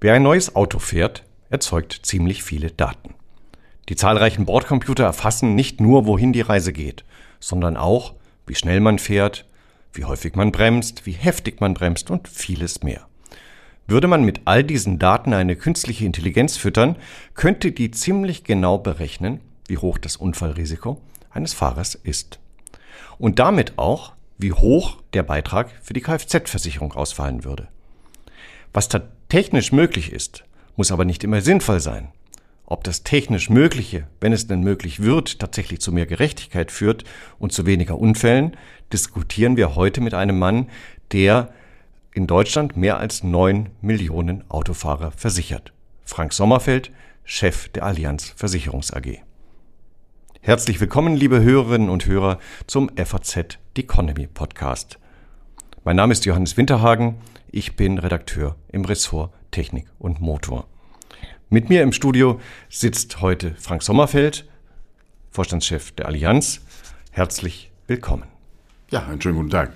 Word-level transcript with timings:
Wer 0.00 0.14
ein 0.14 0.22
neues 0.22 0.54
Auto 0.54 0.78
fährt, 0.78 1.24
erzeugt 1.50 2.00
ziemlich 2.04 2.42
viele 2.42 2.70
Daten. 2.70 3.14
Die 3.88 3.96
zahlreichen 3.96 4.44
Bordcomputer 4.44 5.04
erfassen 5.04 5.54
nicht 5.54 5.80
nur, 5.80 6.06
wohin 6.06 6.32
die 6.32 6.40
Reise 6.40 6.72
geht, 6.72 7.04
sondern 7.40 7.76
auch, 7.76 8.14
wie 8.46 8.54
schnell 8.54 8.80
man 8.80 8.98
fährt, 8.98 9.46
wie 9.92 10.04
häufig 10.04 10.36
man 10.36 10.52
bremst, 10.52 11.06
wie 11.06 11.12
heftig 11.12 11.60
man 11.60 11.74
bremst 11.74 12.10
und 12.10 12.28
vieles 12.28 12.82
mehr. 12.82 13.06
Würde 13.88 14.06
man 14.06 14.22
mit 14.22 14.42
all 14.44 14.62
diesen 14.62 14.98
Daten 14.98 15.32
eine 15.32 15.56
künstliche 15.56 16.04
Intelligenz 16.04 16.56
füttern, 16.56 16.96
könnte 17.34 17.72
die 17.72 17.90
ziemlich 17.90 18.44
genau 18.44 18.78
berechnen, 18.78 19.40
wie 19.66 19.78
hoch 19.78 19.98
das 19.98 20.16
Unfallrisiko 20.16 21.00
eines 21.30 21.54
Fahrers 21.54 21.94
ist. 21.94 22.38
Und 23.18 23.38
damit 23.38 23.78
auch, 23.78 24.12
wie 24.38 24.52
hoch 24.52 24.98
der 25.12 25.24
Beitrag 25.24 25.70
für 25.82 25.92
die 25.92 26.00
Kfz-Versicherung 26.00 26.92
ausfallen 26.92 27.44
würde. 27.44 27.68
Was 28.72 28.88
technisch 29.28 29.72
möglich 29.72 30.12
ist, 30.12 30.44
muss 30.76 30.92
aber 30.92 31.04
nicht 31.04 31.24
immer 31.24 31.40
sinnvoll 31.40 31.80
sein. 31.80 32.12
Ob 32.64 32.84
das 32.84 33.02
technisch 33.02 33.50
Mögliche, 33.50 34.06
wenn 34.20 34.32
es 34.32 34.46
denn 34.46 34.60
möglich 34.60 35.02
wird, 35.02 35.38
tatsächlich 35.38 35.80
zu 35.80 35.90
mehr 35.90 36.06
Gerechtigkeit 36.06 36.70
führt 36.70 37.04
und 37.38 37.52
zu 37.52 37.66
weniger 37.66 37.98
Unfällen, 37.98 38.56
diskutieren 38.92 39.56
wir 39.56 39.74
heute 39.74 40.00
mit 40.00 40.14
einem 40.14 40.38
Mann, 40.38 40.68
der 41.12 41.52
in 42.12 42.26
Deutschland 42.26 42.76
mehr 42.76 42.98
als 42.98 43.22
neun 43.22 43.70
Millionen 43.80 44.44
Autofahrer 44.50 45.12
versichert. 45.12 45.72
Frank 46.04 46.32
Sommerfeld, 46.32 46.90
Chef 47.24 47.68
der 47.70 47.84
Allianz 47.84 48.34
Versicherungs 48.36 48.92
AG. 48.92 49.27
Herzlich 50.48 50.80
willkommen, 50.80 51.14
liebe 51.14 51.42
Hörerinnen 51.42 51.90
und 51.90 52.06
Hörer, 52.06 52.38
zum 52.66 52.90
FAZ 52.96 53.58
Economy 53.76 54.26
Podcast. 54.26 54.98
Mein 55.84 55.96
Name 55.96 56.12
ist 56.12 56.24
Johannes 56.24 56.56
Winterhagen. 56.56 57.16
Ich 57.52 57.76
bin 57.76 57.98
Redakteur 57.98 58.56
im 58.72 58.86
Ressort 58.86 59.30
Technik 59.50 59.88
und 59.98 60.22
Motor. 60.22 60.66
Mit 61.50 61.68
mir 61.68 61.82
im 61.82 61.92
Studio 61.92 62.40
sitzt 62.70 63.20
heute 63.20 63.56
Frank 63.58 63.82
Sommerfeld, 63.82 64.48
Vorstandschef 65.32 65.92
der 65.92 66.06
Allianz. 66.06 66.62
Herzlich 67.10 67.70
willkommen. 67.86 68.24
Ja, 68.90 69.06
einen 69.06 69.20
schönen 69.20 69.36
guten 69.36 69.50
Tag. 69.50 69.72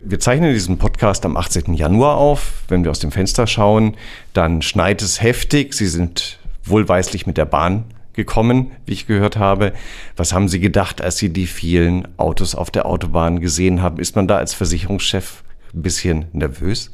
Wir 0.00 0.18
zeichnen 0.18 0.54
diesen 0.54 0.78
Podcast 0.78 1.26
am 1.26 1.36
18. 1.36 1.74
Januar 1.74 2.16
auf. 2.16 2.62
Wenn 2.68 2.84
wir 2.84 2.90
aus 2.90 3.00
dem 3.00 3.12
Fenster 3.12 3.46
schauen, 3.46 3.98
dann 4.32 4.62
schneit 4.62 5.02
es 5.02 5.20
heftig. 5.20 5.74
Sie 5.74 5.88
sind 5.88 6.38
wohlweislich 6.64 7.26
mit 7.26 7.36
der 7.36 7.44
Bahn 7.44 7.84
gekommen, 8.20 8.72
wie 8.84 8.92
ich 8.92 9.06
gehört 9.06 9.36
habe. 9.36 9.72
Was 10.16 10.32
haben 10.32 10.48
Sie 10.48 10.60
gedacht, 10.60 11.00
als 11.00 11.16
Sie 11.16 11.32
die 11.32 11.46
vielen 11.46 12.06
Autos 12.18 12.54
auf 12.54 12.70
der 12.70 12.86
Autobahn 12.86 13.40
gesehen 13.40 13.80
haben? 13.80 13.98
Ist 13.98 14.16
man 14.16 14.28
da 14.28 14.36
als 14.36 14.52
Versicherungschef 14.54 15.42
ein 15.74 15.82
bisschen 15.82 16.26
nervös? 16.32 16.90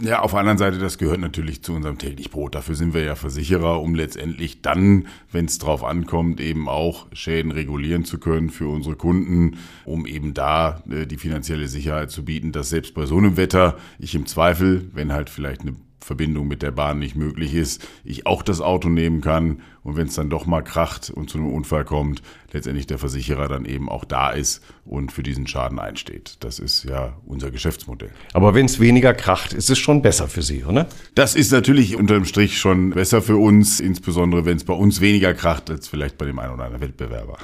Ja, 0.00 0.20
auf 0.20 0.30
der 0.30 0.40
anderen 0.40 0.58
Seite, 0.58 0.78
das 0.78 0.96
gehört 0.98 1.18
natürlich 1.18 1.62
zu 1.62 1.72
unserem 1.72 1.98
täglich 1.98 2.30
Brot. 2.30 2.54
Dafür 2.54 2.76
sind 2.76 2.94
wir 2.94 3.02
ja 3.02 3.16
Versicherer, 3.16 3.80
um 3.80 3.96
letztendlich 3.96 4.62
dann, 4.62 5.08
wenn 5.32 5.46
es 5.46 5.58
drauf 5.58 5.82
ankommt, 5.82 6.40
eben 6.40 6.68
auch 6.68 7.06
Schäden 7.12 7.50
regulieren 7.50 8.04
zu 8.04 8.18
können 8.18 8.50
für 8.50 8.68
unsere 8.68 8.94
Kunden, 8.94 9.58
um 9.84 10.06
eben 10.06 10.34
da 10.34 10.84
äh, 10.88 11.04
die 11.04 11.16
finanzielle 11.16 11.66
Sicherheit 11.66 12.12
zu 12.12 12.24
bieten, 12.24 12.52
dass 12.52 12.68
selbst 12.68 12.94
bei 12.94 13.06
so 13.06 13.18
einem 13.18 13.36
Wetter 13.36 13.76
ich 13.98 14.14
im 14.14 14.26
Zweifel, 14.26 14.88
wenn 14.94 15.12
halt 15.12 15.30
vielleicht 15.30 15.62
eine 15.62 15.74
Verbindung 16.00 16.48
mit 16.48 16.62
der 16.62 16.70
Bahn 16.70 16.98
nicht 16.98 17.16
möglich 17.16 17.54
ist, 17.54 17.86
ich 18.04 18.26
auch 18.26 18.42
das 18.42 18.60
Auto 18.60 18.88
nehmen 18.88 19.20
kann 19.20 19.60
und 19.82 19.96
wenn 19.96 20.06
es 20.06 20.14
dann 20.14 20.30
doch 20.30 20.46
mal 20.46 20.62
kracht 20.62 21.10
und 21.10 21.28
zu 21.28 21.38
einem 21.38 21.52
Unfall 21.52 21.84
kommt, 21.84 22.22
letztendlich 22.52 22.86
der 22.86 22.98
Versicherer 22.98 23.48
dann 23.48 23.64
eben 23.64 23.88
auch 23.88 24.04
da 24.04 24.30
ist 24.30 24.62
und 24.84 25.12
für 25.12 25.22
diesen 25.22 25.46
Schaden 25.46 25.78
einsteht. 25.78 26.36
Das 26.40 26.58
ist 26.58 26.84
ja 26.84 27.16
unser 27.26 27.50
Geschäftsmodell. 27.50 28.10
Aber 28.32 28.54
wenn 28.54 28.66
es 28.66 28.80
weniger 28.80 29.14
kracht, 29.14 29.52
ist 29.52 29.70
es 29.70 29.78
schon 29.78 30.02
besser 30.02 30.28
für 30.28 30.42
Sie, 30.42 30.64
oder? 30.64 30.88
Das 31.14 31.34
ist 31.34 31.52
natürlich 31.52 31.96
unterm 31.96 32.24
Strich 32.24 32.58
schon 32.58 32.90
besser 32.90 33.22
für 33.22 33.36
uns, 33.36 33.80
insbesondere 33.80 34.44
wenn 34.44 34.56
es 34.56 34.64
bei 34.64 34.74
uns 34.74 35.00
weniger 35.00 35.34
kracht 35.34 35.70
als 35.70 35.88
vielleicht 35.88 36.18
bei 36.18 36.26
dem 36.26 36.38
einen 36.38 36.54
oder 36.54 36.64
anderen 36.64 36.82
Wettbewerber. 36.82 37.38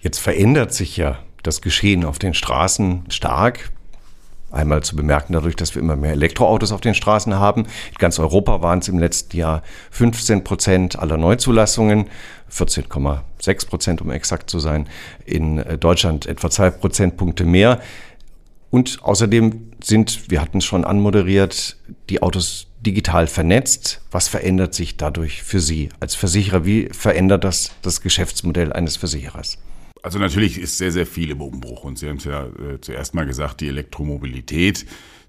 Jetzt 0.00 0.18
verändert 0.18 0.72
sich 0.72 0.96
ja 0.96 1.18
das 1.42 1.60
Geschehen 1.60 2.04
auf 2.04 2.18
den 2.18 2.34
Straßen 2.34 3.04
stark. 3.10 3.70
Einmal 4.50 4.82
zu 4.82 4.96
bemerken 4.96 5.34
dadurch, 5.34 5.56
dass 5.56 5.74
wir 5.74 5.82
immer 5.82 5.96
mehr 5.96 6.12
Elektroautos 6.12 6.72
auf 6.72 6.80
den 6.80 6.94
Straßen 6.94 7.34
haben. 7.34 7.64
In 7.64 7.98
ganz 7.98 8.18
Europa 8.18 8.62
waren 8.62 8.78
es 8.78 8.88
im 8.88 8.98
letzten 8.98 9.36
Jahr 9.36 9.62
15 9.90 10.42
Prozent 10.42 10.98
aller 10.98 11.18
Neuzulassungen, 11.18 12.06
14,6 12.50 13.68
Prozent, 13.68 14.00
um 14.00 14.10
exakt 14.10 14.48
zu 14.48 14.58
sein. 14.58 14.88
In 15.26 15.58
äh, 15.58 15.76
Deutschland 15.76 16.26
etwa 16.26 16.48
zwei 16.50 16.70
Prozentpunkte 16.70 17.44
mehr. 17.44 17.80
Und 18.70 18.98
außerdem 19.02 19.72
sind, 19.82 20.30
wir 20.30 20.40
hatten 20.40 20.58
es 20.58 20.64
schon 20.64 20.84
anmoderiert, 20.84 21.76
die 22.08 22.22
Autos 22.22 22.68
digital 22.80 23.26
vernetzt. 23.26 24.00
Was 24.10 24.28
verändert 24.28 24.74
sich 24.74 24.96
dadurch 24.96 25.42
für 25.42 25.60
Sie 25.60 25.90
als 26.00 26.14
Versicherer? 26.14 26.64
Wie 26.64 26.88
verändert 26.90 27.44
das 27.44 27.72
das 27.82 28.00
Geschäftsmodell 28.00 28.72
eines 28.72 28.96
Versicherers? 28.96 29.58
Also 30.02 30.18
natürlich 30.18 30.58
ist 30.58 30.78
sehr, 30.78 30.92
sehr 30.92 31.06
viel 31.06 31.30
im 31.30 31.40
Umbruch. 31.40 31.84
Und 31.84 31.98
Sie 31.98 32.08
haben 32.08 32.16
es 32.16 32.24
ja 32.24 32.46
äh, 32.46 32.80
zuerst 32.80 33.14
mal 33.14 33.26
gesagt, 33.26 33.60
die 33.60 33.68
Elektromobilität, 33.68 34.86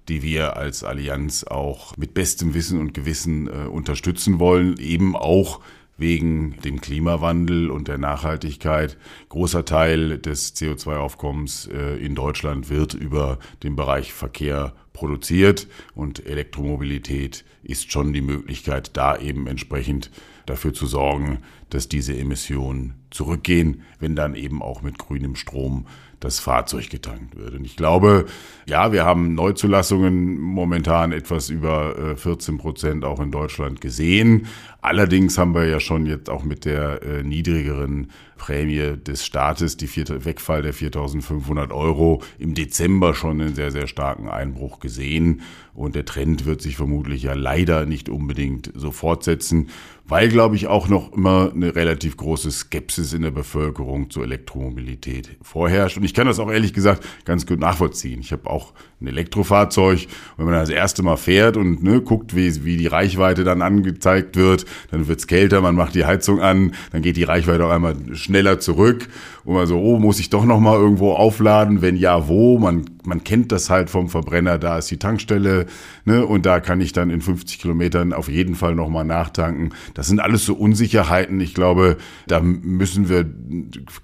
die 0.08 0.22
wir 0.22 0.56
als 0.56 0.84
Allianz 0.84 1.44
auch 1.44 1.96
mit 1.96 2.14
bestem 2.14 2.54
Wissen 2.54 2.78
und 2.80 2.94
Gewissen 2.94 3.48
äh, 3.48 3.66
unterstützen 3.66 4.38
wollen, 4.38 4.78
eben 4.78 5.16
auch 5.16 5.60
wegen 6.00 6.56
dem 6.64 6.80
Klimawandel 6.80 7.70
und 7.70 7.86
der 7.86 7.98
Nachhaltigkeit. 7.98 8.96
Großer 9.28 9.64
Teil 9.64 10.18
des 10.18 10.56
CO2-Aufkommens 10.56 11.68
äh, 11.72 11.96
in 12.04 12.14
Deutschland 12.14 12.70
wird 12.70 12.94
über 12.94 13.38
den 13.62 13.76
Bereich 13.76 14.12
Verkehr 14.12 14.72
produziert 14.92 15.68
und 15.94 16.26
Elektromobilität 16.26 17.44
ist 17.62 17.92
schon 17.92 18.12
die 18.12 18.22
Möglichkeit, 18.22 18.96
da 18.96 19.16
eben 19.16 19.46
entsprechend 19.46 20.10
dafür 20.46 20.72
zu 20.72 20.86
sorgen, 20.86 21.38
dass 21.70 21.88
diese 21.88 22.16
Emissionen 22.16 22.94
zurückgehen, 23.10 23.82
wenn 23.98 24.16
dann 24.16 24.34
eben 24.34 24.62
auch 24.62 24.82
mit 24.82 24.98
grünem 24.98 25.36
Strom 25.36 25.86
das 26.20 26.38
Fahrzeug 26.38 26.90
getankt 26.90 27.36
wird. 27.36 27.54
Und 27.54 27.64
ich 27.64 27.76
glaube, 27.76 28.26
ja, 28.66 28.92
wir 28.92 29.04
haben 29.04 29.34
Neuzulassungen 29.34 30.38
momentan 30.38 31.12
etwas 31.12 31.48
über 31.48 32.14
14 32.16 32.54
äh, 32.54 32.58
Prozent 32.58 33.04
auch 33.06 33.20
in 33.20 33.32
Deutschland 33.32 33.80
gesehen. 33.80 34.46
Allerdings 34.82 35.38
haben 35.38 35.54
wir 35.54 35.66
ja 35.66 35.80
schon 35.80 36.04
jetzt 36.04 36.28
auch 36.28 36.44
mit 36.44 36.66
der 36.66 37.02
äh, 37.02 37.22
niedrigeren 37.22 38.08
Prämie 38.36 38.96
des 38.96 39.24
Staates, 39.24 39.76
die 39.76 39.86
vierte, 39.86 40.24
Wegfall 40.24 40.62
der 40.62 40.74
4.500 40.74 41.72
Euro 41.72 42.22
im 42.38 42.54
Dezember 42.54 43.14
schon 43.14 43.40
einen 43.40 43.54
sehr, 43.54 43.70
sehr 43.70 43.86
starken 43.86 44.28
Einbruch 44.28 44.80
gesehen. 44.80 45.40
Und 45.74 45.94
der 45.94 46.04
Trend 46.04 46.46
wird 46.46 46.60
sich 46.60 46.76
vermutlich 46.76 47.22
ja 47.22 47.34
leider 47.34 47.86
nicht 47.86 48.08
unbedingt 48.08 48.72
so 48.74 48.92
fortsetzen, 48.92 49.68
weil, 50.10 50.28
glaube 50.28 50.56
ich, 50.56 50.66
auch 50.66 50.88
noch 50.88 51.12
immer 51.12 51.52
eine 51.54 51.74
relativ 51.76 52.16
große 52.16 52.50
Skepsis 52.50 53.12
in 53.12 53.22
der 53.22 53.30
Bevölkerung 53.30 54.10
zur 54.10 54.24
Elektromobilität 54.24 55.30
vorherrscht. 55.40 55.96
Und 55.96 56.02
ich 56.02 56.14
kann 56.14 56.26
das 56.26 56.40
auch 56.40 56.50
ehrlich 56.50 56.72
gesagt 56.72 57.06
ganz 57.24 57.46
gut 57.46 57.60
nachvollziehen. 57.60 58.20
Ich 58.20 58.32
habe 58.32 58.50
auch 58.50 58.72
ein 59.00 59.06
Elektrofahrzeug. 59.06 60.08
Wenn 60.36 60.46
man 60.46 60.54
das 60.54 60.68
erste 60.68 61.04
Mal 61.04 61.16
fährt 61.16 61.56
und 61.56 61.84
ne, 61.84 62.00
guckt, 62.00 62.34
wie, 62.34 62.64
wie 62.64 62.76
die 62.76 62.88
Reichweite 62.88 63.44
dann 63.44 63.62
angezeigt 63.62 64.36
wird, 64.36 64.66
dann 64.90 65.06
wird's 65.06 65.28
kälter, 65.28 65.60
man 65.60 65.76
macht 65.76 65.94
die 65.94 66.04
Heizung 66.04 66.40
an, 66.40 66.74
dann 66.90 67.02
geht 67.02 67.16
die 67.16 67.22
Reichweite 67.22 67.64
auch 67.64 67.70
einmal 67.70 67.94
schneller 68.14 68.58
zurück. 68.58 69.08
Und 69.44 69.54
man 69.54 69.66
so, 69.66 69.78
oh, 69.80 69.98
muss 69.98 70.20
ich 70.20 70.30
doch 70.30 70.44
noch 70.44 70.60
mal 70.60 70.76
irgendwo 70.76 71.12
aufladen? 71.12 71.82
Wenn 71.82 71.96
ja, 71.96 72.28
wo? 72.28 72.58
Man, 72.58 72.84
man 73.04 73.24
kennt 73.24 73.52
das 73.52 73.70
halt 73.70 73.90
vom 73.90 74.08
Verbrenner, 74.08 74.58
da 74.58 74.78
ist 74.78 74.90
die 74.90 74.98
Tankstelle, 74.98 75.66
ne? 76.04 76.26
Und 76.26 76.46
da 76.46 76.60
kann 76.60 76.80
ich 76.80 76.92
dann 76.92 77.10
in 77.10 77.20
50 77.20 77.58
Kilometern 77.58 78.12
auf 78.12 78.28
jeden 78.28 78.54
Fall 78.54 78.74
noch 78.74 78.88
mal 78.88 79.04
nachtanken. 79.04 79.74
Das 79.94 80.08
sind 80.08 80.20
alles 80.20 80.44
so 80.44 80.54
Unsicherheiten. 80.54 81.40
Ich 81.40 81.54
glaube, 81.54 81.96
da 82.26 82.40
müssen 82.40 83.08
wir 83.08 83.26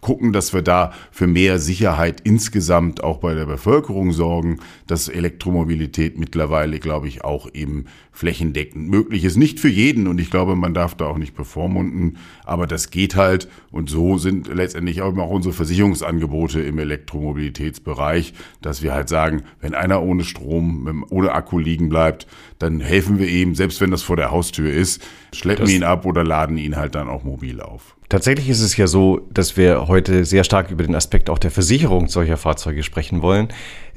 gucken, 0.00 0.32
dass 0.32 0.52
wir 0.52 0.62
da 0.62 0.92
für 1.10 1.26
mehr 1.26 1.58
Sicherheit 1.58 2.20
insgesamt 2.22 3.04
auch 3.04 3.18
bei 3.18 3.34
der 3.34 3.46
Bevölkerung 3.46 4.12
sorgen 4.12 4.58
dass 4.86 5.08
Elektromobilität 5.08 6.18
mittlerweile, 6.18 6.78
glaube 6.78 7.08
ich, 7.08 7.24
auch 7.24 7.48
eben 7.52 7.86
flächendeckend 8.16 8.88
möglich 8.88 9.24
ist. 9.24 9.36
Nicht 9.36 9.60
für 9.60 9.68
jeden 9.68 10.06
und 10.06 10.18
ich 10.18 10.30
glaube, 10.30 10.56
man 10.56 10.72
darf 10.72 10.94
da 10.94 11.04
auch 11.04 11.18
nicht 11.18 11.34
bevormunden, 11.34 12.16
aber 12.44 12.66
das 12.66 12.90
geht 12.90 13.14
halt 13.14 13.46
und 13.70 13.90
so 13.90 14.16
sind 14.16 14.48
letztendlich 14.48 15.02
auch 15.02 15.12
unsere 15.12 15.52
Versicherungsangebote 15.52 16.62
im 16.62 16.78
Elektromobilitätsbereich, 16.78 18.32
dass 18.62 18.82
wir 18.82 18.94
halt 18.94 19.10
sagen, 19.10 19.42
wenn 19.60 19.74
einer 19.74 20.02
ohne 20.02 20.24
Strom, 20.24 21.04
ohne 21.10 21.32
Akku 21.32 21.58
liegen 21.58 21.90
bleibt, 21.90 22.26
dann 22.58 22.80
helfen 22.80 23.18
wir 23.18 23.28
ihm, 23.28 23.54
selbst 23.54 23.82
wenn 23.82 23.90
das 23.90 24.02
vor 24.02 24.16
der 24.16 24.30
Haustür 24.30 24.72
ist, 24.72 25.02
schleppen 25.34 25.66
das 25.66 25.74
ihn 25.74 25.84
ab 25.84 26.06
oder 26.06 26.24
laden 26.24 26.56
ihn 26.56 26.76
halt 26.76 26.94
dann 26.94 27.08
auch 27.08 27.22
mobil 27.22 27.60
auf. 27.60 27.96
Tatsächlich 28.08 28.48
ist 28.48 28.62
es 28.62 28.78
ja 28.78 28.86
so, 28.86 29.28
dass 29.30 29.58
wir 29.58 29.88
heute 29.88 30.24
sehr 30.24 30.44
stark 30.44 30.70
über 30.70 30.84
den 30.84 30.94
Aspekt 30.94 31.28
auch 31.28 31.38
der 31.38 31.50
Versicherung 31.50 32.08
solcher 32.08 32.38
Fahrzeuge 32.38 32.82
sprechen 32.82 33.20
wollen. 33.20 33.48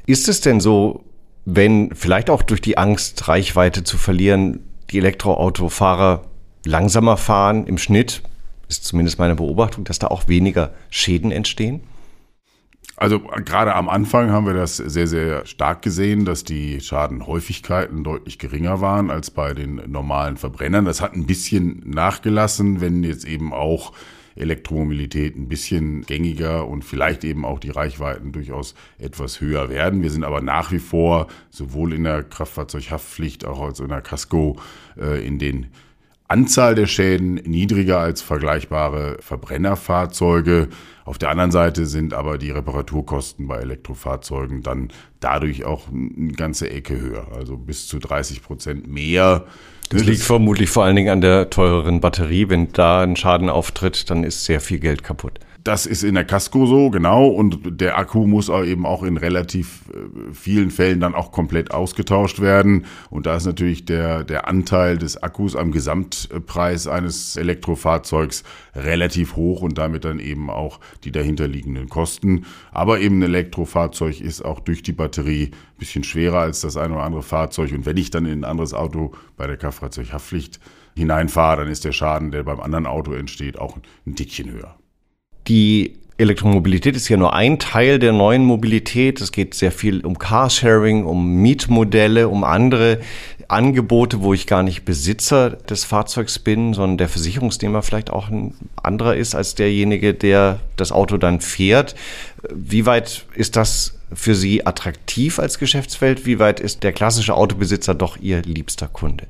Ist 0.04 0.28
es 0.28 0.42
denn 0.42 0.60
so, 0.60 1.04
wenn 1.44 1.94
vielleicht 1.94 2.30
auch 2.30 2.42
durch 2.42 2.60
die 2.60 2.78
Angst, 2.78 3.28
Reichweite 3.28 3.84
zu 3.84 3.98
verlieren, 3.98 4.60
die 4.90 4.98
Elektroautofahrer 4.98 6.22
langsamer 6.64 7.16
fahren 7.16 7.66
im 7.66 7.78
Schnitt? 7.78 8.22
Ist 8.68 8.84
zumindest 8.84 9.18
meine 9.18 9.34
Beobachtung, 9.34 9.84
dass 9.84 9.98
da 9.98 10.08
auch 10.08 10.28
weniger 10.28 10.72
Schäden 10.90 11.32
entstehen? 11.32 11.80
Also 12.96 13.18
gerade 13.18 13.74
am 13.74 13.88
Anfang 13.88 14.30
haben 14.30 14.46
wir 14.46 14.52
das 14.52 14.76
sehr, 14.76 15.06
sehr 15.06 15.46
stark 15.46 15.80
gesehen, 15.80 16.26
dass 16.26 16.44
die 16.44 16.80
Schadenhäufigkeiten 16.80 18.04
deutlich 18.04 18.38
geringer 18.38 18.82
waren 18.82 19.10
als 19.10 19.30
bei 19.30 19.54
den 19.54 19.76
normalen 19.90 20.36
Verbrennern. 20.36 20.84
Das 20.84 21.00
hat 21.00 21.14
ein 21.14 21.24
bisschen 21.24 21.82
nachgelassen, 21.86 22.82
wenn 22.82 23.02
jetzt 23.02 23.24
eben 23.24 23.54
auch 23.54 23.92
Elektromobilität 24.36 25.36
ein 25.36 25.48
bisschen 25.48 26.02
gängiger 26.02 26.66
und 26.66 26.84
vielleicht 26.84 27.24
eben 27.24 27.44
auch 27.44 27.58
die 27.58 27.70
Reichweiten 27.70 28.32
durchaus 28.32 28.74
etwas 28.98 29.40
höher 29.40 29.68
werden. 29.68 30.02
Wir 30.02 30.10
sind 30.10 30.24
aber 30.24 30.40
nach 30.40 30.72
wie 30.72 30.78
vor 30.78 31.26
sowohl 31.50 31.92
in 31.92 32.04
der 32.04 32.22
Kraftfahrzeughaftpflicht 32.22 33.44
auch 33.44 33.60
als 33.60 33.80
in 33.80 33.88
der 33.88 34.00
Casco 34.00 34.56
äh, 34.98 35.26
in 35.26 35.38
den 35.38 35.66
Anzahl 36.30 36.76
der 36.76 36.86
Schäden 36.86 37.34
niedriger 37.34 37.98
als 37.98 38.22
vergleichbare 38.22 39.16
Verbrennerfahrzeuge. 39.20 40.68
Auf 41.04 41.18
der 41.18 41.30
anderen 41.30 41.50
Seite 41.50 41.86
sind 41.86 42.14
aber 42.14 42.38
die 42.38 42.52
Reparaturkosten 42.52 43.48
bei 43.48 43.56
Elektrofahrzeugen 43.56 44.62
dann 44.62 44.92
dadurch 45.18 45.64
auch 45.64 45.88
eine 45.88 46.32
ganze 46.34 46.70
Ecke 46.70 47.00
höher, 47.00 47.26
also 47.34 47.56
bis 47.56 47.88
zu 47.88 47.98
30 47.98 48.42
Prozent 48.44 48.86
mehr. 48.86 49.44
Das 49.90 50.04
liegt 50.04 50.22
vermutlich 50.22 50.70
vor 50.70 50.84
allen 50.84 50.94
Dingen 50.94 51.10
an 51.10 51.20
der 51.20 51.50
teureren 51.50 52.00
Batterie. 52.00 52.48
Wenn 52.48 52.72
da 52.72 53.02
ein 53.02 53.16
Schaden 53.16 53.50
auftritt, 53.50 54.08
dann 54.08 54.22
ist 54.22 54.44
sehr 54.44 54.60
viel 54.60 54.78
Geld 54.78 55.02
kaputt. 55.02 55.40
Das 55.62 55.84
ist 55.84 56.04
in 56.04 56.14
der 56.14 56.24
Casco 56.24 56.64
so, 56.64 56.88
genau. 56.90 57.26
Und 57.26 57.80
der 57.80 57.98
Akku 57.98 58.26
muss 58.26 58.48
auch 58.48 58.64
eben 58.64 58.86
auch 58.86 59.02
in 59.02 59.18
relativ 59.18 59.82
äh, 59.92 60.32
vielen 60.32 60.70
Fällen 60.70 61.00
dann 61.00 61.14
auch 61.14 61.32
komplett 61.32 61.70
ausgetauscht 61.72 62.40
werden. 62.40 62.86
Und 63.10 63.26
da 63.26 63.36
ist 63.36 63.44
natürlich 63.44 63.84
der, 63.84 64.24
der 64.24 64.48
Anteil 64.48 64.96
des 64.96 65.22
Akkus 65.22 65.56
am 65.56 65.70
Gesamtpreis 65.70 66.86
eines 66.86 67.36
Elektrofahrzeugs 67.36 68.42
relativ 68.74 69.36
hoch 69.36 69.60
und 69.60 69.76
damit 69.76 70.06
dann 70.06 70.18
eben 70.18 70.48
auch 70.48 70.80
die 71.04 71.12
dahinterliegenden 71.12 71.90
Kosten. 71.90 72.46
Aber 72.72 73.00
eben 73.00 73.18
ein 73.18 73.24
Elektrofahrzeug 73.24 74.20
ist 74.20 74.42
auch 74.42 74.60
durch 74.60 74.82
die 74.82 74.92
Batterie 74.92 75.50
ein 75.52 75.78
bisschen 75.78 76.04
schwerer 76.04 76.40
als 76.40 76.60
das 76.62 76.78
eine 76.78 76.94
oder 76.94 77.02
andere 77.02 77.22
Fahrzeug. 77.22 77.72
Und 77.72 77.84
wenn 77.84 77.98
ich 77.98 78.10
dann 78.10 78.24
in 78.24 78.40
ein 78.40 78.44
anderes 78.44 78.72
Auto 78.72 79.12
bei 79.36 79.46
der 79.46 79.58
Kraftfahrzeughaftpflicht 79.58 80.58
hineinfahre, 80.96 81.62
dann 81.62 81.70
ist 81.70 81.84
der 81.84 81.92
Schaden, 81.92 82.30
der 82.30 82.44
beim 82.44 82.60
anderen 82.60 82.86
Auto 82.86 83.12
entsteht, 83.12 83.58
auch 83.58 83.76
ein 84.06 84.14
Dickchen 84.14 84.50
höher. 84.50 84.79
Die 85.48 85.94
Elektromobilität 86.20 86.96
ist 86.96 87.08
ja 87.08 87.16
nur 87.16 87.32
ein 87.32 87.58
Teil 87.58 87.98
der 87.98 88.12
neuen 88.12 88.44
Mobilität. 88.44 89.20
Es 89.20 89.32
geht 89.32 89.54
sehr 89.54 89.72
viel 89.72 90.04
um 90.04 90.18
Carsharing, 90.18 91.04
um 91.04 91.36
Mietmodelle, 91.36 92.28
um 92.28 92.44
andere 92.44 93.00
Angebote, 93.48 94.20
wo 94.20 94.34
ich 94.34 94.46
gar 94.46 94.62
nicht 94.62 94.84
Besitzer 94.84 95.50
des 95.50 95.84
Fahrzeugs 95.84 96.38
bin, 96.38 96.74
sondern 96.74 96.98
der 96.98 97.08
Versicherungsnehmer 97.08 97.82
vielleicht 97.82 98.10
auch 98.10 98.28
ein 98.28 98.54
anderer 98.82 99.16
ist 99.16 99.34
als 99.34 99.54
derjenige, 99.54 100.14
der 100.14 100.60
das 100.76 100.92
Auto 100.92 101.16
dann 101.16 101.40
fährt. 101.40 101.94
Wie 102.54 102.86
weit 102.86 103.24
ist 103.34 103.56
das 103.56 103.98
für 104.12 104.34
Sie 104.34 104.66
attraktiv 104.66 105.38
als 105.38 105.58
Geschäftsfeld? 105.58 106.26
Wie 106.26 106.38
weit 106.38 106.60
ist 106.60 106.82
der 106.82 106.92
klassische 106.92 107.34
Autobesitzer 107.34 107.94
doch 107.94 108.18
Ihr 108.18 108.42
liebster 108.42 108.88
Kunde? 108.88 109.26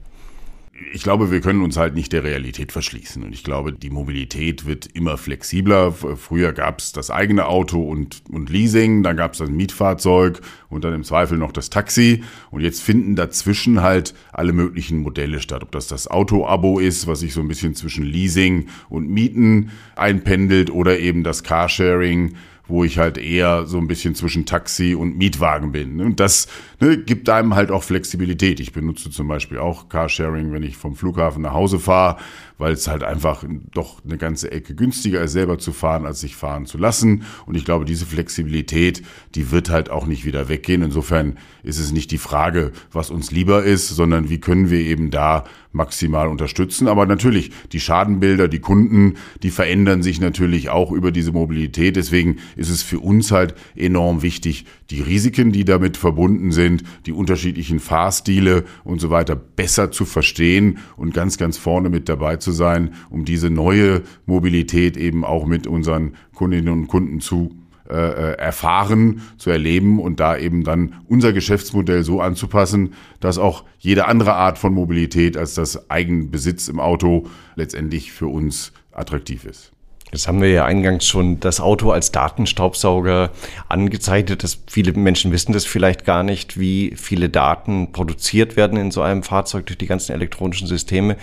Ich 0.92 1.02
glaube, 1.02 1.30
wir 1.30 1.40
können 1.40 1.62
uns 1.62 1.76
halt 1.76 1.94
nicht 1.94 2.12
der 2.12 2.24
Realität 2.24 2.72
verschließen. 2.72 3.22
Und 3.22 3.32
ich 3.32 3.44
glaube, 3.44 3.72
die 3.72 3.90
Mobilität 3.90 4.66
wird 4.66 4.86
immer 4.86 5.18
flexibler. 5.18 5.92
Früher 5.92 6.52
gab 6.52 6.78
es 6.78 6.92
das 6.92 7.10
eigene 7.10 7.46
Auto 7.46 7.82
und, 7.82 8.22
und 8.30 8.50
Leasing, 8.50 9.02
dann 9.02 9.16
gab 9.16 9.32
es 9.32 9.38
das 9.38 9.50
Mietfahrzeug 9.50 10.40
und 10.68 10.84
dann 10.84 10.94
im 10.94 11.04
Zweifel 11.04 11.38
noch 11.38 11.52
das 11.52 11.70
Taxi. 11.70 12.24
Und 12.50 12.62
jetzt 12.62 12.82
finden 12.82 13.14
dazwischen 13.14 13.82
halt 13.82 14.14
alle 14.32 14.52
möglichen 14.52 14.98
Modelle 14.98 15.40
statt. 15.40 15.62
Ob 15.62 15.72
das 15.72 15.86
das 15.86 16.08
Auto-Abo 16.08 16.78
ist, 16.78 17.06
was 17.06 17.20
sich 17.20 17.34
so 17.34 17.40
ein 17.40 17.48
bisschen 17.48 17.74
zwischen 17.74 18.04
Leasing 18.04 18.68
und 18.88 19.08
Mieten 19.08 19.70
einpendelt 19.96 20.70
oder 20.70 20.98
eben 20.98 21.24
das 21.24 21.42
Carsharing 21.42 22.34
wo 22.70 22.84
ich 22.84 22.98
halt 22.98 23.18
eher 23.18 23.66
so 23.66 23.78
ein 23.78 23.88
bisschen 23.88 24.14
zwischen 24.14 24.46
Taxi 24.46 24.94
und 24.94 25.18
Mietwagen 25.18 25.72
bin. 25.72 26.00
Und 26.00 26.20
das 26.20 26.48
ne, 26.80 26.96
gibt 26.96 27.28
einem 27.28 27.54
halt 27.54 27.70
auch 27.70 27.82
Flexibilität. 27.82 28.60
Ich 28.60 28.72
benutze 28.72 29.10
zum 29.10 29.28
Beispiel 29.28 29.58
auch 29.58 29.88
Carsharing, 29.88 30.52
wenn 30.52 30.62
ich 30.62 30.76
vom 30.76 30.96
Flughafen 30.96 31.42
nach 31.42 31.52
Hause 31.52 31.78
fahre, 31.78 32.16
weil 32.60 32.74
es 32.74 32.86
halt 32.86 33.02
einfach 33.02 33.44
doch 33.72 34.04
eine 34.04 34.18
ganze 34.18 34.52
Ecke 34.52 34.74
günstiger 34.74 35.22
ist, 35.22 35.32
selber 35.32 35.58
zu 35.58 35.72
fahren, 35.72 36.06
als 36.06 36.20
sich 36.20 36.36
fahren 36.36 36.66
zu 36.66 36.78
lassen. 36.78 37.24
Und 37.46 37.56
ich 37.56 37.64
glaube, 37.64 37.84
diese 37.84 38.06
Flexibilität, 38.06 39.02
die 39.34 39.50
wird 39.50 39.70
halt 39.70 39.90
auch 39.90 40.06
nicht 40.06 40.24
wieder 40.24 40.48
weggehen. 40.48 40.82
Insofern 40.82 41.38
ist 41.62 41.78
es 41.78 41.90
nicht 41.90 42.10
die 42.10 42.18
Frage, 42.18 42.72
was 42.92 43.10
uns 43.10 43.30
lieber 43.30 43.64
ist, 43.64 43.88
sondern 43.88 44.28
wie 44.28 44.38
können 44.38 44.70
wir 44.70 44.80
eben 44.80 45.10
da 45.10 45.44
maximal 45.72 46.28
unterstützen. 46.28 46.88
Aber 46.88 47.06
natürlich, 47.06 47.50
die 47.72 47.80
Schadenbilder, 47.80 48.48
die 48.48 48.58
Kunden, 48.58 49.14
die 49.42 49.50
verändern 49.50 50.02
sich 50.02 50.20
natürlich 50.20 50.68
auch 50.68 50.92
über 50.92 51.12
diese 51.12 51.32
Mobilität. 51.32 51.96
Deswegen 51.96 52.38
ist 52.56 52.70
es 52.70 52.82
für 52.82 52.98
uns 52.98 53.30
halt 53.30 53.54
enorm 53.74 54.22
wichtig, 54.22 54.66
die 54.90 55.00
Risiken, 55.00 55.52
die 55.52 55.64
damit 55.64 55.96
verbunden 55.96 56.52
sind, 56.52 56.82
die 57.06 57.12
unterschiedlichen 57.12 57.78
Fahrstile 57.78 58.64
und 58.84 59.00
so 59.00 59.10
weiter 59.10 59.36
besser 59.36 59.90
zu 59.90 60.04
verstehen 60.04 60.78
und 60.96 61.14
ganz, 61.14 61.38
ganz 61.38 61.56
vorne 61.56 61.88
mit 61.88 62.08
dabei 62.08 62.36
zu 62.36 62.52
sein, 62.52 62.94
um 63.08 63.24
diese 63.24 63.50
neue 63.50 64.02
Mobilität 64.26 64.96
eben 64.96 65.24
auch 65.24 65.46
mit 65.46 65.66
unseren 65.66 66.14
Kundinnen 66.34 66.72
und 66.72 66.88
Kunden 66.88 67.20
zu 67.20 67.56
äh, 67.90 67.94
äh, 67.94 68.32
erfahren, 68.38 69.22
zu 69.36 69.50
erleben 69.50 69.98
und 69.98 70.20
da 70.20 70.36
eben 70.36 70.62
dann 70.62 70.94
unser 71.08 71.32
Geschäftsmodell 71.32 72.04
so 72.04 72.20
anzupassen, 72.20 72.94
dass 73.18 73.36
auch 73.36 73.64
jede 73.78 74.06
andere 74.06 74.34
Art 74.34 74.58
von 74.58 74.72
Mobilität 74.72 75.36
als 75.36 75.54
das 75.54 75.90
Eigenbesitz 75.90 76.68
im 76.68 76.78
Auto 76.78 77.26
letztendlich 77.56 78.12
für 78.12 78.28
uns 78.28 78.72
attraktiv 78.92 79.44
ist. 79.44 79.72
Jetzt 80.12 80.26
haben 80.26 80.40
wir 80.40 80.50
ja 80.50 80.64
eingangs 80.64 81.06
schon 81.06 81.38
das 81.40 81.60
Auto 81.60 81.92
als 81.92 82.10
Datenstaubsauger 82.10 83.30
angezeichnet. 83.68 84.42
Dass 84.42 84.58
viele 84.66 84.92
Menschen 84.92 85.30
wissen 85.32 85.52
das 85.52 85.64
vielleicht 85.64 86.04
gar 86.04 86.22
nicht, 86.22 86.58
wie 86.58 86.94
viele 86.96 87.28
Daten 87.28 87.92
produziert 87.92 88.56
werden 88.56 88.78
in 88.78 88.90
so 88.90 89.02
einem 89.02 89.22
Fahrzeug 89.22 89.66
durch 89.66 89.78
die 89.78 89.86
ganzen 89.86 90.12
elektronischen 90.12 90.66
Systeme, 90.66 91.16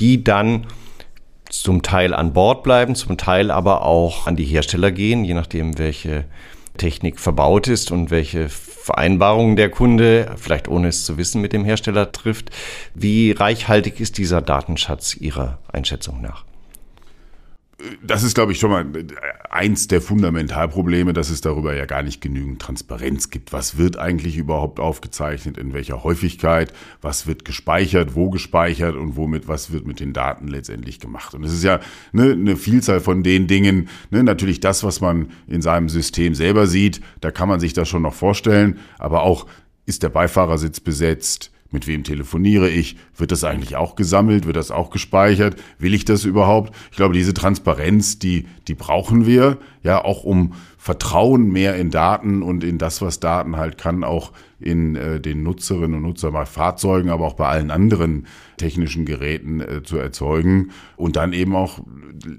die 0.00 0.22
dann 0.22 0.66
zum 1.50 1.82
Teil 1.82 2.14
an 2.14 2.32
Bord 2.32 2.62
bleiben, 2.62 2.94
zum 2.94 3.16
Teil 3.16 3.50
aber 3.50 3.82
auch 3.82 4.26
an 4.26 4.36
die 4.36 4.44
Hersteller 4.44 4.92
gehen, 4.92 5.24
je 5.24 5.34
nachdem, 5.34 5.78
welche 5.78 6.24
Technik 6.76 7.18
verbaut 7.18 7.68
ist 7.68 7.90
und 7.90 8.10
welche 8.10 8.48
Vereinbarungen 8.48 9.56
der 9.56 9.70
Kunde, 9.70 10.34
vielleicht 10.36 10.68
ohne 10.68 10.88
es 10.88 11.04
zu 11.04 11.18
wissen, 11.18 11.40
mit 11.40 11.52
dem 11.52 11.64
Hersteller 11.64 12.12
trifft. 12.12 12.50
Wie 12.94 13.32
reichhaltig 13.32 13.98
ist 13.98 14.18
dieser 14.18 14.40
Datenschatz 14.40 15.14
Ihrer 15.16 15.58
Einschätzung 15.72 16.20
nach? 16.20 16.47
Das 18.02 18.24
ist, 18.24 18.34
glaube 18.34 18.50
ich, 18.50 18.58
schon 18.58 18.70
mal 18.70 18.86
eins 19.50 19.86
der 19.86 20.00
Fundamentalprobleme, 20.00 21.12
dass 21.12 21.30
es 21.30 21.40
darüber 21.40 21.76
ja 21.76 21.86
gar 21.86 22.02
nicht 22.02 22.20
genügend 22.20 22.60
Transparenz 22.60 23.30
gibt. 23.30 23.52
Was 23.52 23.78
wird 23.78 23.98
eigentlich 23.98 24.36
überhaupt 24.36 24.80
aufgezeichnet, 24.80 25.58
in 25.58 25.72
welcher 25.72 26.02
Häufigkeit, 26.02 26.72
was 27.00 27.28
wird 27.28 27.44
gespeichert, 27.44 28.16
wo 28.16 28.30
gespeichert? 28.30 28.96
Und 28.96 29.16
womit, 29.16 29.46
was 29.46 29.70
wird 29.70 29.86
mit 29.86 30.00
den 30.00 30.12
Daten 30.12 30.48
letztendlich 30.48 30.98
gemacht. 30.98 31.34
Und 31.34 31.44
es 31.44 31.52
ist 31.52 31.62
ja 31.62 31.78
ne, 32.12 32.32
eine 32.32 32.56
Vielzahl 32.56 33.00
von 33.00 33.22
den 33.22 33.46
Dingen, 33.46 33.88
ne, 34.10 34.24
natürlich 34.24 34.58
das, 34.58 34.82
was 34.82 35.00
man 35.00 35.30
in 35.46 35.62
seinem 35.62 35.88
System 35.88 36.34
selber 36.34 36.66
sieht, 36.66 37.00
da 37.20 37.30
kann 37.30 37.48
man 37.48 37.60
sich 37.60 37.74
das 37.74 37.88
schon 37.88 38.02
noch 38.02 38.14
vorstellen, 38.14 38.78
aber 38.98 39.22
auch 39.22 39.46
ist 39.86 40.02
der 40.02 40.10
Beifahrersitz 40.10 40.80
besetzt, 40.80 41.52
mit 41.70 41.86
wem 41.86 42.04
telefoniere 42.04 42.68
ich? 42.70 42.96
Wird 43.16 43.32
das 43.32 43.44
eigentlich 43.44 43.76
auch 43.76 43.94
gesammelt? 43.94 44.46
Wird 44.46 44.56
das 44.56 44.70
auch 44.70 44.90
gespeichert? 44.90 45.56
Will 45.78 45.94
ich 45.94 46.04
das 46.04 46.24
überhaupt? 46.24 46.74
Ich 46.90 46.96
glaube, 46.96 47.14
diese 47.14 47.34
Transparenz, 47.34 48.18
die, 48.18 48.46
die 48.68 48.74
brauchen 48.74 49.26
wir, 49.26 49.58
ja, 49.82 50.02
auch 50.02 50.24
um 50.24 50.54
Vertrauen 50.80 51.50
mehr 51.50 51.74
in 51.74 51.90
Daten 51.90 52.40
und 52.40 52.62
in 52.62 52.78
das, 52.78 53.02
was 53.02 53.18
Daten 53.18 53.56
halt 53.56 53.78
kann, 53.78 54.04
auch 54.04 54.32
in 54.60 54.94
äh, 54.94 55.20
den 55.20 55.42
Nutzerinnen 55.42 55.96
und 55.96 56.02
Nutzer 56.02 56.30
bei 56.30 56.46
Fahrzeugen, 56.46 57.10
aber 57.10 57.26
auch 57.26 57.34
bei 57.34 57.48
allen 57.48 57.72
anderen 57.72 58.26
technischen 58.58 59.04
Geräten 59.04 59.60
äh, 59.60 59.82
zu 59.82 59.98
erzeugen 59.98 60.70
und 60.96 61.16
dann 61.16 61.32
eben 61.32 61.56
auch 61.56 61.80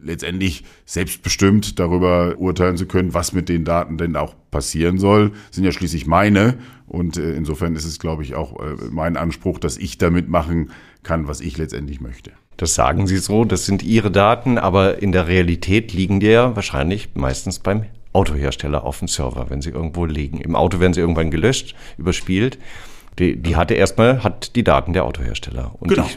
letztendlich 0.01 0.63
selbstbestimmt 0.85 1.79
darüber 1.79 2.35
urteilen 2.37 2.77
zu 2.77 2.85
können, 2.85 3.13
was 3.13 3.33
mit 3.33 3.49
den 3.49 3.65
Daten 3.65 3.97
denn 3.97 4.15
auch 4.15 4.35
passieren 4.51 4.97
soll, 4.97 5.33
sind 5.51 5.65
ja 5.65 5.73
schließlich 5.73 6.07
meine 6.07 6.57
und 6.87 7.17
äh, 7.17 7.33
insofern 7.33 7.75
ist 7.75 7.85
es, 7.85 7.99
glaube 7.99 8.23
ich, 8.23 8.35
auch 8.35 8.57
äh, 8.59 8.75
mein 8.89 9.17
Anspruch, 9.17 9.59
dass 9.59 9.77
ich 9.77 9.97
damit 9.97 10.29
machen 10.29 10.71
kann, 11.03 11.27
was 11.27 11.41
ich 11.41 11.57
letztendlich 11.57 11.99
möchte. 11.99 12.31
Das 12.55 12.73
sagen 12.73 13.05
Sie 13.05 13.17
so, 13.17 13.45
das 13.45 13.65
sind 13.65 13.83
Ihre 13.83 14.11
Daten, 14.11 14.57
aber 14.57 15.01
in 15.01 15.11
der 15.11 15.27
Realität 15.27 15.93
liegen 15.93 16.19
die 16.19 16.27
ja 16.27 16.55
wahrscheinlich 16.55 17.09
meistens 17.15 17.59
beim 17.59 17.83
Autohersteller 18.13 18.83
auf 18.83 18.99
dem 18.99 19.07
Server, 19.07 19.49
wenn 19.49 19.61
sie 19.61 19.69
irgendwo 19.69 20.05
liegen. 20.05 20.41
Im 20.41 20.55
Auto 20.55 20.79
werden 20.79 20.93
sie 20.93 21.01
irgendwann 21.01 21.31
gelöscht, 21.31 21.75
überspielt. 21.97 22.57
Die, 23.19 23.35
die 23.35 23.55
hatte 23.55 23.73
erstmal, 23.73 24.23
hat 24.23 24.55
die 24.55 24.63
Daten 24.63 24.93
der 24.93 25.05
Autohersteller. 25.05 25.75
Und 25.79 25.89
genau. 25.89 26.07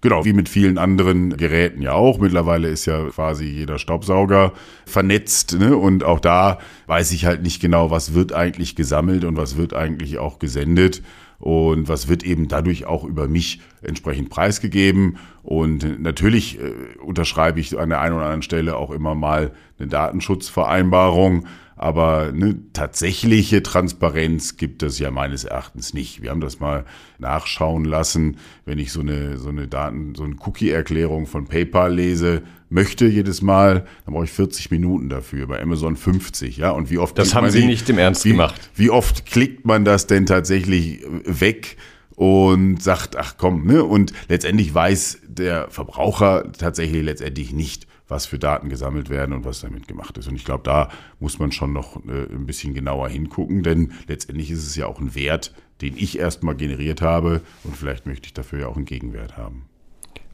Genau, 0.00 0.24
wie 0.24 0.32
mit 0.32 0.48
vielen 0.48 0.78
anderen 0.78 1.36
Geräten 1.36 1.82
ja 1.82 1.92
auch. 1.92 2.18
Mittlerweile 2.18 2.68
ist 2.68 2.86
ja 2.86 3.08
quasi 3.08 3.46
jeder 3.46 3.80
Staubsauger 3.80 4.52
vernetzt. 4.86 5.58
Ne? 5.58 5.76
Und 5.76 6.04
auch 6.04 6.20
da 6.20 6.58
weiß 6.86 7.10
ich 7.10 7.26
halt 7.26 7.42
nicht 7.42 7.60
genau, 7.60 7.90
was 7.90 8.14
wird 8.14 8.32
eigentlich 8.32 8.76
gesammelt 8.76 9.24
und 9.24 9.36
was 9.36 9.56
wird 9.56 9.74
eigentlich 9.74 10.18
auch 10.18 10.38
gesendet 10.38 11.02
und 11.38 11.88
was 11.88 12.08
wird 12.08 12.24
eben 12.24 12.48
dadurch 12.48 12.86
auch 12.86 13.04
über 13.04 13.28
mich 13.28 13.60
entsprechend 13.82 14.28
preisgegeben. 14.28 15.18
Und 15.42 16.00
natürlich 16.00 16.58
äh, 16.58 16.98
unterschreibe 17.00 17.60
ich 17.60 17.78
an 17.78 17.90
der 17.90 18.00
einen 18.00 18.14
oder 18.14 18.24
anderen 18.24 18.42
Stelle 18.42 18.76
auch 18.76 18.90
immer 18.90 19.14
mal 19.14 19.52
eine 19.78 19.88
Datenschutzvereinbarung. 19.88 21.46
Aber 21.78 22.28
eine 22.28 22.56
tatsächliche 22.72 23.62
Transparenz 23.62 24.56
gibt 24.56 24.82
es 24.82 24.98
ja 24.98 25.10
meines 25.10 25.44
Erachtens 25.44 25.94
nicht. 25.94 26.22
Wir 26.22 26.30
haben 26.30 26.40
das 26.40 26.60
mal 26.60 26.84
nachschauen 27.18 27.84
lassen, 27.84 28.36
wenn 28.64 28.78
ich 28.78 28.92
so 28.92 29.00
eine, 29.00 29.38
so 29.38 29.48
eine 29.48 29.68
Daten, 29.68 30.14
so 30.14 30.24
eine 30.24 30.34
Cookie-Erklärung 30.44 31.26
von 31.26 31.46
PayPal 31.46 31.94
lese, 31.94 32.42
möchte 32.68 33.06
jedes 33.06 33.42
Mal, 33.42 33.86
dann 34.04 34.14
brauche 34.14 34.24
ich 34.24 34.32
40 34.32 34.70
Minuten 34.70 35.08
dafür, 35.08 35.46
bei 35.46 35.62
Amazon 35.62 35.96
50, 35.96 36.56
ja. 36.56 36.70
Und 36.70 36.90
wie 36.90 36.98
oft 36.98 37.16
Das 37.16 37.34
haben 37.34 37.50
Sie 37.50 37.60
die, 37.60 37.66
nicht 37.66 37.88
im 37.88 37.98
Ernst 37.98 38.24
wie, 38.24 38.32
gemacht. 38.32 38.70
Wie 38.74 38.90
oft 38.90 39.24
klickt 39.26 39.64
man 39.64 39.84
das 39.84 40.06
denn 40.06 40.26
tatsächlich 40.26 41.00
weg? 41.24 41.76
und 42.18 42.82
sagt, 42.82 43.14
ach 43.14 43.36
komm, 43.38 43.64
ne? 43.64 43.84
Und 43.84 44.12
letztendlich 44.28 44.74
weiß 44.74 45.20
der 45.28 45.70
Verbraucher 45.70 46.50
tatsächlich 46.50 47.04
letztendlich 47.04 47.52
nicht, 47.52 47.86
was 48.08 48.26
für 48.26 48.38
Daten 48.38 48.68
gesammelt 48.68 49.10
werden 49.10 49.32
und 49.32 49.44
was 49.44 49.60
damit 49.60 49.86
gemacht 49.86 50.18
ist. 50.18 50.26
Und 50.28 50.34
ich 50.34 50.44
glaube, 50.44 50.64
da 50.64 50.88
muss 51.20 51.38
man 51.38 51.52
schon 51.52 51.72
noch 51.72 51.96
äh, 52.06 52.32
ein 52.32 52.46
bisschen 52.46 52.74
genauer 52.74 53.08
hingucken, 53.08 53.62
denn 53.62 53.92
letztendlich 54.08 54.50
ist 54.50 54.66
es 54.66 54.74
ja 54.74 54.86
auch 54.86 54.98
ein 54.98 55.14
Wert, 55.14 55.54
den 55.80 55.96
ich 55.96 56.18
erstmal 56.18 56.56
generiert 56.56 57.02
habe 57.02 57.42
und 57.64 57.76
vielleicht 57.76 58.06
möchte 58.06 58.26
ich 58.26 58.34
dafür 58.34 58.60
ja 58.60 58.66
auch 58.66 58.76
einen 58.76 58.84
Gegenwert 58.84 59.36
haben. 59.36 59.66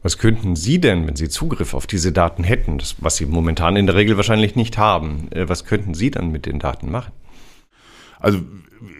Was 0.02 0.18
könnten 0.18 0.54
Sie 0.54 0.80
denn, 0.80 1.06
wenn 1.06 1.16
Sie 1.16 1.30
Zugriff 1.30 1.72
auf 1.72 1.86
diese 1.86 2.12
Daten 2.12 2.44
hätten, 2.44 2.76
das, 2.78 2.96
was 2.98 3.16
Sie 3.16 3.26
momentan 3.26 3.76
in 3.76 3.86
der 3.86 3.94
Regel 3.94 4.16
wahrscheinlich 4.16 4.54
nicht 4.54 4.78
haben, 4.78 5.32
äh, 5.32 5.48
was 5.48 5.64
könnten 5.64 5.94
Sie 5.94 6.10
dann 6.10 6.30
mit 6.30 6.46
den 6.46 6.58
Daten 6.58 6.90
machen? 6.90 7.12
Also 8.24 8.40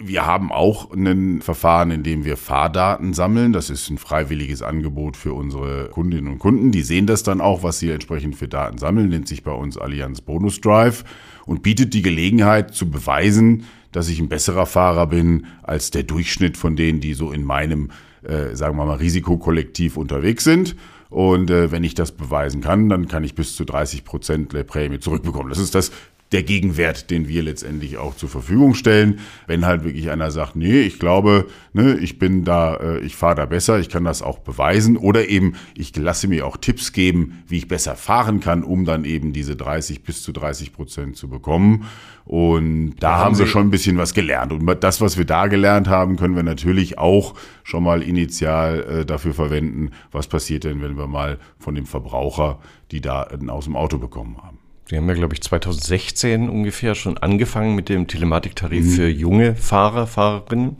wir 0.02 0.26
haben 0.26 0.52
auch 0.52 0.92
ein 0.92 1.40
Verfahren, 1.40 1.90
in 1.90 2.02
dem 2.02 2.26
wir 2.26 2.36
Fahrdaten 2.36 3.14
sammeln. 3.14 3.54
Das 3.54 3.70
ist 3.70 3.88
ein 3.88 3.96
freiwilliges 3.96 4.60
Angebot 4.60 5.16
für 5.16 5.32
unsere 5.32 5.88
Kundinnen 5.88 6.30
und 6.30 6.38
Kunden. 6.40 6.72
Die 6.72 6.82
sehen 6.82 7.06
das 7.06 7.22
dann 7.22 7.40
auch, 7.40 7.62
was 7.62 7.78
sie 7.78 7.90
entsprechend 7.90 8.36
für 8.36 8.48
Daten 8.48 8.76
sammeln, 8.76 9.08
nennt 9.08 9.26
sich 9.26 9.42
bei 9.42 9.52
uns 9.52 9.78
Allianz 9.78 10.20
Bonus 10.20 10.60
Drive 10.60 11.04
und 11.46 11.62
bietet 11.62 11.94
die 11.94 12.02
Gelegenheit 12.02 12.74
zu 12.74 12.90
beweisen, 12.90 13.64
dass 13.92 14.10
ich 14.10 14.20
ein 14.20 14.28
besserer 14.28 14.66
Fahrer 14.66 15.06
bin 15.06 15.46
als 15.62 15.90
der 15.90 16.02
Durchschnitt 16.02 16.58
von 16.58 16.76
denen, 16.76 17.00
die 17.00 17.14
so 17.14 17.32
in 17.32 17.44
meinem, 17.44 17.92
äh, 18.24 18.54
sagen 18.54 18.76
wir 18.76 18.84
mal, 18.84 18.96
Risikokollektiv 18.96 19.96
unterwegs 19.96 20.44
sind. 20.44 20.76
Und 21.08 21.50
äh, 21.50 21.70
wenn 21.70 21.84
ich 21.84 21.94
das 21.94 22.12
beweisen 22.12 22.60
kann, 22.60 22.90
dann 22.90 23.08
kann 23.08 23.24
ich 23.24 23.34
bis 23.34 23.56
zu 23.56 23.64
30 23.64 24.04
Prozent 24.04 24.52
der 24.52 24.64
Prämie 24.64 24.98
zurückbekommen. 24.98 25.48
Das 25.48 25.58
ist 25.58 25.74
das 25.74 25.92
der 26.34 26.42
Gegenwert, 26.42 27.10
den 27.10 27.28
wir 27.28 27.44
letztendlich 27.44 27.96
auch 27.96 28.16
zur 28.16 28.28
Verfügung 28.28 28.74
stellen. 28.74 29.20
Wenn 29.46 29.64
halt 29.64 29.84
wirklich 29.84 30.10
einer 30.10 30.32
sagt, 30.32 30.56
nee, 30.56 30.80
ich 30.80 30.98
glaube, 30.98 31.46
ne, 31.72 31.96
ich 31.96 32.18
bin 32.18 32.44
da, 32.44 32.74
äh, 32.74 32.98
ich 32.98 33.14
fahre 33.14 33.36
da 33.36 33.46
besser, 33.46 33.78
ich 33.78 33.88
kann 33.88 34.02
das 34.02 34.20
auch 34.20 34.40
beweisen 34.40 34.96
oder 34.96 35.28
eben 35.28 35.54
ich 35.76 35.94
lasse 35.96 36.26
mir 36.26 36.44
auch 36.44 36.56
Tipps 36.56 36.92
geben, 36.92 37.44
wie 37.46 37.58
ich 37.58 37.68
besser 37.68 37.94
fahren 37.94 38.40
kann, 38.40 38.64
um 38.64 38.84
dann 38.84 39.04
eben 39.04 39.32
diese 39.32 39.54
30 39.54 40.02
bis 40.02 40.24
zu 40.24 40.32
30 40.32 40.72
Prozent 40.72 41.16
zu 41.16 41.28
bekommen. 41.28 41.86
Und 42.24 42.96
da, 42.98 43.10
da 43.10 43.18
haben 43.18 43.38
wir 43.38 43.46
schon 43.46 43.68
ein 43.68 43.70
bisschen 43.70 43.96
was 43.96 44.12
gelernt. 44.12 44.52
Und 44.52 44.66
das, 44.82 45.00
was 45.00 45.16
wir 45.16 45.26
da 45.26 45.46
gelernt 45.46 45.86
haben, 45.86 46.16
können 46.16 46.34
wir 46.34 46.42
natürlich 46.42 46.98
auch 46.98 47.34
schon 47.62 47.84
mal 47.84 48.02
initial 48.02 48.82
äh, 48.82 49.06
dafür 49.06 49.34
verwenden, 49.34 49.90
was 50.10 50.26
passiert 50.26 50.64
denn, 50.64 50.82
wenn 50.82 50.96
wir 50.96 51.06
mal 51.06 51.38
von 51.60 51.76
dem 51.76 51.86
Verbraucher 51.86 52.58
die 52.90 53.00
Daten 53.00 53.50
aus 53.50 53.66
dem 53.66 53.76
Auto 53.76 53.98
bekommen 53.98 54.38
haben. 54.42 54.63
Sie 54.86 54.96
haben 54.96 55.08
ja, 55.08 55.14
glaube 55.14 55.34
ich, 55.34 55.40
2016 55.40 56.50
ungefähr 56.50 56.94
schon 56.94 57.16
angefangen 57.16 57.74
mit 57.74 57.88
dem 57.88 58.06
Telematiktarif 58.06 58.84
mhm. 58.84 58.90
für 58.90 59.08
junge 59.08 59.54
Fahrer, 59.56 60.06
Fahrerinnen 60.06 60.76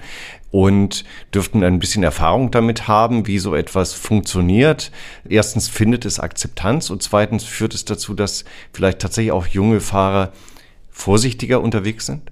und 0.50 1.04
dürften 1.32 1.64
ein 1.64 1.78
bisschen 1.78 2.02
Erfahrung 2.02 2.50
damit 2.50 2.86
haben, 2.86 3.26
wie 3.26 3.38
so 3.38 3.54
etwas 3.54 3.94
funktioniert. 3.94 4.92
Erstens 5.28 5.68
findet 5.68 6.04
es 6.04 6.20
Akzeptanz 6.20 6.90
und 6.90 7.02
zweitens 7.02 7.44
führt 7.44 7.74
es 7.74 7.86
dazu, 7.86 8.14
dass 8.14 8.44
vielleicht 8.72 9.00
tatsächlich 9.00 9.32
auch 9.32 9.46
junge 9.46 9.80
Fahrer 9.80 10.32
vorsichtiger 10.90 11.60
unterwegs 11.60 12.06
sind? 12.06 12.30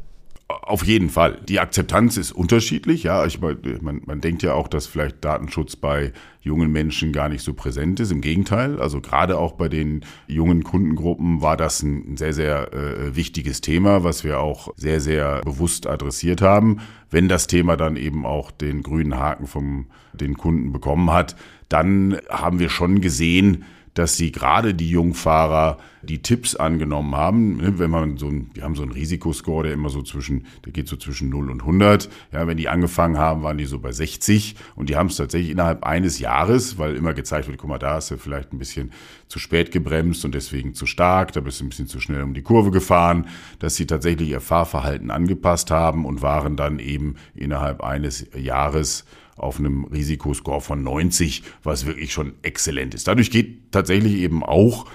Auf 0.49 0.85
jeden 0.85 1.09
Fall. 1.09 1.41
Die 1.49 1.61
Akzeptanz 1.61 2.17
ist 2.17 2.33
unterschiedlich. 2.33 3.05
Ja, 3.05 3.25
ich, 3.25 3.41
man, 3.41 4.03
man 4.05 4.21
denkt 4.21 4.43
ja 4.43 4.55
auch, 4.55 4.69
dass 4.69 4.87
vielleicht 4.87 5.25
Datenschutz 5.25 5.77
bei 5.77 6.13
jungen 6.41 6.71
Menschen 6.71 7.13
gar 7.13 7.29
nicht 7.29 7.43
so 7.43 7.55
präsent 7.55 8.01
ist. 8.01 8.11
Im 8.11 8.21
Gegenteil. 8.21 8.81
Also 8.81 9.01
gerade 9.01 9.39
auch 9.39 9.53
bei 9.53 9.69
den 9.69 10.05
jungen 10.27 10.63
Kundengruppen 10.63 11.41
war 11.41 11.57
das 11.57 11.83
ein 11.83 12.17
sehr, 12.17 12.35
sehr 12.35 12.73
äh, 12.75 13.17
wichtiges 13.17 13.61
Thema, 13.61 14.05
was 14.05 14.25
wir 14.25 14.41
auch 14.41 14.69
sehr, 14.77 15.01
sehr 15.01 15.41
bewusst 15.43 15.87
adressiert 15.87 16.43
haben. 16.43 16.81
Wenn 17.11 17.29
das 17.29 17.47
Thema 17.47 17.77
dann 17.77 17.97
eben 17.97 18.27
auch 18.27 18.51
den 18.51 18.83
grünen 18.83 19.19
Haken 19.19 19.47
vom 19.47 19.87
den 20.13 20.37
Kunden 20.37 20.73
bekommen 20.73 21.11
hat, 21.11 21.37
dann 21.69 22.19
haben 22.29 22.59
wir 22.59 22.69
schon 22.69 23.01
gesehen, 23.01 23.65
dass 23.95 24.17
sie 24.17 24.33
gerade 24.33 24.75
die 24.75 24.91
Jungfahrer 24.91 25.79
die 26.03 26.21
Tipps 26.21 26.57
angenommen 26.57 27.15
haben. 27.15 27.57
Ne, 27.59 27.79
wenn 27.79 27.91
man 27.91 28.17
so 28.17 28.27
ein, 28.27 28.51
wir 28.55 28.65
haben 28.65 28.75
so 28.75 28.83
einen 28.83 28.93
Risikoscore, 28.93 29.65
der 29.65 29.73
immer 29.73 29.89
so 29.89 30.03
zwischen, 30.03 30.47
der 30.65 30.73
geht 30.73 30.89
so 30.89 30.97
zwischen 30.97 31.29
0 31.29 31.51
und 31.51 31.61
100. 31.61 32.09
Ja, 32.33 32.47
wenn 32.47 32.57
die 32.57 32.69
angefangen 32.69 33.19
haben, 33.19 33.43
waren 33.43 33.59
die 33.59 33.65
so 33.65 33.79
bei 33.79 33.93
60 33.93 34.57
und 34.75 34.89
die 34.89 34.97
haben 34.97 35.09
es 35.09 35.17
tatsächlich 35.17 35.51
innerhalb 35.51 35.85
eines 35.85 36.19
Jahres, 36.19 36.79
weil 36.79 36.97
immer 36.97 37.15
gezeigt 37.15 37.49
wird, 37.49 37.59
guck 37.59 37.69
mal, 37.69 37.79
da 37.79 37.99
ist 37.99 38.11
er 38.11 38.19
vielleicht 38.19 38.53
ein 38.53 38.59
bisschen 38.59 38.93
zu 39.29 39.39
spät 39.39 39.71
gebremst 39.71 40.25
und 40.25 40.35
deswegen 40.35 40.75
zu 40.75 40.87
stark, 40.87 41.33
da 41.33 41.41
bist 41.41 41.61
du 41.61 41.65
ein 41.65 41.69
bisschen 41.69 41.87
zu 41.87 42.01
schnell 42.01 42.23
um 42.23 42.35
die 42.35 42.43
Kurve 42.43 42.71
gefahren, 42.71 43.29
dass 43.59 43.77
sie 43.77 43.87
tatsächlich 43.87 44.31
ihr 44.31 44.41
Fahrverhalten 44.41 45.11
angepasst 45.11 45.71
haben 45.71 46.05
und 46.05 46.23
waren 46.23 46.57
dann 46.57 46.79
eben 46.79 47.15
innerhalb 47.35 47.83
eines 47.83 48.27
Jahres 48.37 49.05
auf 49.37 49.59
einem 49.59 49.85
Risikoscore 49.85 50.61
von 50.61 50.83
90, 50.83 51.43
was 51.63 51.87
wirklich 51.87 52.13
schon 52.13 52.35
exzellent 52.43 52.95
ist. 52.95 53.09
Dadurch 53.09 53.31
geht 53.31 53.73
tatsächlich 53.73 54.15
eben 54.15 54.43
auch 54.43 54.87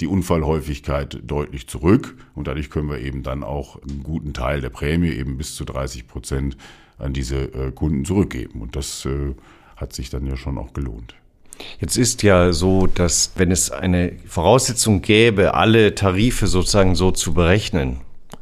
die 0.00 0.06
Unfallhäufigkeit 0.06 1.20
deutlich 1.22 1.68
zurück 1.68 2.16
und 2.34 2.48
dadurch 2.48 2.70
können 2.70 2.88
wir 2.88 2.98
eben 2.98 3.22
dann 3.22 3.44
auch 3.44 3.80
einen 3.82 4.02
guten 4.02 4.32
Teil 4.32 4.60
der 4.60 4.70
Prämie, 4.70 5.10
eben 5.10 5.36
bis 5.36 5.54
zu 5.54 5.64
30 5.64 6.08
Prozent, 6.08 6.56
an 6.98 7.12
diese 7.12 7.36
äh, 7.36 7.72
Kunden 7.72 8.04
zurückgeben. 8.04 8.62
Und 8.62 8.76
das 8.76 9.04
äh, 9.04 9.34
hat 9.76 9.92
sich 9.92 10.10
dann 10.10 10.26
ja 10.26 10.36
schon 10.36 10.58
auch 10.58 10.72
gelohnt. 10.72 11.14
Jetzt 11.80 11.96
ist 11.96 12.22
ja 12.22 12.52
so, 12.52 12.86
dass 12.86 13.32
wenn 13.36 13.50
es 13.50 13.70
eine 13.70 14.12
Voraussetzung 14.26 15.02
gäbe, 15.02 15.54
alle 15.54 15.94
Tarife 15.94 16.46
sozusagen 16.46 16.94
so 16.94 17.10
zu 17.10 17.34
berechnen, 17.34 18.00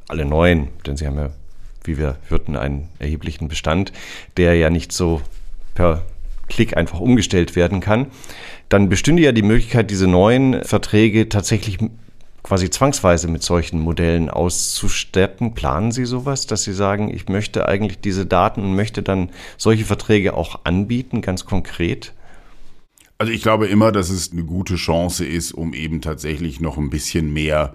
alle 0.09 0.25
neuen, 0.25 0.69
denn 0.87 0.97
Sie 0.97 1.07
haben 1.07 1.17
ja, 1.17 1.31
wie 1.85 1.99
wir 1.99 2.19
hörten, 2.29 2.57
einen 2.57 2.89
erheblichen 2.99 3.49
Bestand, 3.49 3.93
der 4.37 4.55
ja 4.55 4.71
nicht 4.71 4.93
so 4.93 5.23
per 5.81 6.03
Klick 6.49 6.77
einfach 6.77 7.01
umgestellt 7.01 7.57
werden 7.57 7.81
kann, 7.81 8.09
dann 8.69 8.91
bestünde 8.91 9.23
ja 9.23 9.33
die 9.33 9.43
Möglichkeit, 9.43 9.91
diese 9.91 10.07
neuen 10.07 10.63
Verträge 10.63 11.31
tatsächlich 11.31 11.79
quasi 12.43 12.69
zwangsweise 12.69 13.29
mit 13.29 13.43
solchen 13.43 13.81
Modellen 13.81 14.29
auszustatten. 14.29 15.55
Planen 15.55 15.91
Sie 15.91 16.05
sowas, 16.05 16.47
dass 16.47 16.65
Sie 16.65 16.75
sagen, 16.75 17.15
ich 17.15 17.29
möchte 17.29 17.67
eigentlich 17.67 18.01
diese 18.01 18.27
Daten 18.27 18.63
und 18.63 18.77
möchte 18.77 19.03
dann 19.03 19.31
solche 19.57 19.87
Verträge 19.87 20.35
auch 20.35 20.61
anbieten, 20.65 21.23
ganz 21.23 21.47
konkret? 21.47 22.13
Also 23.17 23.33
ich 23.33 23.43
glaube 23.43 23.67
immer, 23.67 23.91
dass 23.91 24.11
es 24.11 24.33
eine 24.33 24.45
gute 24.45 24.77
Chance 24.77 25.25
ist, 25.25 25.53
um 25.53 25.73
eben 25.73 26.03
tatsächlich 26.03 26.61
noch 26.61 26.77
ein 26.77 26.91
bisschen 26.91 27.33
mehr, 27.33 27.75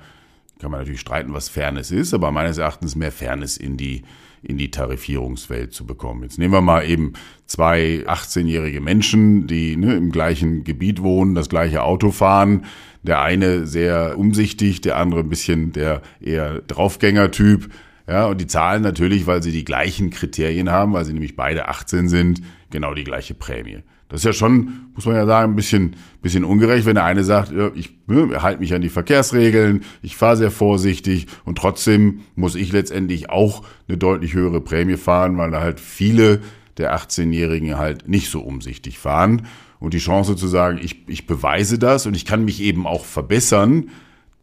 kann 0.59 0.69
man 0.69 0.81
natürlich 0.81 1.01
streiten, 1.01 1.33
was 1.33 1.49
Fairness 1.49 1.89
ist, 1.89 2.13
aber 2.13 2.29
meines 2.31 2.59
Erachtens 2.59 2.95
mehr 2.95 3.11
Fairness 3.11 3.57
in 3.57 3.77
die 3.77 4.03
in 4.45 4.57
die 4.57 4.71
Tarifierungswelt 4.71 5.73
zu 5.73 5.85
bekommen. 5.85 6.23
Jetzt 6.23 6.37
nehmen 6.37 6.53
wir 6.53 6.61
mal 6.61 6.87
eben 6.87 7.13
zwei 7.47 8.03
18-jährige 8.05 8.79
Menschen, 8.79 9.47
die 9.47 9.75
ne, 9.75 9.95
im 9.95 10.11
gleichen 10.11 10.63
Gebiet 10.63 11.01
wohnen, 11.01 11.35
das 11.35 11.49
gleiche 11.49 11.83
Auto 11.83 12.11
fahren. 12.11 12.65
Der 13.03 13.21
eine 13.21 13.65
sehr 13.65 14.17
umsichtig, 14.17 14.81
der 14.81 14.97
andere 14.97 15.21
ein 15.21 15.29
bisschen 15.29 15.71
der 15.71 16.01
eher 16.21 16.61
Draufgänger-Typ. 16.61 17.69
Ja, 18.07 18.27
und 18.27 18.39
die 18.39 18.47
zahlen 18.47 18.83
natürlich, 18.83 19.25
weil 19.25 19.41
sie 19.41 19.51
die 19.51 19.65
gleichen 19.65 20.11
Kriterien 20.11 20.69
haben, 20.69 20.93
weil 20.93 21.05
sie 21.05 21.13
nämlich 21.13 21.35
beide 21.35 21.67
18 21.67 22.07
sind, 22.07 22.41
genau 22.69 22.93
die 22.93 23.03
gleiche 23.03 23.33
Prämie. 23.33 23.79
Das 24.09 24.21
ist 24.21 24.25
ja 24.25 24.33
schon, 24.33 24.87
muss 24.93 25.05
man 25.05 25.15
ja 25.15 25.25
sagen, 25.25 25.53
ein 25.53 25.55
bisschen, 25.55 25.95
bisschen 26.21 26.43
ungerecht, 26.43 26.85
wenn 26.85 26.95
der 26.95 27.05
eine 27.05 27.23
sagt, 27.23 27.51
ich 27.73 27.97
ne, 28.05 28.41
halte 28.41 28.59
mich 28.59 28.73
an 28.73 28.81
die 28.81 28.89
Verkehrsregeln, 28.89 29.83
ich 30.03 30.15
fahre 30.15 30.37
sehr 30.37 30.51
vorsichtig 30.51 31.25
und 31.43 31.57
trotzdem 31.57 32.21
muss 32.35 32.55
ich 32.55 32.71
letztendlich 32.71 33.29
auch 33.31 33.63
eine 33.87 33.97
deutlich 33.97 34.33
höhere 34.33 34.61
Prämie 34.61 34.97
fahren, 34.97 35.37
weil 35.37 35.51
da 35.51 35.61
halt 35.61 35.79
viele 35.79 36.41
der 36.77 36.95
18-Jährigen 36.95 37.77
halt 37.77 38.07
nicht 38.07 38.29
so 38.29 38.41
umsichtig 38.41 38.99
fahren. 38.99 39.47
Und 39.79 39.93
die 39.93 39.99
Chance 39.99 40.35
zu 40.35 40.47
sagen, 40.47 40.79
ich, 40.81 41.07
ich 41.07 41.27
beweise 41.27 41.79
das 41.79 42.05
und 42.05 42.15
ich 42.15 42.25
kann 42.25 42.45
mich 42.45 42.61
eben 42.61 42.87
auch 42.87 43.05
verbessern, 43.05 43.89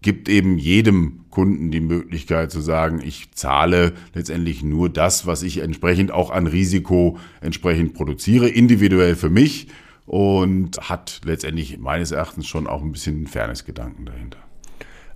gibt 0.02 0.28
eben 0.28 0.58
jedem 0.58 1.20
Kunden 1.30 1.70
die 1.70 1.80
Möglichkeit 1.80 2.50
zu 2.50 2.60
sagen, 2.60 3.00
ich 3.02 3.32
zahle 3.32 3.92
letztendlich 4.14 4.62
nur 4.62 4.90
das, 4.90 5.26
was 5.26 5.42
ich 5.42 5.58
entsprechend 5.58 6.10
auch 6.12 6.30
an 6.30 6.46
Risiko 6.46 7.18
entsprechend 7.40 7.94
produziere, 7.94 8.48
individuell 8.48 9.16
für 9.16 9.30
mich 9.30 9.68
und 10.06 10.78
hat 10.90 11.20
letztendlich 11.24 11.78
meines 11.78 12.10
Erachtens 12.10 12.46
schon 12.46 12.66
auch 12.66 12.82
ein 12.82 12.92
bisschen 12.92 13.26
Fairness-Gedanken 13.26 14.04
dahinter. 14.04 14.38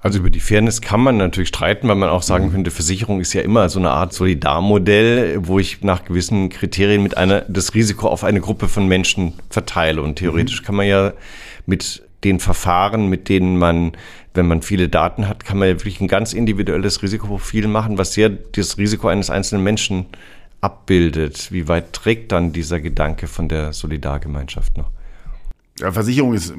Also 0.01 0.21
über 0.21 0.31
die 0.31 0.41
Fairness 0.41 0.81
kann 0.81 1.01
man 1.01 1.17
natürlich 1.17 1.49
streiten, 1.49 1.89
weil 1.89 1.97
man 1.97 2.09
auch 2.09 2.23
sagen 2.23 2.53
könnte, 2.53 2.71
Versicherung 2.71 3.21
ist 3.21 3.33
ja 3.33 3.43
immer 3.43 3.69
so 3.69 3.81
eine 3.81 3.91
Art 3.91 4.13
Solidarmodell, 4.13 5.41
wo 5.49 5.59
ich 5.59 5.83
nach 5.83 6.05
gewissen 6.05 6.49
Kriterien 6.49 7.03
mit 7.03 7.17
einer 7.17 7.41
das 7.41 7.75
Risiko 7.75 8.09
auf 8.09 8.23
eine 8.23 8.41
Gruppe 8.41 8.69
von 8.69 8.87
Menschen 8.87 9.33
verteile. 9.51 10.03
Und 10.03 10.17
theoretisch 10.17 10.63
mhm. 10.63 10.65
kann 10.65 10.75
man 10.77 10.87
ja 10.87 11.13
mit 11.67 12.05
den 12.25 12.41
Verfahren, 12.41 13.09
mit 13.09 13.29
denen 13.29 13.59
man, 13.59 13.93
wenn 14.37 14.47
man 14.47 14.63
viele 14.63 14.89
Daten 14.89 15.29
hat, 15.29 15.45
kann 15.45 15.59
man 15.59 15.69
ja 15.69 15.75
wirklich 15.75 16.01
ein 16.01 16.09
ganz 16.09 16.33
individuelles 16.33 17.03
Risikoprofil 17.03 17.67
machen, 17.67 17.99
was 17.99 18.13
sehr 18.13 18.29
das 18.29 18.79
Risiko 18.79 19.09
eines 19.09 19.31
einzelnen 19.31 19.65
Menschen 19.65 20.07
abbildet. 20.61 21.53
Wie 21.53 21.69
weit 21.69 21.93
trägt 21.93 22.33
dann 22.33 22.53
dieser 22.53 22.81
Gedanke 22.81 23.27
von 23.27 23.49
der 23.49 23.73
Solidargemeinschaft 23.73 24.77
noch? 24.77 24.91
Ja, 25.79 25.93
Versicherung 25.93 26.35
ist 26.35 26.55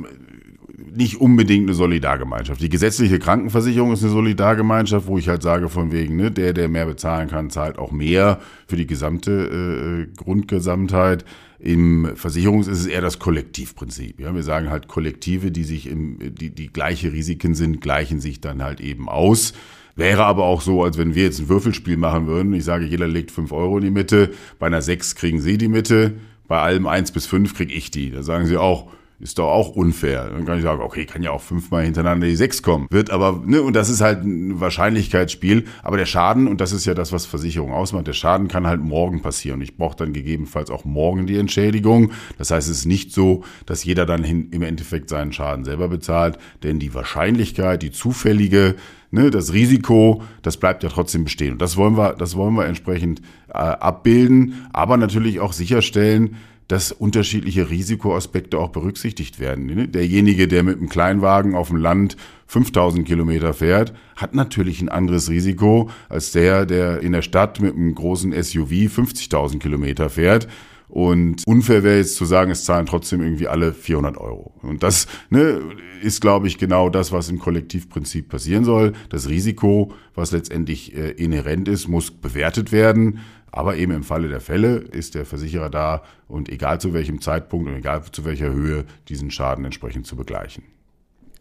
nicht 0.98 1.22
unbedingt 1.22 1.68
eine 1.68 1.74
Solidargemeinschaft. 1.74 2.62
Die 2.62 2.70
gesetzliche 2.70 3.20
Krankenversicherung 3.20 3.94
ist 3.94 4.04
eine 4.04 4.12
Solidargemeinschaft, 4.12 5.08
wo 5.08 5.18
ich 5.18 5.30
halt 5.30 5.44
sage 5.44 5.70
von 5.70 5.92
wegen, 5.92 6.16
ne, 6.16 6.32
der, 6.32 6.54
der 6.54 6.68
mehr 6.68 6.86
bezahlen 6.86 7.30
kann, 7.30 7.50
zahlt 7.50 7.77
auch 7.77 7.92
mehr 7.92 8.39
für 8.68 8.75
die 8.75 8.88
gesamte 8.88 10.08
äh, 10.12 10.16
Grundgesamtheit. 10.18 11.24
Im 11.60 12.12
Versicherungs 12.16 12.68
ist 12.68 12.80
es 12.80 12.86
eher 12.86 13.01
das 13.01 13.20
Kollektivprinzip. 13.20 14.20
Ja, 14.20 14.34
wir 14.36 14.44
sagen 14.44 14.70
halt 14.70 14.88
Kollektive, 14.88 15.51
die 15.51 15.63
sich 15.63 15.88
im, 15.88 16.18
die, 16.36 16.50
die 16.50 16.68
gleiche 16.68 17.13
Risiken 17.13 17.56
sind, 17.56 17.82
gleichen 17.82 18.20
sich 18.20 18.42
dann 18.42 18.63
halt 18.63 18.82
eben 18.82 19.10
aus. 19.10 19.54
Wäre 19.96 20.25
aber 20.25 20.44
auch 20.44 20.62
so, 20.62 20.84
als 20.84 21.00
wenn 21.00 21.16
wir 21.16 21.24
jetzt 21.24 21.39
ein 21.39 21.50
Würfelspiel 21.50 21.98
machen 21.98 22.27
würden. 22.27 22.54
Ich 22.54 22.63
sage, 22.63 22.86
jeder 22.86 23.08
legt 23.08 23.32
fünf 23.32 23.51
Euro 23.51 23.77
in 23.77 23.84
die 23.84 23.92
Mitte. 23.92 24.30
Bei 24.60 24.68
einer 24.68 24.84
sechs 24.84 25.16
kriegen 25.16 25.42
Sie 25.42 25.58
die 25.58 25.68
Mitte. 25.68 26.13
Bei 26.48 26.62
allem 26.62 26.86
eins 26.86 27.12
bis 27.12 27.25
fünf 27.25 27.56
kriege 27.56 27.74
ich 27.74 27.89
die. 27.89 28.12
Da 28.12 28.22
sagen 28.22 28.46
Sie 28.46 28.58
auch, 28.58 28.92
ist 29.20 29.40
doch 29.40 29.48
auch 29.48 29.70
unfair. 29.70 30.30
Dann 30.30 30.46
kann 30.46 30.58
ich 30.58 30.64
sagen, 30.64 30.82
okay, 30.82 31.06
kann 31.06 31.24
ja 31.24 31.32
auch 31.32 31.42
fünfmal 31.42 31.84
hintereinander 31.84 32.28
die 32.28 32.36
sechs 32.36 32.62
kommen. 32.62 32.88
Wird 32.92 33.10
aber, 33.10 33.42
ne, 33.44 33.64
und 33.64 33.76
das 33.76 33.90
ist 33.90 34.00
halt 34.00 34.24
ein 34.24 34.60
Wahrscheinlichkeitsspiel. 34.60 35.66
Aber 35.82 35.98
der 35.98 36.06
Schaden, 36.06 36.48
und 36.48 36.62
das 36.62 36.72
ist 36.72 36.86
ja 36.86 36.94
das, 36.94 37.12
was 37.12 37.26
Versicherung 37.26 37.72
ausmacht, 37.72 38.06
der 38.06 38.14
Schaden 38.14 38.48
kann 38.48 38.68
halt 38.68 38.82
morgen 38.82 39.22
passieren. 39.24 39.62
Ich 39.62 39.76
brauche 39.76 39.98
dann 39.98 40.14
gegebenenfalls 40.14 40.70
auch 40.70 40.86
morgen 40.86 41.26
die 41.26 41.38
Entschädigung. 41.38 42.12
Das 42.38 42.52
heißt, 42.52 42.70
es 42.70 42.80
ist 42.80 42.86
nicht 42.86 43.12
so, 43.12 43.44
dass 43.66 43.84
jeder 43.84 44.06
dann 44.06 44.24
hin, 44.24 44.50
im 44.52 44.62
Endeffekt 44.62 45.10
seinen 45.10 45.34
Schaden 45.34 45.66
selber 45.66 45.88
bezahlt, 45.88 46.38
denn 46.62 46.78
die 46.78 46.94
Wahrscheinlichkeit, 46.94 47.82
die 47.82 47.92
zufällige, 47.92 48.76
ne, 49.10 49.32
das 49.32 49.52
Risiko, 49.52 50.22
das 50.44 50.58
bleibt 50.58 50.84
ja 50.84 50.90
trotzdem 50.90 51.24
bestehen. 51.24 51.54
Und 51.54 51.62
das 51.62 51.76
wollen 51.76 51.98
wir, 51.98 52.14
das 52.14 52.36
wollen 52.36 52.54
wir 52.54 52.66
entsprechend 52.66 53.22
äh, 53.50 53.54
abbilden, 53.58 54.68
aber 54.74 54.98
natürlich 54.98 55.40
auch 55.40 55.54
sicherstellen, 55.54 56.36
dass 56.68 56.92
unterschiedliche 56.92 57.70
Risikoaspekte 57.70 58.58
auch 58.58 58.70
berücksichtigt 58.70 59.40
werden. 59.40 59.66
Ne? 59.66 59.88
Derjenige, 59.88 60.48
der 60.48 60.64
mit 60.64 60.78
einem 60.78 60.90
Kleinwagen 60.90 61.56
auf 61.56 61.70
dem 61.70 61.78
Land 61.78 62.18
5000 62.48 63.08
Kilometer 63.08 63.54
fährt, 63.54 63.94
hat 64.16 64.36
natürlich 64.36 64.82
ein 64.82 64.90
anderes 64.90 65.30
Risiko 65.30 65.90
als 66.10 66.32
der, 66.32 66.66
der 66.66 67.02
in 67.02 67.12
der 67.14 67.22
Stadt 67.22 67.60
mit 67.60 67.76
einem 67.76 67.96
großen 67.96 68.32
SUV 68.32 68.72
50.000 68.72 69.60
Kilometer 69.60 70.10
fährt. 70.10 70.48
Und 70.90 71.44
unfair 71.46 71.84
wäre 71.84 71.98
jetzt 71.98 72.16
zu 72.16 72.24
sagen, 72.24 72.50
es 72.50 72.64
zahlen 72.64 72.86
trotzdem 72.86 73.22
irgendwie 73.22 73.50
alle 73.50 73.74
400 73.74 74.18
Euro. 74.18 74.54
Und 74.62 74.84
das 74.84 75.08
ne, 75.30 75.60
ist, 76.02 76.22
glaube 76.22 76.48
ich, 76.48 76.58
genau 76.58 76.90
das, 76.90 77.12
was 77.12 77.30
im 77.30 77.40
Kollektivprinzip 77.40 78.30
passieren 78.30 78.64
soll. 78.64 78.94
Das 79.10 79.28
Risiko, 79.28 79.94
was 80.16 80.32
letztendlich 80.32 80.96
äh, 80.96 81.12
inhärent 81.12 81.68
ist, 81.68 81.90
muss 81.90 82.12
bewertet 82.12 82.72
werden. 82.72 83.20
Aber 83.51 83.75
eben 83.75 83.92
im 83.94 84.04
Falle 84.04 84.27
der 84.27 84.42
Fälle 84.42 84.77
ist 84.77 85.16
der 85.16 85.25
Versicherer 85.25 85.70
da 85.70 86.04
und 86.27 86.50
egal 86.50 86.80
zu 86.82 86.94
welchem 86.94 87.22
Zeitpunkt 87.22 87.68
und 87.68 87.75
egal 87.75 88.04
zu 88.12 88.25
welcher 88.25 88.51
Höhe 88.51 88.86
diesen 89.08 89.32
Schaden 89.32 89.66
entsprechend 89.66 90.06
zu 90.06 90.16
begleichen. 90.16 90.63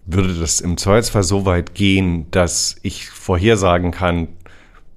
Würde 0.04 0.34
das 0.34 0.60
im 0.60 0.76
Zweifelsfall 0.76 1.24
so 1.24 1.46
weit 1.46 1.74
gehen, 1.74 2.30
dass 2.30 2.76
ich 2.82 3.10
vorhersagen 3.10 3.90
kann, 3.90 4.28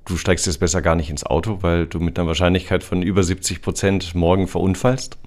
du 0.06 0.18
steigst 0.18 0.46
jetzt 0.46 0.60
besser 0.60 0.82
gar 0.82 0.96
nicht 0.96 1.10
ins 1.10 1.26
Auto, 1.26 1.62
weil 1.62 1.88
du 1.88 2.00
mit 2.00 2.18
einer 2.18 2.28
Wahrscheinlichkeit 2.28 2.84
von 2.84 3.02
über 3.02 3.24
70 3.24 3.62
Prozent 3.62 4.14
morgen 4.14 4.48
verunfallst? 4.48 5.18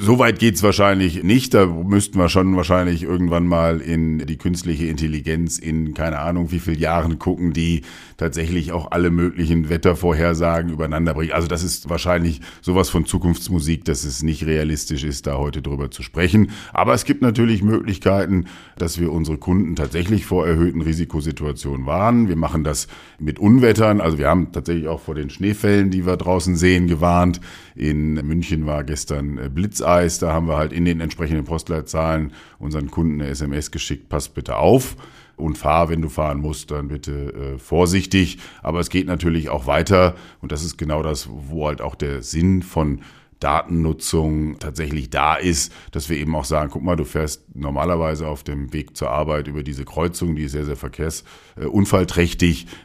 So 0.00 0.18
weit 0.18 0.38
geht's 0.38 0.62
wahrscheinlich 0.62 1.22
nicht. 1.22 1.54
Da 1.54 1.66
müssten 1.66 2.18
wir 2.18 2.28
schon 2.28 2.56
wahrscheinlich 2.56 3.02
irgendwann 3.02 3.46
mal 3.46 3.80
in 3.80 4.26
die 4.26 4.36
künstliche 4.36 4.86
Intelligenz 4.86 5.58
in 5.58 5.94
keine 5.94 6.18
Ahnung 6.18 6.52
wie 6.52 6.58
viel 6.58 6.80
Jahren 6.80 7.18
gucken, 7.18 7.52
die 7.52 7.82
tatsächlich 8.16 8.72
auch 8.72 8.90
alle 8.90 9.10
möglichen 9.10 9.68
Wettervorhersagen 9.68 10.70
übereinander 10.70 11.14
bringt. 11.14 11.32
Also 11.32 11.48
das 11.48 11.62
ist 11.62 11.90
wahrscheinlich 11.90 12.40
sowas 12.60 12.90
von 12.90 13.06
Zukunftsmusik, 13.06 13.84
dass 13.84 14.04
es 14.04 14.22
nicht 14.22 14.46
realistisch 14.46 15.04
ist, 15.04 15.26
da 15.26 15.38
heute 15.38 15.62
drüber 15.62 15.90
zu 15.90 16.02
sprechen. 16.02 16.50
Aber 16.72 16.94
es 16.94 17.04
gibt 17.04 17.22
natürlich 17.22 17.62
Möglichkeiten, 17.62 18.46
dass 18.76 19.00
wir 19.00 19.12
unsere 19.12 19.38
Kunden 19.38 19.76
tatsächlich 19.76 20.26
vor 20.26 20.46
erhöhten 20.46 20.82
Risikosituationen 20.82 21.86
warnen. 21.86 22.28
Wir 22.28 22.36
machen 22.36 22.64
das 22.64 22.88
mit 23.18 23.38
Unwettern. 23.38 24.00
Also 24.00 24.18
wir 24.18 24.28
haben 24.28 24.52
tatsächlich 24.52 24.88
auch 24.88 25.00
vor 25.00 25.14
den 25.14 25.30
Schneefällen, 25.30 25.90
die 25.90 26.06
wir 26.06 26.16
draußen 26.16 26.56
sehen, 26.56 26.86
gewarnt. 26.86 27.40
In 27.74 28.14
München 28.14 28.66
war 28.66 28.84
gestern 28.84 29.52
Blitzeis. 29.54 30.18
Da 30.18 30.32
haben 30.32 30.48
wir 30.48 30.56
halt 30.56 30.72
in 30.72 30.84
den 30.84 31.00
entsprechenden 31.00 31.44
Postleitzahlen 31.44 32.32
unseren 32.58 32.90
Kunden 32.90 33.20
eine 33.20 33.30
SMS 33.30 33.70
geschickt, 33.70 34.08
passt 34.08 34.34
bitte 34.34 34.56
auf 34.56 34.96
und 35.36 35.58
fahr, 35.58 35.88
wenn 35.88 36.02
du 36.02 36.08
fahren 36.08 36.40
musst, 36.40 36.70
dann 36.70 36.88
bitte 36.88 37.32
äh, 37.32 37.58
vorsichtig. 37.58 38.38
Aber 38.62 38.80
es 38.80 38.90
geht 38.90 39.06
natürlich 39.06 39.48
auch 39.48 39.66
weiter 39.66 40.14
und 40.40 40.52
das 40.52 40.64
ist 40.64 40.76
genau 40.76 41.02
das, 41.02 41.28
wo 41.30 41.66
halt 41.66 41.80
auch 41.80 41.94
der 41.94 42.22
Sinn 42.22 42.62
von 42.62 43.00
Datennutzung 43.42 44.58
tatsächlich 44.60 45.10
da 45.10 45.34
ist, 45.34 45.72
dass 45.90 46.08
wir 46.08 46.16
eben 46.16 46.36
auch 46.36 46.44
sagen, 46.44 46.70
guck 46.72 46.82
mal, 46.82 46.94
du 46.94 47.04
fährst 47.04 47.56
normalerweise 47.56 48.28
auf 48.28 48.44
dem 48.44 48.72
Weg 48.72 48.96
zur 48.96 49.10
Arbeit 49.10 49.48
über 49.48 49.64
diese 49.64 49.84
Kreuzung, 49.84 50.36
die 50.36 50.44
ist 50.44 50.52
sehr, 50.52 50.64
sehr 50.64 50.76
verkehrsunfallträchtig. 50.76 51.26
Äh, 51.56 51.66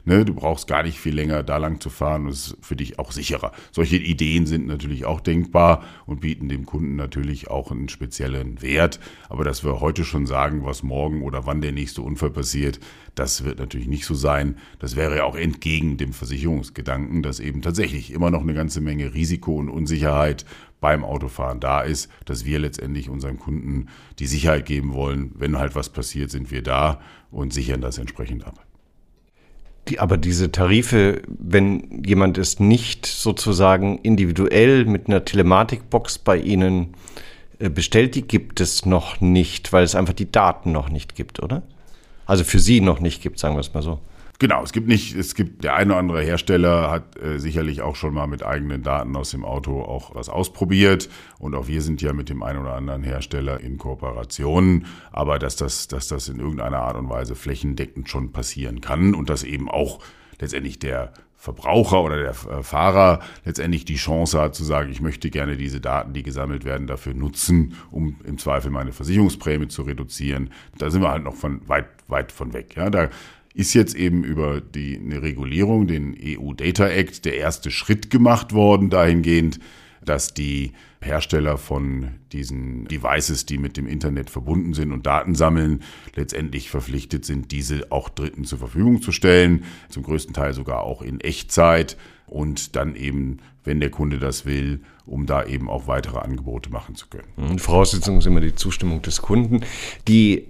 ne? 0.06 0.26
Du 0.26 0.34
brauchst 0.34 0.68
gar 0.68 0.84
nicht 0.84 1.00
viel 1.00 1.16
länger 1.16 1.44
da 1.44 1.58
lang 1.58 1.80
zu 1.80 1.90
fahren 1.90 2.26
und 2.26 2.32
ist 2.32 2.58
für 2.62 2.76
dich 2.76 3.00
auch 3.00 3.12
sicherer. 3.12 3.52
Solche 3.72 3.98
Ideen 3.98 4.46
sind 4.46 4.68
natürlich 4.68 5.06
auch 5.06 5.22
denkbar 5.22 5.84
und 6.06 6.22
bieten 6.22 6.50
dem 6.50 6.66
Kunden 6.66 6.96
natürlich 6.96 7.50
auch 7.50 7.72
einen 7.72 7.90
speziellen 7.90 8.62
Wert. 8.62 9.00
Aber 9.30 9.44
dass 9.44 9.64
wir 9.64 9.80
heute 9.80 10.04
schon 10.04 10.26
sagen, 10.26 10.66
was 10.66 10.84
morgen 10.84 11.22
oder 11.22 11.46
wann 11.46 11.62
der 11.62 11.72
nächste 11.72 12.02
Unfall 12.02 12.32
passiert, 12.32 12.80
das 13.16 13.44
wird 13.44 13.58
natürlich 13.60 13.88
nicht 13.88 14.06
so 14.06 14.14
sein. 14.14 14.58
Das 14.80 14.96
wäre 14.96 15.18
ja 15.18 15.24
auch 15.24 15.36
entgegen 15.36 15.98
dem 15.98 16.14
Versicherungsgedanken, 16.14 17.24
dass 17.24 17.40
eben 17.40 17.62
tatsächlich 17.62 18.12
immer 18.12 18.30
noch 18.30 18.42
eine 18.42 18.54
ganze 18.54 18.80
Menge 18.80 19.14
Risiko 19.14 19.56
und 19.56 19.70
Unsicherheit 19.70 20.46
beim 20.80 21.04
Autofahren 21.04 21.60
da 21.60 21.82
ist, 21.82 22.10
dass 22.26 22.46
wir 22.46 22.60
letztendlich 22.60 23.10
unseren 23.10 23.40
Kunden 23.40 23.88
die 24.20 24.28
Sicherheit 24.28 24.66
geben 24.66 24.94
wollen, 24.94 25.32
wenn 25.36 25.58
halt 25.58 25.76
was 25.76 25.90
passiert, 25.90 26.30
sind 26.32 26.52
wir 26.52 26.62
da 26.62 27.00
und 27.32 27.54
sichern 27.54 27.82
das 27.82 27.98
entsprechend 27.98 28.46
ab. 28.46 28.64
Die, 29.90 30.00
aber 30.00 30.18
diese 30.18 30.52
Tarife, 30.52 31.22
wenn 31.28 32.04
jemand 32.06 32.38
es 32.38 32.60
nicht 32.60 33.06
sozusagen 33.06 34.00
individuell 34.00 34.86
mit 34.86 35.08
einer 35.08 35.24
Telematikbox 35.24 36.20
bei 36.20 36.38
Ihnen 36.38 36.94
äh, 37.60 37.70
bestellt, 37.70 38.16
die 38.16 38.24
gibt 38.24 38.60
es 38.60 38.86
noch 38.86 39.22
nicht, 39.22 39.72
weil 39.72 39.84
es 39.84 39.96
einfach 39.96 40.14
die 40.14 40.32
Daten 40.32 40.72
noch 40.72 40.90
nicht 40.90 41.16
gibt, 41.16 41.42
oder? 41.42 41.64
Also 42.26 42.44
für 42.44 42.60
Sie 42.60 42.82
noch 42.82 43.00
nicht 43.00 43.22
gibt, 43.22 43.40
sagen 43.40 43.56
wir 43.56 43.62
es 43.62 43.74
mal 43.74 43.82
so. 43.82 44.00
Genau, 44.40 44.62
es 44.62 44.72
gibt 44.72 44.88
nicht, 44.88 45.16
es 45.16 45.34
gibt 45.34 45.64
der 45.64 45.76
eine 45.76 45.94
oder 45.94 46.00
andere 46.00 46.22
Hersteller 46.22 46.92
hat 46.92 47.20
äh, 47.20 47.40
sicherlich 47.40 47.82
auch 47.82 47.96
schon 47.96 48.14
mal 48.14 48.28
mit 48.28 48.44
eigenen 48.44 48.84
Daten 48.84 49.16
aus 49.16 49.32
dem 49.32 49.44
Auto 49.44 49.82
auch 49.82 50.14
was 50.14 50.30
ausprobiert 50.30 51.10
und 51.40 51.56
auch 51.56 51.68
wir 51.68 51.82
sind 51.82 52.04
ja 52.04 52.14
mit 52.14 52.30
dem 52.30 52.44
einen 52.44 52.60
oder 52.60 52.76
anderen 52.76 53.02
Hersteller 53.02 53.60
in 53.60 53.80
Kooperation, 53.80 54.86
aber 55.12 55.40
dass 55.40 55.56
das, 55.56 55.88
dass 55.88 56.08
das 56.08 56.30
in 56.30 56.40
irgendeiner 56.40 56.80
Art 56.80 56.98
und 56.98 57.10
Weise 57.10 57.34
flächendeckend 57.34 58.10
schon 58.10 58.32
passieren 58.32 58.80
kann 58.80 59.16
und 59.16 59.32
dass 59.32 59.44
eben 59.44 59.72
auch 59.72 60.00
letztendlich 60.40 60.78
der 60.78 61.14
Verbraucher 61.40 62.04
oder 62.04 62.18
der 62.18 62.32
äh, 62.32 62.64
Fahrer 62.64 63.22
letztendlich 63.46 63.86
die 63.86 63.96
Chance 63.96 64.42
hat 64.42 64.56
zu 64.56 64.64
sagen, 64.64 64.92
ich 64.92 65.02
möchte 65.02 65.30
gerne 65.30 65.56
diese 65.56 65.80
Daten, 65.80 66.14
die 66.14 66.24
gesammelt 66.24 66.66
werden, 66.66 66.88
dafür 66.88 67.14
nutzen, 67.14 67.76
um 67.92 68.18
im 68.24 68.38
Zweifel 68.40 68.72
meine 68.72 68.92
Versicherungsprämie 68.92 69.68
zu 69.68 69.84
reduzieren. 69.84 70.50
Da 70.78 70.90
sind 70.90 71.02
wir 71.02 71.12
halt 71.12 71.24
noch 71.24 71.36
von 71.36 71.62
weit, 71.70 71.88
weit 72.08 72.32
von 72.32 72.54
weg. 72.54 72.76
Ja, 72.76 72.90
da 72.90 73.10
ist 73.58 73.74
jetzt 73.74 73.96
eben 73.96 74.24
über 74.24 74.62
die, 74.62 75.00
eine 75.00 75.24
Regulierung, 75.24 75.88
den 75.88 76.16
EU 76.24 76.54
Data 76.54 76.88
Act, 76.88 77.26
der 77.26 77.38
erste 77.38 77.72
Schritt 77.72 78.12
gemacht 78.12 78.54
worden, 78.54 78.92
dahingehend, 78.92 79.60
dass 80.06 80.36
die 80.36 80.74
Hersteller 81.02 81.58
von 81.58 82.12
diesen 82.32 82.86
Devices, 82.86 83.48
die 83.48 83.58
mit 83.58 83.76
dem 83.76 83.88
Internet 83.88 84.30
verbunden 84.30 84.76
sind 84.76 84.92
und 84.92 85.08
Daten 85.08 85.34
sammeln, 85.34 85.82
letztendlich 86.16 86.70
verpflichtet 86.70 87.26
sind, 87.26 87.52
diese 87.52 87.92
auch 87.92 88.10
Dritten 88.10 88.44
zur 88.46 88.60
Verfügung 88.60 89.02
zu 89.02 89.12
stellen, 89.12 89.64
zum 89.90 90.04
größten 90.04 90.36
Teil 90.36 90.54
sogar 90.54 90.84
auch 90.84 91.02
in 91.02 91.20
Echtzeit 91.20 91.98
und 92.28 92.76
dann 92.76 92.96
eben, 92.96 93.38
wenn 93.64 93.80
der 93.80 93.90
Kunde 93.90 94.20
das 94.20 94.46
will, 94.46 94.82
um 95.08 95.26
da 95.26 95.44
eben 95.44 95.68
auch 95.68 95.88
weitere 95.88 96.20
Angebote 96.20 96.70
machen 96.70 96.94
zu 96.94 97.08
können. 97.08 97.58
Voraussetzung 97.58 98.20
ist 98.20 98.28
immer 98.28 98.42
die 98.42 98.54
Zustimmung 98.54 99.02
des 99.02 99.24
Kunden. 99.24 99.62
Die 100.08 100.48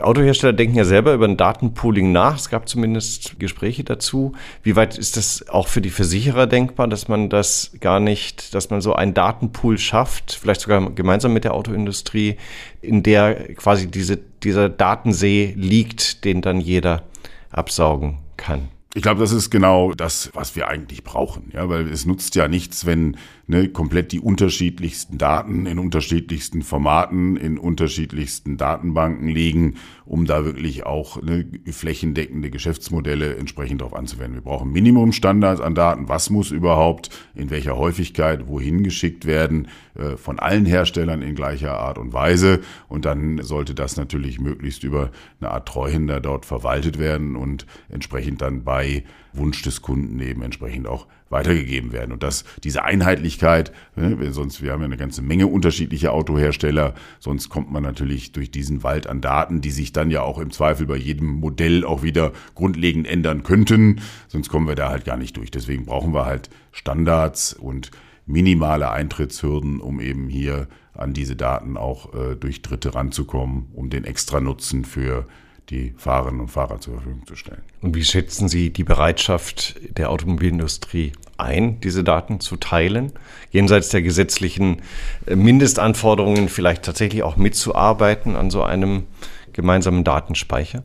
Autohersteller 0.00 0.52
denken 0.52 0.76
ja 0.76 0.84
selber 0.84 1.12
über 1.12 1.26
ein 1.26 1.36
Datenpooling 1.36 2.12
nach. 2.12 2.36
Es 2.36 2.48
gab 2.48 2.68
zumindest 2.68 3.38
Gespräche 3.38 3.84
dazu. 3.84 4.32
Wie 4.62 4.74
weit 4.74 4.96
ist 4.96 5.16
das 5.16 5.48
auch 5.48 5.68
für 5.68 5.82
die 5.82 5.90
Versicherer 5.90 6.46
denkbar, 6.46 6.88
dass 6.88 7.08
man 7.08 7.28
das 7.28 7.72
gar 7.80 8.00
nicht, 8.00 8.54
dass 8.54 8.70
man 8.70 8.80
so 8.80 8.94
einen 8.94 9.12
Datenpool 9.12 9.78
schafft, 9.78 10.32
vielleicht 10.40 10.62
sogar 10.62 10.90
gemeinsam 10.90 11.32
mit 11.32 11.44
der 11.44 11.54
Autoindustrie, 11.54 12.36
in 12.80 13.02
der 13.02 13.54
quasi 13.54 13.90
diese, 13.90 14.16
dieser 14.16 14.68
Datensee 14.68 15.52
liegt, 15.56 16.24
den 16.24 16.40
dann 16.40 16.60
jeder 16.60 17.02
absaugen 17.50 18.18
kann? 18.36 18.68
Ich 18.94 19.02
glaube, 19.02 19.20
das 19.20 19.32
ist 19.32 19.48
genau 19.48 19.92
das, 19.92 20.30
was 20.34 20.54
wir 20.54 20.68
eigentlich 20.68 21.02
brauchen, 21.02 21.50
ja, 21.54 21.66
weil 21.68 21.88
es 21.88 22.04
nutzt 22.04 22.34
ja 22.34 22.46
nichts, 22.46 22.84
wenn 22.84 23.16
ne, 23.52 23.68
komplett 23.68 24.12
die 24.12 24.18
unterschiedlichsten 24.18 25.18
Daten 25.18 25.66
in 25.66 25.78
unterschiedlichsten 25.78 26.62
Formaten, 26.62 27.36
in 27.36 27.58
unterschiedlichsten 27.58 28.56
Datenbanken 28.56 29.28
liegen, 29.28 29.74
um 30.04 30.24
da 30.24 30.44
wirklich 30.44 30.84
auch 30.86 31.22
ne, 31.22 31.46
flächendeckende 31.70 32.50
Geschäftsmodelle 32.50 33.36
entsprechend 33.36 33.82
darauf 33.82 33.94
anzuwenden. 33.94 34.34
Wir 34.34 34.42
brauchen 34.42 34.72
Minimumstandards 34.72 35.60
an 35.60 35.74
Daten. 35.74 36.08
Was 36.08 36.30
muss 36.30 36.50
überhaupt 36.50 37.10
in 37.34 37.50
welcher 37.50 37.76
Häufigkeit 37.76 38.48
wohin 38.48 38.82
geschickt 38.82 39.26
werden 39.26 39.68
äh, 39.94 40.16
von 40.16 40.38
allen 40.38 40.64
Herstellern 40.64 41.20
in 41.20 41.34
gleicher 41.34 41.78
Art 41.78 41.98
und 41.98 42.14
Weise. 42.14 42.60
Und 42.88 43.04
dann 43.04 43.42
sollte 43.42 43.74
das 43.74 43.98
natürlich 43.98 44.40
möglichst 44.40 44.84
über 44.84 45.10
eine 45.40 45.50
Art 45.50 45.68
Treuhänder 45.68 46.20
dort 46.20 46.46
verwaltet 46.46 46.98
werden 46.98 47.36
und 47.36 47.66
entsprechend 47.90 48.40
dann 48.40 48.64
bei 48.64 49.04
Wunsch 49.34 49.62
des 49.62 49.82
Kunden 49.82 50.18
eben 50.20 50.42
entsprechend 50.42 50.86
auch 50.86 51.06
weitergegeben 51.32 51.92
werden. 51.92 52.12
Und 52.12 52.22
das, 52.22 52.44
diese 52.62 52.84
Einheitlichkeit, 52.84 53.72
ne, 53.96 54.32
sonst, 54.32 54.62
wir 54.62 54.72
haben 54.72 54.80
ja 54.80 54.86
eine 54.86 54.96
ganze 54.96 55.22
Menge 55.22 55.48
unterschiedliche 55.48 56.12
Autohersteller, 56.12 56.94
sonst 57.18 57.48
kommt 57.48 57.72
man 57.72 57.82
natürlich 57.82 58.32
durch 58.32 58.50
diesen 58.50 58.82
Wald 58.82 59.06
an 59.06 59.20
Daten, 59.20 59.60
die 59.60 59.70
sich 59.70 59.92
dann 59.92 60.10
ja 60.10 60.22
auch 60.22 60.38
im 60.38 60.50
Zweifel 60.50 60.86
bei 60.86 60.96
jedem 60.96 61.28
Modell 61.28 61.84
auch 61.84 62.02
wieder 62.02 62.32
grundlegend 62.54 63.06
ändern 63.06 63.42
könnten, 63.42 64.00
sonst 64.28 64.48
kommen 64.48 64.68
wir 64.68 64.76
da 64.76 64.90
halt 64.90 65.04
gar 65.04 65.16
nicht 65.16 65.36
durch. 65.36 65.50
Deswegen 65.50 65.86
brauchen 65.86 66.14
wir 66.14 66.26
halt 66.26 66.50
Standards 66.70 67.54
und 67.54 67.90
minimale 68.26 68.90
Eintrittshürden, 68.90 69.80
um 69.80 70.00
eben 70.00 70.28
hier 70.28 70.68
an 70.94 71.14
diese 71.14 71.36
Daten 71.36 71.76
auch 71.76 72.14
äh, 72.14 72.36
durch 72.36 72.62
Dritte 72.62 72.94
ranzukommen, 72.94 73.68
um 73.72 73.90
den 73.90 74.04
extra 74.04 74.40
Nutzen 74.40 74.84
für 74.84 75.26
die 75.70 75.94
Fahrerinnen 75.96 76.40
und 76.40 76.48
Fahrer 76.48 76.80
zur 76.80 76.94
Verfügung 76.94 77.26
zu 77.26 77.36
stellen. 77.36 77.62
Und 77.80 77.94
wie 77.94 78.04
schätzen 78.04 78.48
Sie 78.48 78.70
die 78.70 78.84
Bereitschaft 78.84 79.76
der 79.96 80.10
Automobilindustrie 80.10 81.12
ein, 81.38 81.80
diese 81.80 82.04
Daten 82.04 82.40
zu 82.40 82.56
teilen, 82.56 83.12
jenseits 83.50 83.88
der 83.88 84.02
gesetzlichen 84.02 84.82
äh, 85.26 85.36
Mindestanforderungen 85.36 86.48
vielleicht 86.48 86.84
tatsächlich 86.84 87.22
auch 87.22 87.36
mitzuarbeiten 87.36 88.36
an 88.36 88.50
so 88.50 88.62
einem 88.62 89.04
gemeinsamen 89.52 90.04
Datenspeicher? 90.04 90.84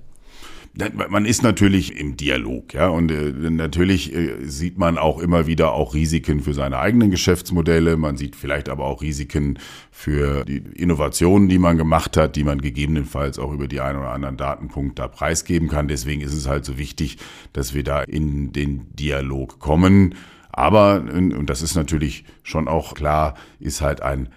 Man 1.10 1.26
ist 1.26 1.44
natürlich 1.44 2.00
im 2.00 2.18
Dialog, 2.18 2.74
ja, 2.74 2.88
und 2.90 3.12
äh, 3.12 3.32
natürlich 3.50 4.14
äh, 4.14 4.46
sieht 4.46 4.78
man 4.78 4.98
auch 4.98 5.20
immer 5.20 5.48
wieder 5.48 5.74
auch 5.74 5.94
Risiken 5.94 6.42
für 6.42 6.54
seine 6.54 6.80
eigenen 6.80 7.12
Geschäftsmodelle. 7.12 7.98
Man 7.98 8.18
sieht 8.18 8.36
vielleicht 8.36 8.70
aber 8.70 8.86
auch 8.86 9.02
Risiken 9.02 9.60
für 9.92 10.46
die 10.46 10.58
Innovationen, 10.58 11.50
die 11.50 11.60
man 11.60 11.78
gemacht 11.78 12.18
hat, 12.18 12.36
die 12.36 12.44
man 12.44 12.62
gegebenenfalls 12.62 13.40
auch 13.40 13.52
über 13.52 13.68
die 13.68 13.82
einen 13.82 14.00
oder 14.00 14.12
anderen 14.12 14.38
Datenpunkt 14.38 15.00
da 15.00 15.08
preisgeben 15.08 15.68
kann. 15.68 15.88
Deswegen 15.88 16.22
ist 16.22 16.34
es 16.34 16.48
halt 16.48 16.66
so 16.66 16.78
wichtig, 16.78 17.18
dass 17.54 17.74
wir 17.74 17.84
da 17.84 18.04
in 18.04 18.52
den 18.52 18.94
Dialog 18.94 19.60
kommen. 19.60 20.16
Aber, 20.52 21.02
und 21.02 21.46
das 21.48 21.62
ist 21.62 21.76
natürlich 21.76 22.26
schon 22.44 22.68
auch 22.68 22.94
klar, 22.94 23.36
ist 23.60 23.82
halt 23.82 24.02
ein 24.02 24.30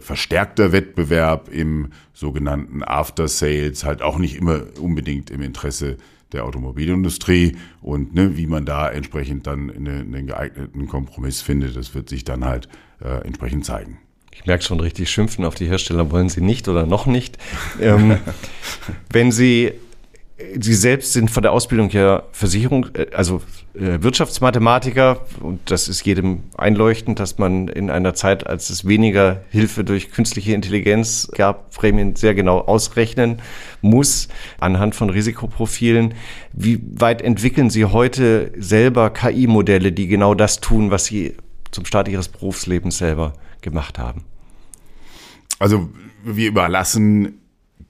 verstärkter 0.00 0.72
Wettbewerb 0.72 1.48
im 1.48 1.92
sogenannten 2.12 2.82
After 2.82 3.28
Sales 3.28 3.84
halt 3.84 4.02
auch 4.02 4.18
nicht 4.18 4.36
immer 4.36 4.62
unbedingt 4.80 5.30
im 5.30 5.40
Interesse 5.40 5.98
der 6.32 6.44
Automobilindustrie 6.44 7.56
und 7.80 8.14
ne, 8.14 8.36
wie 8.36 8.46
man 8.46 8.64
da 8.64 8.90
entsprechend 8.90 9.46
dann 9.46 9.70
einen, 9.70 10.14
einen 10.14 10.26
geeigneten 10.26 10.86
Kompromiss 10.86 11.40
findet, 11.40 11.76
das 11.76 11.94
wird 11.94 12.08
sich 12.08 12.24
dann 12.24 12.44
halt 12.44 12.68
äh, 13.02 13.24
entsprechend 13.24 13.64
zeigen. 13.64 13.98
Ich 14.30 14.46
merke 14.46 14.62
schon 14.62 14.80
richtig, 14.80 15.10
schimpfen 15.10 15.44
auf 15.44 15.54
die 15.54 15.66
Hersteller 15.66 16.10
wollen 16.10 16.28
Sie 16.28 16.40
nicht 16.40 16.68
oder 16.68 16.86
noch 16.86 17.06
nicht. 17.06 17.38
Ähm, 17.80 18.18
wenn 19.10 19.32
Sie 19.32 19.72
Sie 20.60 20.74
selbst 20.74 21.14
sind 21.14 21.32
von 21.32 21.42
der 21.42 21.50
Ausbildung 21.50 21.90
ja 21.90 22.22
Versicherung, 22.30 22.86
äh, 22.94 23.06
also 23.12 23.42
äh, 23.74 24.02
Wirtschaftsmathematiker 24.02 25.26
und 25.40 25.68
das 25.68 25.88
ist 25.88 26.06
jedem 26.06 26.44
einleuchtend, 26.56 27.18
dass 27.18 27.38
man 27.38 27.66
in 27.66 27.90
einer 27.90 28.14
Zeit, 28.14 28.46
als 28.46 28.70
es 28.70 28.86
weniger 28.86 29.42
Hilfe 29.50 29.82
durch 29.82 30.12
künstliche 30.12 30.52
Intelligenz 30.52 31.28
gab, 31.34 31.74
Prämien 31.74 32.14
sehr 32.14 32.36
genau 32.36 32.60
ausrechnen 32.60 33.42
muss 33.82 34.28
anhand 34.60 34.94
von 34.94 35.10
Risikoprofilen. 35.10 36.14
Wie 36.52 36.80
weit 36.94 37.20
entwickeln 37.20 37.68
Sie 37.68 37.84
heute 37.84 38.52
selber 38.56 39.10
KI-Modelle, 39.10 39.90
die 39.90 40.06
genau 40.06 40.34
das 40.34 40.60
tun, 40.60 40.92
was 40.92 41.06
Sie 41.06 41.34
zum 41.72 41.84
Start 41.84 42.06
Ihres 42.06 42.28
Berufslebens 42.28 42.98
selber 42.98 43.32
gemacht 43.60 43.98
haben? 43.98 44.24
Also 45.58 45.90
wir 46.24 46.48
überlassen 46.48 47.40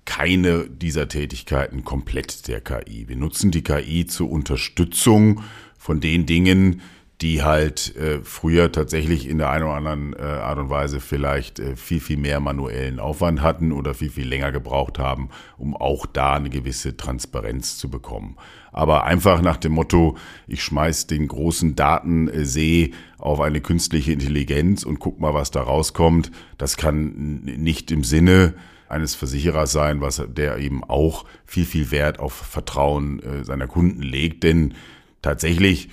keine 0.08 0.70
dieser 0.70 1.06
Tätigkeiten 1.06 1.84
komplett 1.84 2.48
der 2.48 2.62
KI. 2.62 3.08
Wir 3.08 3.16
nutzen 3.16 3.50
die 3.50 3.62
KI 3.62 4.06
zur 4.06 4.30
Unterstützung 4.30 5.42
von 5.76 6.00
den 6.00 6.24
Dingen, 6.24 6.80
die 7.20 7.42
halt 7.42 7.94
äh, 7.96 8.20
früher 8.22 8.72
tatsächlich 8.72 9.28
in 9.28 9.36
der 9.36 9.50
einen 9.50 9.64
oder 9.64 9.74
anderen 9.74 10.14
äh, 10.14 10.22
Art 10.22 10.58
und 10.58 10.70
Weise 10.70 11.00
vielleicht 11.00 11.58
äh, 11.58 11.76
viel, 11.76 12.00
viel 12.00 12.16
mehr 12.16 12.40
manuellen 12.40 13.00
Aufwand 13.00 13.42
hatten 13.42 13.70
oder 13.70 13.92
viel, 13.92 14.08
viel 14.08 14.26
länger 14.26 14.50
gebraucht 14.50 14.98
haben, 14.98 15.28
um 15.58 15.76
auch 15.76 16.06
da 16.06 16.36
eine 16.36 16.48
gewisse 16.48 16.96
Transparenz 16.96 17.76
zu 17.76 17.90
bekommen. 17.90 18.38
Aber 18.72 19.04
einfach 19.04 19.42
nach 19.42 19.58
dem 19.58 19.72
Motto, 19.72 20.16
ich 20.46 20.62
schmeiß 20.62 21.06
den 21.06 21.28
großen 21.28 21.76
Datensee 21.76 22.94
auf 23.18 23.40
eine 23.40 23.60
künstliche 23.60 24.12
Intelligenz 24.12 24.84
und 24.84 25.00
guck 25.00 25.20
mal, 25.20 25.34
was 25.34 25.50
da 25.50 25.60
rauskommt, 25.60 26.30
das 26.56 26.78
kann 26.78 27.42
nicht 27.42 27.90
im 27.90 28.04
Sinne 28.04 28.54
eines 28.88 29.14
Versicherers 29.14 29.72
sein, 29.72 30.00
was 30.00 30.22
der 30.28 30.58
eben 30.58 30.84
auch 30.84 31.24
viel, 31.44 31.64
viel 31.64 31.90
Wert 31.90 32.18
auf 32.18 32.32
Vertrauen 32.32 33.20
äh, 33.22 33.44
seiner 33.44 33.66
Kunden 33.66 34.02
legt. 34.02 34.42
Denn 34.42 34.74
tatsächlich 35.22 35.88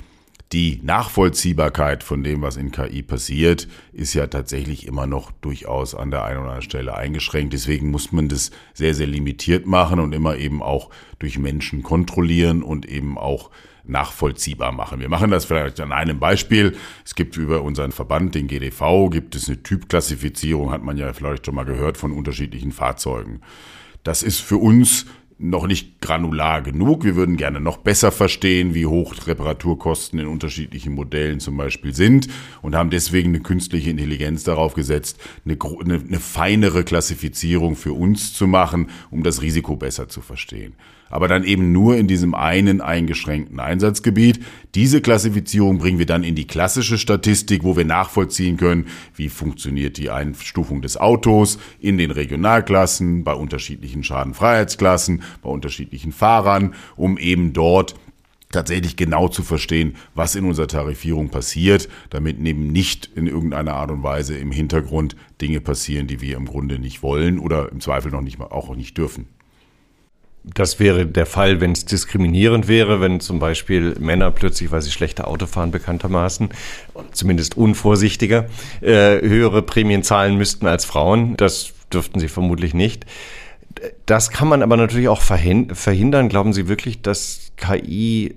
die 0.51 0.79
Nachvollziehbarkeit 0.83 2.03
von 2.03 2.23
dem, 2.23 2.41
was 2.41 2.55
in 2.55 2.71
KI 2.71 3.01
passiert, 3.01 3.67
ist 3.91 4.13
ja 4.13 4.27
tatsächlich 4.27 4.85
immer 4.85 5.07
noch 5.07 5.31
durchaus 5.31 5.95
an 5.95 6.11
der 6.11 6.23
einen 6.23 6.37
oder 6.37 6.47
anderen 6.47 6.61
Stelle 6.61 6.95
eingeschränkt. 6.95 7.53
Deswegen 7.53 7.89
muss 7.89 8.11
man 8.11 8.29
das 8.29 8.51
sehr, 8.73 8.93
sehr 8.93 9.07
limitiert 9.07 9.65
machen 9.65 9.99
und 9.99 10.13
immer 10.13 10.37
eben 10.37 10.61
auch 10.61 10.91
durch 11.19 11.39
Menschen 11.39 11.83
kontrollieren 11.83 12.63
und 12.63 12.85
eben 12.85 13.17
auch 13.17 13.49
nachvollziehbar 13.87 14.71
machen. 14.71 14.99
Wir 14.99 15.09
machen 15.09 15.31
das 15.31 15.45
vielleicht 15.45 15.79
an 15.79 15.91
einem 15.91 16.19
Beispiel. 16.19 16.75
Es 17.03 17.15
gibt 17.15 17.37
über 17.37 17.61
unseren 17.61 17.91
Verband, 17.91 18.35
den 18.35 18.47
GDV, 18.47 19.09
gibt 19.09 19.35
es 19.35 19.47
eine 19.47 19.63
Typklassifizierung, 19.63 20.71
hat 20.71 20.83
man 20.83 20.97
ja 20.97 21.13
vielleicht 21.13 21.45
schon 21.45 21.55
mal 21.55 21.65
gehört, 21.65 21.97
von 21.97 22.11
unterschiedlichen 22.11 22.71
Fahrzeugen. 22.71 23.41
Das 24.03 24.23
ist 24.23 24.39
für 24.39 24.57
uns 24.57 25.05
noch 25.37 25.67
nicht 25.67 25.99
granular 25.99 26.61
genug. 26.61 27.03
Wir 27.03 27.15
würden 27.15 27.35
gerne 27.35 27.59
noch 27.59 27.77
besser 27.77 28.11
verstehen, 28.11 28.73
wie 28.73 28.85
hoch 28.85 29.13
Reparaturkosten 29.27 30.19
in 30.19 30.27
unterschiedlichen 30.27 30.93
Modellen 30.93 31.39
zum 31.39 31.57
Beispiel 31.57 31.93
sind 31.93 32.27
und 32.61 32.75
haben 32.75 32.89
deswegen 32.89 33.29
eine 33.29 33.41
künstliche 33.41 33.89
Intelligenz 33.89 34.43
darauf 34.43 34.75
gesetzt, 34.75 35.19
eine, 35.43 35.57
eine, 35.81 35.95
eine 35.95 36.19
feinere 36.19 36.85
Klassifizierung 36.85 37.75
für 37.75 37.91
uns 37.91 38.33
zu 38.33 38.47
machen, 38.47 38.89
um 39.11 39.23
das 39.23 39.41
Risiko 39.41 39.75
besser 39.75 40.07
zu 40.07 40.21
verstehen 40.21 40.75
aber 41.09 41.27
dann 41.27 41.43
eben 41.43 41.71
nur 41.71 41.95
in 41.97 42.07
diesem 42.07 42.33
einen 42.33 42.81
eingeschränkten 42.81 43.59
Einsatzgebiet. 43.59 44.39
Diese 44.73 45.01
Klassifizierung 45.01 45.77
bringen 45.77 45.99
wir 45.99 46.05
dann 46.05 46.23
in 46.23 46.35
die 46.35 46.47
klassische 46.47 46.97
Statistik, 46.97 47.63
wo 47.63 47.77
wir 47.77 47.85
nachvollziehen 47.85 48.57
können, 48.57 48.87
wie 49.15 49.29
funktioniert 49.29 49.97
die 49.97 50.09
Einstufung 50.09 50.81
des 50.81 50.97
Autos 50.97 51.59
in 51.79 51.97
den 51.97 52.11
Regionalklassen, 52.11 53.23
bei 53.23 53.33
unterschiedlichen 53.33 54.03
Schadenfreiheitsklassen, 54.03 55.23
bei 55.41 55.49
unterschiedlichen 55.49 56.11
Fahrern, 56.11 56.73
um 56.95 57.17
eben 57.17 57.53
dort 57.53 57.95
tatsächlich 58.51 58.95
genau 58.95 59.27
zu 59.27 59.43
verstehen, 59.43 59.95
was 60.13 60.35
in 60.35 60.45
unserer 60.45 60.67
Tarifierung 60.67 61.29
passiert, 61.29 61.89
damit 62.09 62.39
eben 62.39 62.71
nicht 62.71 63.09
in 63.15 63.27
irgendeiner 63.27 63.73
Art 63.73 63.91
und 63.91 64.03
Weise 64.03 64.37
im 64.37 64.51
Hintergrund 64.51 65.15
Dinge 65.41 65.59
passieren, 65.59 66.07
die 66.07 66.21
wir 66.21 66.37
im 66.37 66.45
Grunde 66.45 66.79
nicht 66.79 67.03
wollen 67.03 67.39
oder 67.39 67.71
im 67.71 67.81
Zweifel 67.81 68.11
noch 68.11 68.21
nicht 68.21 68.39
mal 68.39 68.45
auch 68.45 68.73
nicht 68.75 68.97
dürfen. 68.97 69.27
Das 70.53 70.79
wäre 70.79 71.07
der 71.07 71.25
Fall, 71.25 71.59
wenn 71.59 71.71
es 71.71 71.85
diskriminierend 71.85 72.67
wäre, 72.67 73.01
wenn 73.01 73.19
zum 73.19 73.39
Beispiel 73.39 73.95
Männer 73.99 74.29
plötzlich, 74.31 74.71
weil 74.71 74.81
sie 74.81 74.91
schlechter 74.91 75.27
Auto 75.27 75.47
fahren 75.47 75.71
bekanntermaßen, 75.71 76.49
zumindest 77.11 77.57
unvorsichtiger, 77.57 78.45
äh, 78.81 79.21
höhere 79.21 79.63
Prämien 79.63 80.03
zahlen 80.03 80.37
müssten 80.37 80.67
als 80.67 80.85
Frauen. 80.85 81.35
Das 81.37 81.73
dürften 81.91 82.19
sie 82.19 82.27
vermutlich 82.27 82.73
nicht. 82.73 83.05
Das 84.05 84.29
kann 84.29 84.47
man 84.47 84.61
aber 84.61 84.77
natürlich 84.77 85.09
auch 85.09 85.21
verhindern. 85.21 86.29
Glauben 86.29 86.53
Sie 86.53 86.67
wirklich, 86.67 87.01
dass 87.01 87.51
KI 87.57 88.35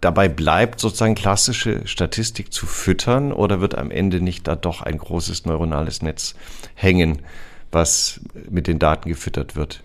dabei 0.00 0.28
bleibt, 0.28 0.78
sozusagen 0.78 1.14
klassische 1.14 1.86
Statistik 1.86 2.52
zu 2.52 2.66
füttern 2.66 3.32
oder 3.32 3.60
wird 3.60 3.76
am 3.76 3.90
Ende 3.90 4.20
nicht 4.20 4.46
da 4.46 4.56
doch 4.56 4.82
ein 4.82 4.98
großes 4.98 5.46
neuronales 5.46 6.02
Netz 6.02 6.34
hängen, 6.74 7.22
was 7.72 8.20
mit 8.48 8.66
den 8.66 8.78
Daten 8.78 9.08
gefüttert 9.08 9.56
wird? 9.56 9.82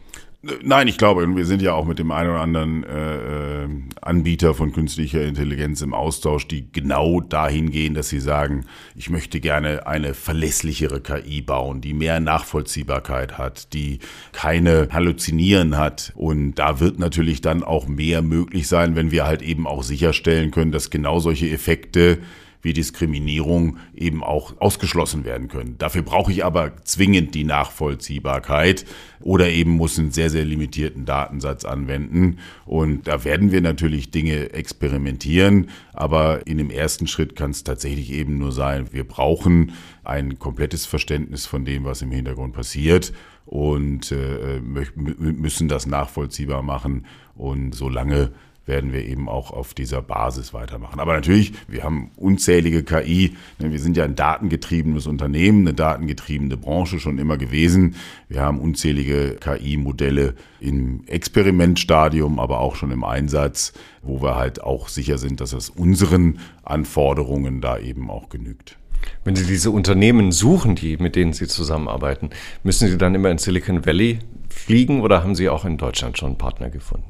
Nein, 0.63 0.87
ich 0.87 0.97
glaube, 0.97 1.27
wir 1.35 1.45
sind 1.45 1.61
ja 1.61 1.73
auch 1.73 1.85
mit 1.85 1.99
dem 1.99 2.09
einen 2.09 2.31
oder 2.31 2.39
anderen 2.39 2.83
äh, 2.83 3.63
äh, 3.63 3.67
Anbieter 4.01 4.55
von 4.55 4.73
künstlicher 4.73 5.23
Intelligenz 5.23 5.83
im 5.83 5.93
Austausch, 5.93 6.47
die 6.47 6.71
genau 6.71 7.21
dahin 7.21 7.69
gehen, 7.69 7.93
dass 7.93 8.09
sie 8.09 8.19
sagen, 8.19 8.65
ich 8.95 9.11
möchte 9.11 9.39
gerne 9.39 9.85
eine 9.85 10.15
verlässlichere 10.15 10.99
KI 10.99 11.43
bauen, 11.43 11.79
die 11.79 11.93
mehr 11.93 12.19
Nachvollziehbarkeit 12.19 13.37
hat, 13.37 13.71
die 13.73 13.99
keine 14.31 14.87
Halluzinieren 14.91 15.77
hat. 15.77 16.11
Und 16.15 16.55
da 16.55 16.79
wird 16.79 16.97
natürlich 16.97 17.41
dann 17.41 17.61
auch 17.61 17.87
mehr 17.87 18.23
möglich 18.23 18.67
sein, 18.67 18.95
wenn 18.95 19.11
wir 19.11 19.27
halt 19.27 19.43
eben 19.43 19.67
auch 19.67 19.83
sicherstellen 19.83 20.49
können, 20.49 20.71
dass 20.71 20.89
genau 20.89 21.19
solche 21.19 21.51
Effekte 21.51 22.17
wie 22.61 22.73
Diskriminierung 22.73 23.77
eben 23.95 24.23
auch 24.23 24.59
ausgeschlossen 24.59 25.25
werden 25.25 25.47
können. 25.47 25.77
Dafür 25.77 26.01
brauche 26.01 26.31
ich 26.31 26.45
aber 26.45 26.75
zwingend 26.83 27.33
die 27.35 27.43
Nachvollziehbarkeit 27.43 28.85
oder 29.19 29.49
eben 29.49 29.71
muss 29.71 29.97
einen 29.97 30.11
sehr, 30.11 30.29
sehr 30.29 30.45
limitierten 30.45 31.05
Datensatz 31.05 31.65
anwenden. 31.65 32.37
Und 32.65 33.07
da 33.07 33.23
werden 33.23 33.51
wir 33.51 33.61
natürlich 33.61 34.11
Dinge 34.11 34.53
experimentieren, 34.53 35.69
aber 35.93 36.47
in 36.47 36.57
dem 36.57 36.69
ersten 36.69 37.07
Schritt 37.07 37.35
kann 37.35 37.51
es 37.51 37.63
tatsächlich 37.63 38.11
eben 38.11 38.37
nur 38.37 38.51
sein, 38.51 38.87
wir 38.91 39.03
brauchen 39.03 39.73
ein 40.03 40.39
komplettes 40.39 40.85
Verständnis 40.85 41.45
von 41.45 41.65
dem, 41.65 41.83
was 41.83 42.01
im 42.01 42.11
Hintergrund 42.11 42.53
passiert 42.53 43.13
und 43.45 44.11
äh, 44.11 44.59
müssen 44.59 45.67
das 45.67 45.85
nachvollziehbar 45.85 46.63
machen. 46.63 47.05
Und 47.35 47.75
solange 47.75 48.31
werden 48.71 48.93
wir 48.93 49.05
eben 49.05 49.27
auch 49.27 49.51
auf 49.51 49.73
dieser 49.73 50.01
Basis 50.01 50.53
weitermachen. 50.53 51.01
Aber 51.01 51.13
natürlich, 51.13 51.51
wir 51.67 51.83
haben 51.83 52.09
unzählige 52.15 52.83
KI. 52.83 53.35
Wir 53.59 53.79
sind 53.79 53.97
ja 53.97 54.05
ein 54.05 54.15
datengetriebenes 54.15 55.07
Unternehmen, 55.07 55.67
eine 55.67 55.73
datengetriebene 55.73 56.55
Branche 56.55 56.99
schon 57.01 57.19
immer 57.19 57.37
gewesen. 57.37 57.95
Wir 58.29 58.41
haben 58.41 58.59
unzählige 58.59 59.35
KI-Modelle 59.41 60.35
im 60.61 61.03
Experimentstadium, 61.05 62.39
aber 62.39 62.61
auch 62.61 62.75
schon 62.75 62.91
im 62.91 63.03
Einsatz, 63.03 63.73
wo 64.01 64.21
wir 64.21 64.35
halt 64.37 64.63
auch 64.63 64.87
sicher 64.87 65.17
sind, 65.17 65.41
dass 65.41 65.51
es 65.51 65.69
unseren 65.69 66.39
Anforderungen 66.63 67.59
da 67.59 67.77
eben 67.77 68.09
auch 68.09 68.29
genügt. 68.29 68.77
Wenn 69.25 69.35
Sie 69.35 69.45
diese 69.45 69.69
Unternehmen 69.71 70.31
suchen, 70.31 70.75
die, 70.75 70.95
mit 70.95 71.17
denen 71.17 71.33
Sie 71.33 71.47
zusammenarbeiten, 71.47 72.29
müssen 72.63 72.87
Sie 72.87 72.97
dann 72.97 73.15
immer 73.15 73.29
in 73.31 73.37
Silicon 73.37 73.85
Valley 73.85 74.19
fliegen 74.47 75.01
oder 75.01 75.23
haben 75.23 75.35
Sie 75.35 75.49
auch 75.49 75.65
in 75.65 75.77
Deutschland 75.77 76.17
schon 76.17 76.37
Partner 76.37 76.69
gefunden? 76.69 77.05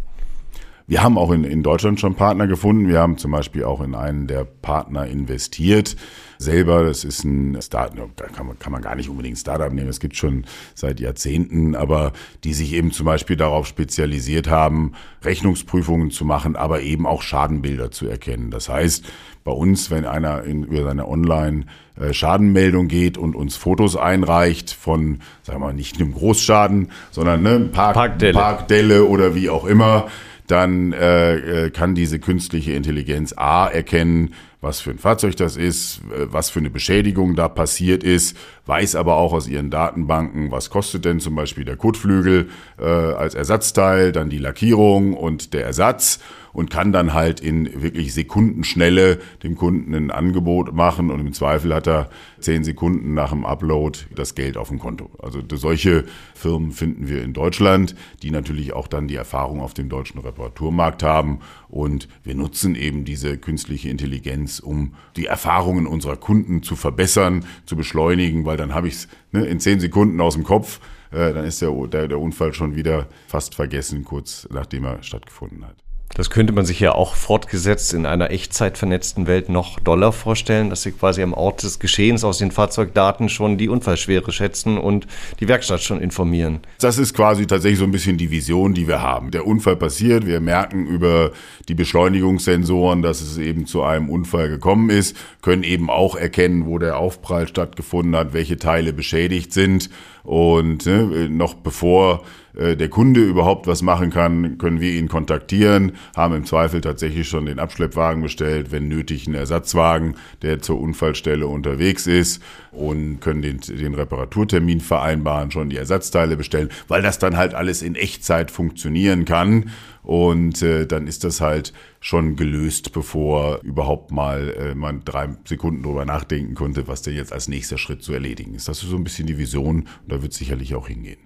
Wir 0.92 1.04
haben 1.04 1.18
auch 1.18 1.32
in, 1.32 1.46
in 1.46 1.64
Deutschland 1.64 2.02
schon 2.02 2.16
Partner 2.16 2.48
gefunden. 2.48 2.90
Wir 2.90 3.00
haben 3.00 3.18
zum 3.18 3.32
Beispiel 3.32 3.64
auch 3.64 3.80
in 3.80 3.96
einen 3.96 4.28
der 4.28 4.44
Partner 4.44 5.08
investiert. 5.08 5.96
Selber, 6.38 6.84
das 6.84 7.06
ist 7.06 7.24
ein 7.24 7.58
Startup, 7.62 8.10
da 8.18 8.26
kann 8.26 8.46
man, 8.46 8.60
kann 8.60 8.74
man 8.74 8.82
gar 8.82 8.96
nicht 8.96 9.08
unbedingt 9.08 9.38
Startup 9.38 9.72
nehmen, 9.72 9.88
es 9.88 10.02
gibt 10.02 10.18
schon 10.18 10.44
seit 10.76 11.00
Jahrzehnten, 11.00 11.76
aber 11.76 12.12
die 12.44 12.54
sich 12.54 12.74
eben 12.74 12.92
zum 12.92 13.06
Beispiel 13.06 13.38
darauf 13.38 13.68
spezialisiert 13.68 14.50
haben, 14.50 14.92
Rechnungsprüfungen 15.24 16.12
zu 16.12 16.26
machen, 16.26 16.58
aber 16.58 16.82
eben 16.82 17.08
auch 17.08 17.22
Schadenbilder 17.22 17.92
zu 17.92 18.10
erkennen. 18.10 18.52
Das 18.52 18.68
heißt, 18.68 19.06
bei 19.46 19.52
uns, 19.54 19.92
wenn 19.92 20.06
einer 20.06 20.44
in, 20.44 20.64
über 20.64 20.84
seine 20.84 21.08
Online 21.08 21.68
äh, 21.98 22.12
Schadenmeldung 22.12 22.90
geht 22.90 23.18
und 23.18 23.36
uns 23.36 23.56
Fotos 23.56 23.96
einreicht 23.96 24.72
von, 24.72 25.20
sagen 25.44 25.62
wir 25.62 25.68
mal, 25.68 25.74
nicht 25.74 26.02
einem 26.02 26.14
Großschaden, 26.14 26.90
sondern 27.12 27.44
ne, 27.44 27.60
Park, 27.72 27.94
Parkdelle. 27.94 28.34
Parkdelle 28.34 29.06
oder 29.06 29.36
wie 29.36 29.50
auch 29.50 29.66
immer, 29.66 30.08
dann 30.52 30.94
äh, 30.94 31.66
äh, 31.66 31.70
kann 31.70 31.96
diese 31.96 32.20
künstliche 32.20 32.74
Intelligenz 32.74 33.34
A 33.38 33.68
erkennen, 33.68 34.34
was 34.60 34.80
für 34.80 34.92
ein 34.92 35.00
Fahrzeug 35.00 35.36
das 35.38 35.58
ist, 35.58 36.02
äh, 36.16 36.28
was 36.32 36.50
für 36.50 36.60
eine 36.60 36.70
Beschädigung 36.70 37.36
da 37.36 37.48
passiert 37.48 38.04
ist, 38.04 38.38
weiß 38.66 38.96
aber 38.96 39.16
auch 39.16 39.34
aus 39.34 39.48
ihren 39.48 39.70
Datenbanken, 39.72 40.52
was 40.52 40.70
kostet 40.70 41.06
denn 41.06 41.20
zum 41.20 41.36
Beispiel 41.36 41.66
der 41.66 41.78
Kotflügel 41.78 42.50
äh, 42.80 42.84
als 42.84 43.34
Ersatzteil, 43.34 44.12
dann 44.12 44.30
die 44.30 44.38
Lackierung 44.38 45.14
und 45.14 45.54
der 45.54 45.66
Ersatz 45.66 46.20
und 46.54 46.70
kann 46.70 46.92
dann 46.92 47.14
halt 47.14 47.40
in 47.40 47.82
wirklich 47.82 48.14
Sekundenschnelle 48.14 49.20
dem 49.44 49.56
Kunden 49.56 49.94
ein 49.94 50.12
Angebot 50.12 50.74
machen 50.74 51.10
und 51.12 51.20
im 51.20 51.34
Zweifel 51.34 51.74
hat 51.74 51.88
er 51.88 52.10
zehn 52.40 52.64
Sekunden 52.64 53.14
nach 53.14 53.30
dem 53.30 53.46
Upload 53.46 54.00
das 54.16 54.36
Geld 54.36 54.58
auf 54.58 54.70
dem 54.70 54.80
Konto. 54.80 55.10
Also 55.22 55.42
solche 55.54 56.06
Firmen 56.34 56.72
finden 56.72 57.08
wir 57.08 57.24
in 57.24 57.34
Deutschland, 57.34 57.96
die 58.24 58.32
natürlich 58.32 58.74
auch 58.74 58.88
dann 58.88 59.08
die 59.08 59.16
Erfahrung 59.16 59.62
auf 59.62 59.74
dem 59.74 59.90
deutschen 59.90 60.20
Reparaturmarkt 60.20 61.04
haben 61.04 61.40
und 61.70 62.08
wir 62.24 62.36
nutzen 62.36 62.76
eben 62.76 63.06
diese 63.06 63.38
künstliche 63.38 63.90
Intelligenz, 63.90 64.60
um 64.60 64.94
die 65.16 65.26
Erfahrungen 65.26 65.88
unserer 65.88 66.18
Kunden 66.18 66.64
zu 66.64 66.76
verbessern, 66.76 67.46
zu 67.66 67.76
beschleunigen, 67.76 68.46
weil 68.46 68.58
dann 68.58 68.74
habe 68.74 68.88
ich 68.88 68.96
es 68.96 69.08
ne, 69.32 69.46
in 69.46 69.60
zehn 69.60 69.80
Sekunden 69.80 70.20
aus 70.20 70.34
dem 70.34 70.44
Kopf, 70.44 70.80
äh, 71.12 71.34
dann 71.34 71.46
ist 71.46 71.62
der, 71.62 71.72
der, 71.88 72.08
der 72.08 72.20
Unfall 72.20 72.54
schon 72.54 72.76
wieder 72.76 73.08
fast 73.28 73.56
vergessen, 73.56 74.04
kurz 74.04 74.48
nachdem 74.52 74.86
er 74.86 75.04
stattgefunden 75.04 75.66
hat. 75.66 75.76
Das 76.14 76.30
könnte 76.30 76.54
man 76.54 76.66
sich 76.66 76.80
ja 76.80 76.94
auch 76.94 77.16
fortgesetzt 77.16 77.94
in 77.94 78.06
einer 78.06 78.32
Echtzeit 78.32 78.78
vernetzten 78.78 79.28
Welt 79.28 79.50
noch 79.50 79.80
doller 79.80 80.12
vorstellen, 80.12 80.70
dass 80.70 80.84
Sie 80.84 80.92
quasi 80.92 81.22
am 81.24 81.34
Ort 81.34 81.64
des 81.64 81.80
Geschehens 81.80 82.24
aus 82.24 82.38
den 82.38 82.52
Fahrzeugdaten 82.52 83.30
schon 83.30 83.58
die 83.58 83.70
Unfallschwere 83.70 84.32
schätzen 84.32 84.78
und 84.78 85.08
die 85.40 85.48
Werkstatt 85.48 85.82
schon 85.82 86.02
informieren. 86.02 86.60
Das 86.80 86.98
ist 86.98 87.14
quasi 87.14 87.48
tatsächlich 87.48 87.80
so 87.80 87.86
ein 87.86 87.92
bisschen 87.92 88.18
die 88.18 88.30
Vision, 88.30 88.74
die 88.74 88.88
wir 88.88 89.02
haben. 89.02 89.32
Der 89.32 89.48
Unfall 89.48 89.78
passiert, 89.78 90.26
wir 90.26 90.42
merken 90.42 90.86
über 90.86 91.32
die 91.70 91.76
Beschleunigungssensoren, 91.76 93.02
dass 93.02 93.22
es 93.22 93.38
eben 93.38 93.66
zu 93.66 93.84
einem 93.84 94.10
Unfall 94.10 94.50
gekommen 94.50 94.90
ist, 94.90 95.16
können 95.42 95.64
eben 95.64 95.90
auch 95.90 96.16
erkennen, 96.16 96.66
wo 96.66 96.78
der 96.78 96.98
Aufprall 96.98 97.48
stattgefunden 97.48 98.16
hat, 98.16 98.34
welche 98.34 98.58
Teile 98.58 98.94
beschädigt 98.94 99.54
sind 99.54 99.90
und 100.24 100.86
ne, 100.86 101.30
noch 101.30 101.54
bevor 101.54 102.24
äh, 102.56 102.76
der 102.76 102.90
Kunde 102.90 103.22
überhaupt 103.22 103.68
was 103.68 103.82
machen 103.82 104.10
kann, 104.10 104.58
können 104.58 104.80
wir 104.80 104.94
ihn 104.94 105.08
kontaktieren, 105.08 105.94
haben 106.16 106.36
im 106.36 106.46
Zweifel 106.46 106.82
tatsächlich 106.82 107.28
schon 107.28 107.46
den 107.46 107.60
Abschleppwagen 107.60 108.22
bestellt, 108.22 108.72
wenn 108.72 108.88
nötig 108.88 109.28
einen 109.28 109.36
Ersatzwagen, 109.36 110.16
der 110.42 110.62
zur 110.62 110.80
Unfallstelle 110.80 111.48
unterwegs 111.48 112.08
ist 112.08 112.42
und 112.72 113.20
können 113.20 113.42
den, 113.42 113.60
den 113.60 113.94
Reparaturtermin 113.94 114.80
vereinbaren, 114.82 115.52
schon 115.52 115.70
die 115.70 115.78
Ersatzteile 115.78 116.38
bestellen, 116.38 116.70
weil 116.88 117.02
das 117.02 117.20
dann 117.20 117.38
halt 117.38 117.54
alles 117.54 117.82
in 117.82 117.96
Echtzeit 117.96 118.52
funktionieren 118.52 119.26
kann. 119.26 119.72
Und 120.04 120.64
äh, 120.64 120.88
dann 120.88 121.06
ist 121.06 121.24
das 121.24 121.42
halt 121.42 121.74
schon 122.00 122.36
gelöst, 122.36 122.92
bevor 122.92 123.62
überhaupt 123.62 124.12
mal 124.12 124.50
äh, 124.58 124.76
man 124.76 125.06
drei 125.06 125.30
Sekunden 125.46 125.84
drüber 125.84 126.06
nachdenken 126.06 126.56
konnte, 126.56 126.88
was 126.88 127.04
denn 127.04 127.16
jetzt 127.16 127.32
als 127.32 127.48
nächster 127.48 127.78
Schritt 127.78 128.02
zu 128.02 128.12
erledigen 128.12 128.56
ist. 128.56 128.68
Das 128.68 128.82
ist 128.82 128.90
so 128.90 128.96
ein 128.96 129.04
bisschen 129.04 129.28
die 129.28 129.38
Vision 129.38 129.82
und 129.82 129.88
da 130.08 130.22
wird 130.24 130.34
sicherlich 130.34 130.74
auch 130.74 130.88
hingehen. 130.88 131.20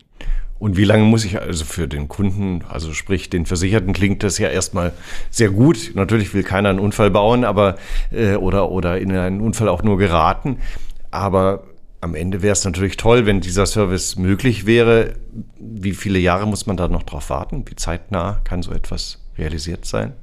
Und 0.57 0.77
wie 0.77 0.85
lange 0.85 1.03
muss 1.03 1.25
ich 1.25 1.39
also 1.41 1.65
für 1.65 1.87
den 1.87 2.07
Kunden, 2.07 2.63
also 2.69 2.93
sprich 2.93 3.29
den 3.29 3.45
Versicherten, 3.45 3.93
klingt 3.93 4.23
das 4.23 4.37
ja 4.37 4.49
erstmal 4.49 4.93
sehr 5.29 5.49
gut. 5.49 5.91
Natürlich 5.95 6.33
will 6.33 6.43
keiner 6.43 6.69
einen 6.69 6.79
Unfall 6.79 7.11
bauen, 7.11 7.43
aber 7.43 7.75
äh, 8.11 8.35
oder 8.35 8.71
oder 8.71 8.97
in 8.99 9.11
einen 9.11 9.41
Unfall 9.41 9.67
auch 9.67 9.83
nur 9.83 9.97
geraten. 9.97 10.57
Aber 11.11 11.63
am 11.99 12.15
Ende 12.15 12.41
wäre 12.41 12.53
es 12.53 12.63
natürlich 12.63 12.97
toll, 12.97 13.25
wenn 13.25 13.41
dieser 13.41 13.65
Service 13.65 14.15
möglich 14.15 14.65
wäre. 14.65 15.15
Wie 15.59 15.93
viele 15.93 16.19
Jahre 16.19 16.47
muss 16.47 16.67
man 16.67 16.77
da 16.77 16.87
noch 16.87 17.03
drauf 17.03 17.29
warten? 17.29 17.65
Wie 17.67 17.75
zeitnah 17.75 18.39
kann 18.43 18.61
so 18.61 18.71
etwas 18.71 19.25
realisiert 19.37 19.85
sein? 19.85 20.13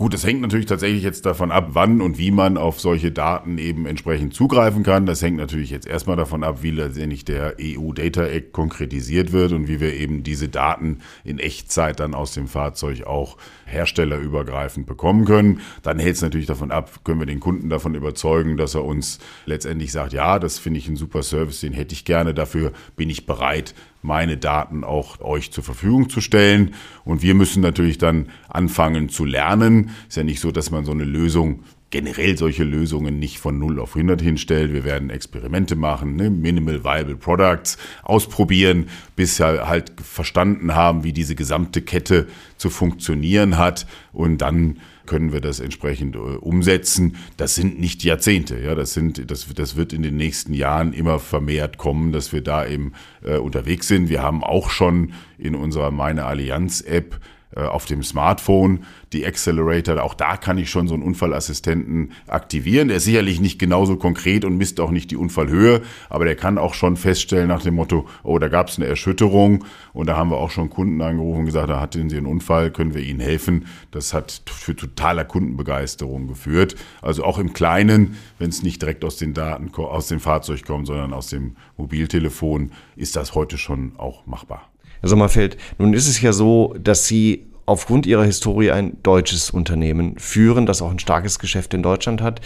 Gut, 0.00 0.14
es 0.14 0.24
hängt 0.24 0.42
natürlich 0.42 0.66
tatsächlich 0.66 1.02
jetzt 1.02 1.26
davon 1.26 1.50
ab, 1.50 1.70
wann 1.72 2.00
und 2.00 2.18
wie 2.18 2.30
man 2.30 2.56
auf 2.56 2.78
solche 2.78 3.10
Daten 3.10 3.58
eben 3.58 3.84
entsprechend 3.84 4.32
zugreifen 4.32 4.84
kann. 4.84 5.06
Das 5.06 5.22
hängt 5.22 5.38
natürlich 5.38 5.70
jetzt 5.70 5.88
erstmal 5.88 6.16
davon 6.16 6.44
ab, 6.44 6.62
wie 6.62 6.70
letztendlich 6.70 7.24
der 7.24 7.56
EU 7.60 7.92
Data 7.92 8.24
Act 8.24 8.52
konkretisiert 8.52 9.32
wird 9.32 9.50
und 9.50 9.66
wie 9.66 9.80
wir 9.80 9.94
eben 9.94 10.22
diese 10.22 10.48
Daten 10.48 10.98
in 11.24 11.40
Echtzeit 11.40 11.98
dann 11.98 12.14
aus 12.14 12.32
dem 12.32 12.46
Fahrzeug 12.46 13.08
auch 13.08 13.38
herstellerübergreifend 13.66 14.86
bekommen 14.86 15.24
können. 15.24 15.62
Dann 15.82 15.98
hält 15.98 16.14
es 16.14 16.22
natürlich 16.22 16.46
davon 16.46 16.70
ab, 16.70 17.00
können 17.02 17.18
wir 17.18 17.26
den 17.26 17.40
Kunden 17.40 17.68
davon 17.68 17.96
überzeugen, 17.96 18.56
dass 18.56 18.76
er 18.76 18.84
uns 18.84 19.18
letztendlich 19.46 19.90
sagt, 19.90 20.12
ja, 20.12 20.38
das 20.38 20.60
finde 20.60 20.78
ich 20.78 20.86
ein 20.86 20.94
super 20.94 21.24
Service, 21.24 21.58
den 21.58 21.72
hätte 21.72 21.94
ich 21.94 22.04
gerne, 22.04 22.34
dafür 22.34 22.70
bin 22.94 23.10
ich 23.10 23.26
bereit, 23.26 23.74
meine 24.02 24.36
Daten 24.36 24.84
auch 24.84 25.20
euch 25.20 25.50
zur 25.50 25.64
Verfügung 25.64 26.08
zu 26.08 26.20
stellen. 26.20 26.74
Und 27.04 27.22
wir 27.22 27.34
müssen 27.34 27.62
natürlich 27.62 27.98
dann 27.98 28.28
anfangen 28.48 29.08
zu 29.08 29.24
lernen. 29.24 29.90
Ist 30.08 30.16
ja 30.16 30.24
nicht 30.24 30.40
so, 30.40 30.50
dass 30.50 30.70
man 30.70 30.84
so 30.84 30.92
eine 30.92 31.04
Lösung 31.04 31.64
generell 31.90 32.36
solche 32.36 32.64
Lösungen 32.64 33.18
nicht 33.18 33.38
von 33.38 33.58
0 33.58 33.80
auf 33.80 33.96
100 33.96 34.20
hinstellt. 34.20 34.72
Wir 34.72 34.84
werden 34.84 35.10
Experimente 35.10 35.74
machen, 35.74 36.16
ne? 36.16 36.28
Minimal 36.28 36.84
Viable 36.84 37.16
Products 37.16 37.78
ausprobieren, 38.02 38.88
bis 39.16 39.38
wir 39.38 39.68
halt 39.68 39.92
verstanden 40.02 40.74
haben, 40.74 41.02
wie 41.02 41.12
diese 41.12 41.34
gesamte 41.34 41.80
Kette 41.80 42.28
zu 42.58 42.68
funktionieren 42.68 43.56
hat 43.56 43.86
und 44.12 44.38
dann 44.38 44.78
können 45.08 45.32
wir 45.32 45.40
das 45.40 45.58
entsprechend 45.58 46.14
äh, 46.14 46.18
umsetzen. 46.18 47.16
Das 47.36 47.56
sind 47.56 47.80
nicht 47.80 48.04
Jahrzehnte, 48.04 48.60
ja, 48.60 48.76
das 48.76 48.92
sind, 48.92 49.28
das, 49.30 49.48
das 49.52 49.74
wird 49.74 49.92
in 49.92 50.02
den 50.02 50.16
nächsten 50.16 50.54
Jahren 50.54 50.92
immer 50.92 51.18
vermehrt 51.18 51.78
kommen, 51.78 52.12
dass 52.12 52.32
wir 52.32 52.42
da 52.42 52.64
eben 52.64 52.92
äh, 53.24 53.38
unterwegs 53.38 53.88
sind. 53.88 54.08
Wir 54.08 54.22
haben 54.22 54.44
auch 54.44 54.70
schon 54.70 55.14
in 55.38 55.56
unserer 55.56 55.90
Meine 55.90 56.26
Allianz 56.26 56.82
App 56.82 57.18
auf 57.54 57.86
dem 57.86 58.02
Smartphone, 58.02 58.84
die 59.12 59.24
Accelerator, 59.24 60.02
auch 60.02 60.14
da 60.14 60.36
kann 60.36 60.58
ich 60.58 60.70
schon 60.70 60.86
so 60.86 60.94
einen 60.94 61.02
Unfallassistenten 61.02 62.12
aktivieren. 62.26 62.88
Der 62.88 62.98
ist 62.98 63.04
sicherlich 63.04 63.40
nicht 63.40 63.58
genauso 63.58 63.96
konkret 63.96 64.44
und 64.44 64.58
misst 64.58 64.80
auch 64.80 64.90
nicht 64.90 65.10
die 65.10 65.16
Unfallhöhe, 65.16 65.80
aber 66.10 66.26
der 66.26 66.36
kann 66.36 66.58
auch 66.58 66.74
schon 66.74 66.96
feststellen 66.96 67.48
nach 67.48 67.62
dem 67.62 67.74
Motto, 67.74 68.06
oh, 68.22 68.38
da 68.38 68.48
gab 68.48 68.68
es 68.68 68.76
eine 68.76 68.86
Erschütterung 68.86 69.64
und 69.94 70.08
da 70.08 70.16
haben 70.16 70.30
wir 70.30 70.36
auch 70.36 70.50
schon 70.50 70.68
Kunden 70.68 71.00
angerufen 71.00 71.40
und 71.40 71.46
gesagt, 71.46 71.70
da 71.70 71.80
hatten 71.80 72.10
sie 72.10 72.18
einen 72.18 72.26
Unfall, 72.26 72.70
können 72.70 72.94
wir 72.94 73.02
ihnen 73.02 73.20
helfen. 73.20 73.66
Das 73.92 74.12
hat 74.12 74.42
für 74.46 74.76
totaler 74.76 75.24
Kundenbegeisterung 75.24 76.28
geführt. 76.28 76.76
Also 77.00 77.24
auch 77.24 77.38
im 77.38 77.54
Kleinen, 77.54 78.16
wenn 78.38 78.50
es 78.50 78.62
nicht 78.62 78.82
direkt 78.82 79.04
aus 79.04 79.16
den 79.16 79.32
Daten, 79.32 79.74
aus 79.74 80.08
dem 80.08 80.20
Fahrzeug 80.20 80.64
kommt, 80.64 80.86
sondern 80.86 81.14
aus 81.14 81.28
dem 81.28 81.56
Mobiltelefon, 81.76 82.72
ist 82.96 83.16
das 83.16 83.34
heute 83.34 83.56
schon 83.56 83.92
auch 83.96 84.26
machbar. 84.26 84.68
Herr 85.00 85.08
Sommerfeld, 85.08 85.56
nun 85.78 85.94
ist 85.94 86.08
es 86.08 86.20
ja 86.20 86.32
so, 86.32 86.74
dass 86.78 87.06
Sie 87.06 87.46
aufgrund 87.66 88.06
Ihrer 88.06 88.24
Historie 88.24 88.70
ein 88.70 88.96
deutsches 89.02 89.50
Unternehmen 89.50 90.18
führen, 90.18 90.66
das 90.66 90.82
auch 90.82 90.90
ein 90.90 90.98
starkes 90.98 91.38
Geschäft 91.38 91.74
in 91.74 91.82
Deutschland 91.82 92.22
hat. 92.22 92.40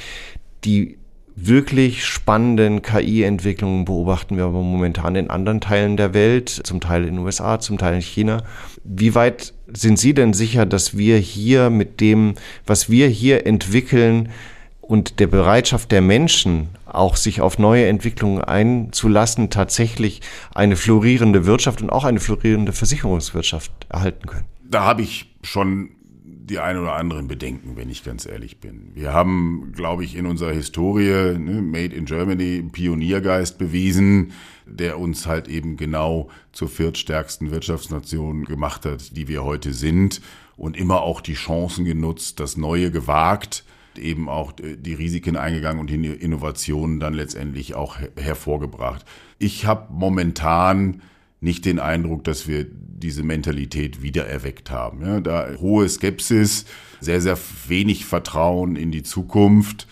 Die 0.64 0.98
wirklich 1.34 2.04
spannenden 2.04 2.82
KI-Entwicklungen 2.82 3.84
beobachten 3.84 4.36
wir 4.36 4.44
aber 4.44 4.60
momentan 4.60 5.16
in 5.16 5.30
anderen 5.30 5.60
Teilen 5.60 5.96
der 5.96 6.12
Welt, 6.12 6.48
zum 6.48 6.80
Teil 6.80 7.04
in 7.04 7.14
den 7.14 7.24
USA, 7.24 7.58
zum 7.58 7.78
Teil 7.78 7.94
in 7.94 8.02
China. 8.02 8.42
Wie 8.84 9.14
weit 9.14 9.54
sind 9.72 9.98
Sie 9.98 10.12
denn 10.12 10.34
sicher, 10.34 10.66
dass 10.66 10.96
wir 10.96 11.16
hier 11.18 11.70
mit 11.70 12.00
dem, 12.00 12.34
was 12.66 12.90
wir 12.90 13.08
hier 13.08 13.46
entwickeln 13.46 14.28
und 14.92 15.20
der 15.20 15.26
Bereitschaft 15.26 15.90
der 15.90 16.02
Menschen, 16.02 16.68
auch 16.84 17.16
sich 17.16 17.40
auf 17.40 17.58
neue 17.58 17.86
Entwicklungen 17.86 18.44
einzulassen, 18.44 19.48
tatsächlich 19.48 20.20
eine 20.54 20.76
florierende 20.76 21.46
Wirtschaft 21.46 21.80
und 21.80 21.88
auch 21.88 22.04
eine 22.04 22.20
florierende 22.20 22.74
Versicherungswirtschaft 22.74 23.72
erhalten 23.88 24.26
können? 24.26 24.44
Da 24.62 24.84
habe 24.84 25.00
ich 25.00 25.34
schon 25.42 25.92
die 26.12 26.58
ein 26.58 26.76
oder 26.76 26.92
anderen 26.92 27.26
Bedenken, 27.26 27.74
wenn 27.78 27.88
ich 27.88 28.04
ganz 28.04 28.26
ehrlich 28.26 28.58
bin. 28.58 28.90
Wir 28.92 29.14
haben, 29.14 29.72
glaube 29.74 30.04
ich, 30.04 30.14
in 30.14 30.26
unserer 30.26 30.52
Historie 30.52 31.38
ne, 31.38 31.62
Made 31.62 31.96
in 31.96 32.04
Germany 32.04 32.62
Pioniergeist 32.70 33.56
bewiesen, 33.56 34.32
der 34.66 34.98
uns 34.98 35.26
halt 35.26 35.48
eben 35.48 35.78
genau 35.78 36.28
zur 36.52 36.68
viertstärksten 36.68 37.50
Wirtschaftsnation 37.50 38.44
gemacht 38.44 38.84
hat, 38.84 39.16
die 39.16 39.26
wir 39.26 39.42
heute 39.42 39.72
sind 39.72 40.20
und 40.58 40.76
immer 40.76 41.00
auch 41.00 41.22
die 41.22 41.32
Chancen 41.32 41.86
genutzt, 41.86 42.40
das 42.40 42.58
Neue 42.58 42.90
gewagt, 42.90 43.64
eben 43.98 44.28
auch 44.28 44.52
die 44.52 44.94
Risiken 44.94 45.36
eingegangen 45.36 45.80
und 45.80 45.90
die 45.90 46.06
Innovationen 46.06 47.00
dann 47.00 47.14
letztendlich 47.14 47.74
auch 47.74 47.98
hervorgebracht. 48.16 49.04
Ich 49.38 49.66
habe 49.66 49.92
momentan 49.92 51.02
nicht 51.40 51.64
den 51.64 51.80
Eindruck, 51.80 52.24
dass 52.24 52.46
wir 52.46 52.66
diese 52.68 53.24
Mentalität 53.24 54.02
wiedererweckt 54.02 54.70
haben. 54.70 55.02
Ja, 55.02 55.20
da 55.20 55.48
hohe 55.58 55.88
Skepsis, 55.88 56.66
sehr, 57.00 57.20
sehr 57.20 57.36
wenig 57.66 58.04
Vertrauen 58.04 58.76
in 58.76 58.92
die 58.92 59.02
Zukunft. 59.02 59.88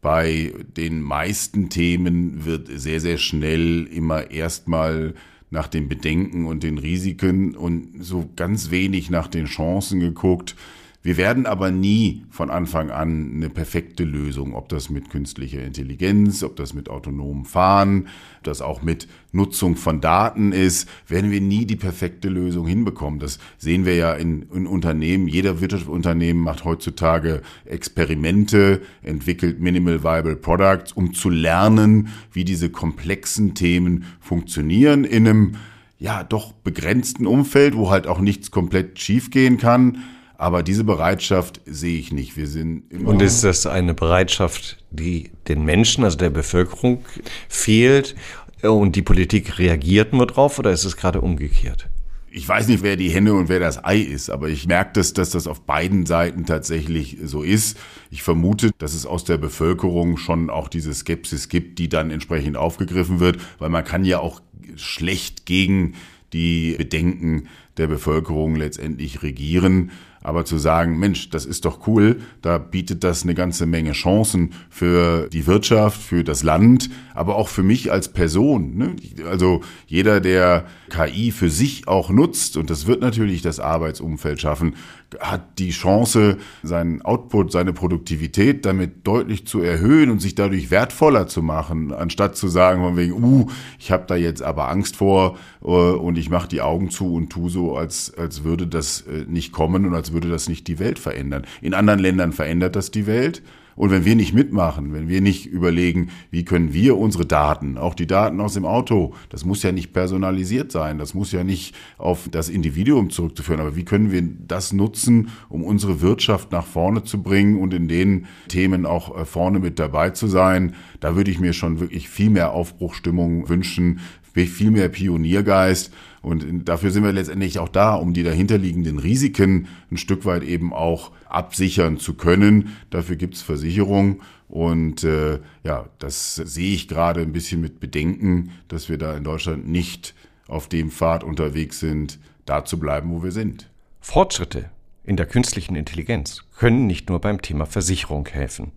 Bei 0.00 0.52
den 0.76 1.00
meisten 1.00 1.68
Themen 1.70 2.44
wird 2.44 2.68
sehr, 2.72 3.00
sehr 3.00 3.18
schnell 3.18 3.84
immer 3.84 4.30
erstmal 4.30 5.14
nach 5.50 5.68
den 5.68 5.88
Bedenken 5.88 6.46
und 6.46 6.62
den 6.62 6.78
Risiken 6.78 7.54
und 7.54 8.02
so 8.02 8.30
ganz 8.36 8.70
wenig 8.70 9.10
nach 9.10 9.28
den 9.28 9.44
Chancen 9.44 10.00
geguckt. 10.00 10.56
Wir 11.04 11.16
werden 11.16 11.46
aber 11.46 11.72
nie 11.72 12.22
von 12.30 12.48
Anfang 12.48 12.90
an 12.90 13.32
eine 13.34 13.50
perfekte 13.50 14.04
Lösung, 14.04 14.54
ob 14.54 14.68
das 14.68 14.88
mit 14.88 15.10
künstlicher 15.10 15.60
Intelligenz, 15.60 16.44
ob 16.44 16.54
das 16.54 16.74
mit 16.74 16.88
autonomem 16.88 17.44
Fahren, 17.44 18.06
das 18.44 18.60
auch 18.62 18.82
mit 18.82 19.08
Nutzung 19.32 19.74
von 19.74 20.00
Daten 20.00 20.52
ist, 20.52 20.88
werden 21.08 21.32
wir 21.32 21.40
nie 21.40 21.66
die 21.66 21.74
perfekte 21.74 22.28
Lösung 22.28 22.68
hinbekommen. 22.68 23.18
Das 23.18 23.40
sehen 23.58 23.84
wir 23.84 23.96
ja 23.96 24.14
in, 24.14 24.46
in 24.54 24.68
Unternehmen. 24.68 25.26
Jeder 25.26 25.60
Wirtschaftsunternehmen 25.60 26.40
macht 26.40 26.64
heutzutage 26.64 27.42
Experimente, 27.64 28.80
entwickelt 29.02 29.58
Minimal 29.58 30.04
Viable 30.04 30.36
Products, 30.36 30.92
um 30.92 31.14
zu 31.14 31.30
lernen, 31.30 32.10
wie 32.32 32.44
diese 32.44 32.70
komplexen 32.70 33.54
Themen 33.54 34.04
funktionieren 34.20 35.02
in 35.02 35.26
einem 35.26 35.52
ja 35.98 36.22
doch 36.22 36.52
begrenzten 36.52 37.26
Umfeld, 37.26 37.76
wo 37.76 37.90
halt 37.90 38.06
auch 38.06 38.20
nichts 38.20 38.52
komplett 38.52 39.00
schiefgehen 39.00 39.58
kann. 39.58 39.98
Aber 40.36 40.62
diese 40.62 40.84
Bereitschaft 40.84 41.60
sehe 41.66 41.98
ich 41.98 42.12
nicht. 42.12 42.36
Wir 42.36 42.46
sind 42.46 42.90
immer 42.90 43.10
Und 43.10 43.22
ist 43.22 43.44
das 43.44 43.66
eine 43.66 43.94
Bereitschaft, 43.94 44.78
die 44.90 45.30
den 45.48 45.64
Menschen, 45.64 46.04
also 46.04 46.18
der 46.18 46.30
Bevölkerung 46.30 47.04
fehlt 47.48 48.14
und 48.62 48.96
die 48.96 49.02
Politik 49.02 49.58
reagiert 49.58 50.12
nur 50.12 50.26
drauf 50.26 50.58
oder 50.58 50.70
ist 50.70 50.84
es 50.84 50.96
gerade 50.96 51.20
umgekehrt? 51.20 51.88
ich 52.34 52.48
weiß 52.48 52.68
nicht, 52.68 52.82
wer 52.82 52.96
die 52.96 53.10
Henne 53.10 53.34
und 53.34 53.48
wer 53.48 53.60
das 53.60 53.84
Ei 53.84 53.98
ist, 53.98 54.30
aber 54.30 54.48
ich 54.48 54.66
merke, 54.66 54.92
dass, 54.94 55.12
dass 55.12 55.30
das 55.30 55.46
auf 55.46 55.60
beiden 55.62 56.06
Seiten 56.06 56.46
tatsächlich 56.46 57.18
so 57.22 57.42
ist. 57.42 57.78
Ich 58.10 58.22
vermute, 58.22 58.70
dass 58.78 58.94
es 58.94 59.04
aus 59.04 59.24
der 59.24 59.36
Bevölkerung 59.36 60.16
schon 60.16 60.48
auch 60.48 60.68
diese 60.68 60.94
Skepsis 60.94 61.48
gibt, 61.48 61.78
die 61.78 61.88
dann 61.88 62.10
entsprechend 62.10 62.56
aufgegriffen 62.56 63.20
wird, 63.20 63.38
weil 63.58 63.68
man 63.68 63.84
kann 63.84 64.04
ja 64.04 64.18
auch 64.18 64.40
schlecht 64.76 65.44
gegen 65.44 65.94
die 66.32 66.74
Bedenken 66.78 67.48
der 67.76 67.86
Bevölkerung 67.86 68.56
letztendlich 68.56 69.22
regieren. 69.22 69.90
Aber 70.22 70.44
zu 70.44 70.58
sagen, 70.58 70.98
Mensch, 70.98 71.30
das 71.30 71.44
ist 71.44 71.64
doch 71.64 71.86
cool, 71.86 72.20
da 72.42 72.58
bietet 72.58 73.04
das 73.04 73.22
eine 73.22 73.34
ganze 73.34 73.66
Menge 73.66 73.92
Chancen 73.92 74.52
für 74.70 75.28
die 75.28 75.46
Wirtschaft, 75.46 76.00
für 76.00 76.24
das 76.24 76.42
Land, 76.42 76.90
aber 77.14 77.36
auch 77.36 77.48
für 77.48 77.62
mich 77.62 77.90
als 77.90 78.08
Person. 78.08 78.76
Ne? 78.76 78.96
Also 79.28 79.62
jeder, 79.86 80.20
der 80.20 80.66
KI 80.90 81.30
für 81.32 81.50
sich 81.50 81.88
auch 81.88 82.10
nutzt, 82.10 82.56
und 82.56 82.70
das 82.70 82.86
wird 82.86 83.00
natürlich 83.00 83.42
das 83.42 83.60
Arbeitsumfeld 83.60 84.40
schaffen, 84.40 84.74
hat 85.20 85.58
die 85.58 85.70
Chance, 85.70 86.38
seinen 86.62 87.02
Output, 87.02 87.52
seine 87.52 87.72
Produktivität 87.72 88.64
damit 88.64 89.06
deutlich 89.06 89.46
zu 89.46 89.60
erhöhen 89.60 90.10
und 90.10 90.20
sich 90.20 90.34
dadurch 90.34 90.70
wertvoller 90.70 91.26
zu 91.26 91.42
machen, 91.42 91.92
anstatt 91.92 92.36
zu 92.36 92.48
sagen 92.48 92.82
von 92.82 92.96
wegen, 92.96 93.12
uh, 93.12 93.46
ich 93.78 93.90
habe 93.90 94.04
da 94.06 94.16
jetzt 94.16 94.42
aber 94.42 94.68
Angst 94.68 94.96
vor 94.96 95.38
uh, 95.62 95.68
und 95.68 96.18
ich 96.18 96.30
mache 96.30 96.48
die 96.48 96.60
Augen 96.60 96.90
zu 96.90 97.14
und 97.14 97.30
tu 97.30 97.48
so, 97.48 97.76
als, 97.76 98.12
als 98.16 98.44
würde 98.44 98.66
das 98.66 99.02
äh, 99.02 99.24
nicht 99.28 99.52
kommen 99.52 99.86
und 99.86 99.94
als 99.94 100.12
würde 100.12 100.28
das 100.28 100.48
nicht 100.48 100.66
die 100.68 100.78
Welt 100.78 100.98
verändern. 100.98 101.44
In 101.60 101.74
anderen 101.74 102.00
Ländern 102.00 102.32
verändert 102.32 102.76
das 102.76 102.90
die 102.90 103.06
Welt. 103.06 103.42
Und 103.76 103.90
wenn 103.90 104.04
wir 104.04 104.16
nicht 104.16 104.34
mitmachen, 104.34 104.92
wenn 104.92 105.08
wir 105.08 105.20
nicht 105.20 105.46
überlegen, 105.46 106.10
wie 106.30 106.44
können 106.44 106.72
wir 106.72 106.98
unsere 106.98 107.26
Daten, 107.26 107.78
auch 107.78 107.94
die 107.94 108.06
Daten 108.06 108.40
aus 108.40 108.54
dem 108.54 108.64
Auto, 108.64 109.14
das 109.30 109.44
muss 109.44 109.62
ja 109.62 109.72
nicht 109.72 109.92
personalisiert 109.92 110.72
sein, 110.72 110.98
das 110.98 111.14
muss 111.14 111.32
ja 111.32 111.44
nicht 111.44 111.74
auf 111.98 112.28
das 112.30 112.48
Individuum 112.48 113.10
zurückzuführen, 113.10 113.60
aber 113.60 113.76
wie 113.76 113.84
können 113.84 114.12
wir 114.12 114.22
das 114.22 114.72
nutzen, 114.72 115.28
um 115.48 115.64
unsere 115.64 116.00
Wirtschaft 116.00 116.52
nach 116.52 116.66
vorne 116.66 117.04
zu 117.04 117.22
bringen 117.22 117.58
und 117.58 117.72
in 117.74 117.88
den 117.88 118.26
Themen 118.48 118.86
auch 118.86 119.16
äh, 119.16 119.24
vorne 119.24 119.58
mit 119.58 119.78
dabei 119.78 120.10
zu 120.10 120.26
sein, 120.26 120.74
da 121.00 121.16
würde 121.16 121.30
ich 121.30 121.40
mir 121.40 121.52
schon 121.52 121.80
wirklich 121.80 122.08
viel 122.08 122.30
mehr 122.30 122.52
Aufbruchstimmung 122.52 123.48
wünschen, 123.48 124.00
viel 124.34 124.70
mehr 124.70 124.88
Pioniergeist. 124.88 125.92
Und 126.22 126.68
dafür 126.68 126.90
sind 126.90 127.04
wir 127.04 127.12
letztendlich 127.12 127.58
auch 127.58 127.68
da, 127.68 127.94
um 127.94 128.14
die 128.14 128.22
dahinterliegenden 128.22 128.98
Risiken 128.98 129.66
ein 129.90 129.96
Stück 129.96 130.24
weit 130.24 130.44
eben 130.44 130.72
auch 130.72 131.10
absichern 131.32 131.98
zu 131.98 132.14
können. 132.14 132.76
Dafür 132.90 133.16
gibt's 133.16 133.42
Versicherungen. 133.42 134.20
Und 134.48 135.02
äh, 135.02 135.40
ja, 135.64 135.88
das 135.98 136.34
sehe 136.34 136.74
ich 136.74 136.88
gerade 136.88 137.20
ein 137.20 137.32
bisschen 137.32 137.60
mit 137.60 137.80
Bedenken, 137.80 138.50
dass 138.68 138.88
wir 138.88 138.98
da 138.98 139.16
in 139.16 139.24
Deutschland 139.24 139.66
nicht 139.66 140.14
auf 140.46 140.68
dem 140.68 140.90
Pfad 140.90 141.24
unterwegs 141.24 141.80
sind, 141.80 142.18
da 142.44 142.64
zu 142.64 142.78
bleiben, 142.78 143.10
wo 143.10 143.22
wir 143.22 143.32
sind. 143.32 143.70
Fortschritte 144.00 144.70
in 145.04 145.16
der 145.16 145.26
künstlichen 145.26 145.74
Intelligenz 145.74 146.44
können 146.56 146.86
nicht 146.86 147.08
nur 147.08 147.20
beim 147.20 147.40
Thema 147.40 147.66
Versicherung 147.66 148.28
helfen. 148.28 148.72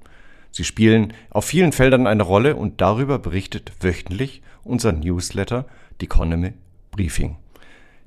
Sie 0.52 0.64
spielen 0.64 1.14
auf 1.30 1.46
vielen 1.46 1.74
Feldern 1.74 2.08
eine 2.08 2.24
Rolle 2.24 2.56
und 2.56 2.80
darüber 2.80 3.20
berichtet 3.20 3.74
wöchentlich 3.82 4.42
unser 4.64 4.94
Newsletter 4.94 5.66
The 6.00 6.06
Economy 6.06 6.54
Briefing. 6.92 7.36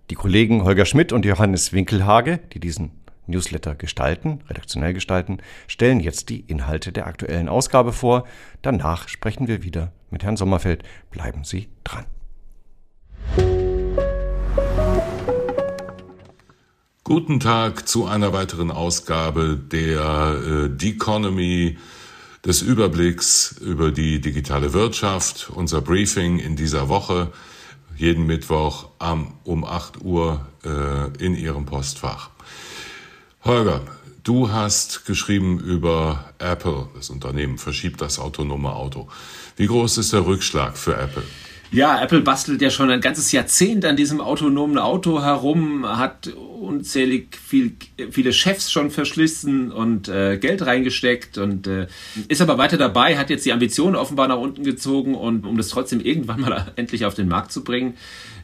Die 0.08 0.14
Kollegen 0.14 0.64
Holger 0.64 0.86
Schmidt 0.86 1.12
und 1.12 1.26
Johannes 1.26 1.74
Winkelhage, 1.74 2.40
die 2.54 2.60
diesen 2.60 2.92
Newsletter 3.28 3.74
gestalten, 3.74 4.40
redaktionell 4.48 4.94
gestalten, 4.94 5.38
stellen 5.66 6.00
jetzt 6.00 6.28
die 6.28 6.40
Inhalte 6.40 6.92
der 6.92 7.06
aktuellen 7.06 7.48
Ausgabe 7.48 7.92
vor. 7.92 8.24
Danach 8.62 9.08
sprechen 9.08 9.46
wir 9.46 9.62
wieder 9.62 9.92
mit 10.10 10.24
Herrn 10.24 10.36
Sommerfeld. 10.36 10.82
Bleiben 11.10 11.44
Sie 11.44 11.68
dran. 11.84 12.06
Guten 17.04 17.40
Tag 17.40 17.88
zu 17.88 18.06
einer 18.06 18.34
weiteren 18.34 18.70
Ausgabe 18.70 19.56
der 19.56 20.68
äh, 20.78 20.86
Economy 20.86 21.78
des 22.44 22.62
Überblicks 22.62 23.56
über 23.60 23.90
die 23.90 24.20
digitale 24.20 24.72
Wirtschaft, 24.72 25.50
unser 25.54 25.80
Briefing 25.80 26.38
in 26.38 26.54
dieser 26.54 26.88
Woche, 26.88 27.32
jeden 27.96 28.26
Mittwoch 28.26 28.90
um, 28.98 29.34
um 29.44 29.64
8 29.64 30.02
Uhr 30.02 30.46
äh, 30.64 31.24
in 31.24 31.34
Ihrem 31.34 31.64
Postfach. 31.64 32.30
Holger, 33.44 33.82
du 34.24 34.50
hast 34.50 35.06
geschrieben 35.06 35.60
über 35.60 36.32
Apple, 36.38 36.88
das 36.94 37.08
Unternehmen 37.08 37.56
verschiebt 37.56 38.00
das 38.00 38.18
autonome 38.18 38.72
Auto. 38.72 39.08
Wie 39.56 39.66
groß 39.66 39.98
ist 39.98 40.12
der 40.12 40.26
Rückschlag 40.26 40.76
für 40.76 40.96
Apple? 40.96 41.22
Ja, 41.70 42.02
Apple 42.02 42.22
bastelt 42.22 42.62
ja 42.62 42.70
schon 42.70 42.90
ein 42.90 43.02
ganzes 43.02 43.30
Jahrzehnt 43.30 43.84
an 43.84 43.94
diesem 43.94 44.22
autonomen 44.22 44.78
Auto 44.78 45.22
herum, 45.22 45.86
hat 45.86 46.28
unzählig 46.28 47.36
viel, 47.36 47.72
viele 48.10 48.32
Chefs 48.32 48.72
schon 48.72 48.90
verschlissen 48.90 49.70
und 49.70 50.08
äh, 50.08 50.38
Geld 50.38 50.64
reingesteckt 50.64 51.36
und 51.36 51.66
äh, 51.66 51.86
ist 52.28 52.40
aber 52.40 52.56
weiter 52.56 52.78
dabei, 52.78 53.18
hat 53.18 53.28
jetzt 53.28 53.44
die 53.44 53.52
Ambitionen 53.52 53.96
offenbar 53.96 54.28
nach 54.28 54.38
unten 54.38 54.64
gezogen 54.64 55.14
und 55.14 55.44
um 55.44 55.58
das 55.58 55.68
trotzdem 55.68 56.00
irgendwann 56.00 56.40
mal 56.40 56.72
endlich 56.76 57.04
auf 57.04 57.14
den 57.14 57.28
Markt 57.28 57.52
zu 57.52 57.62
bringen. 57.62 57.94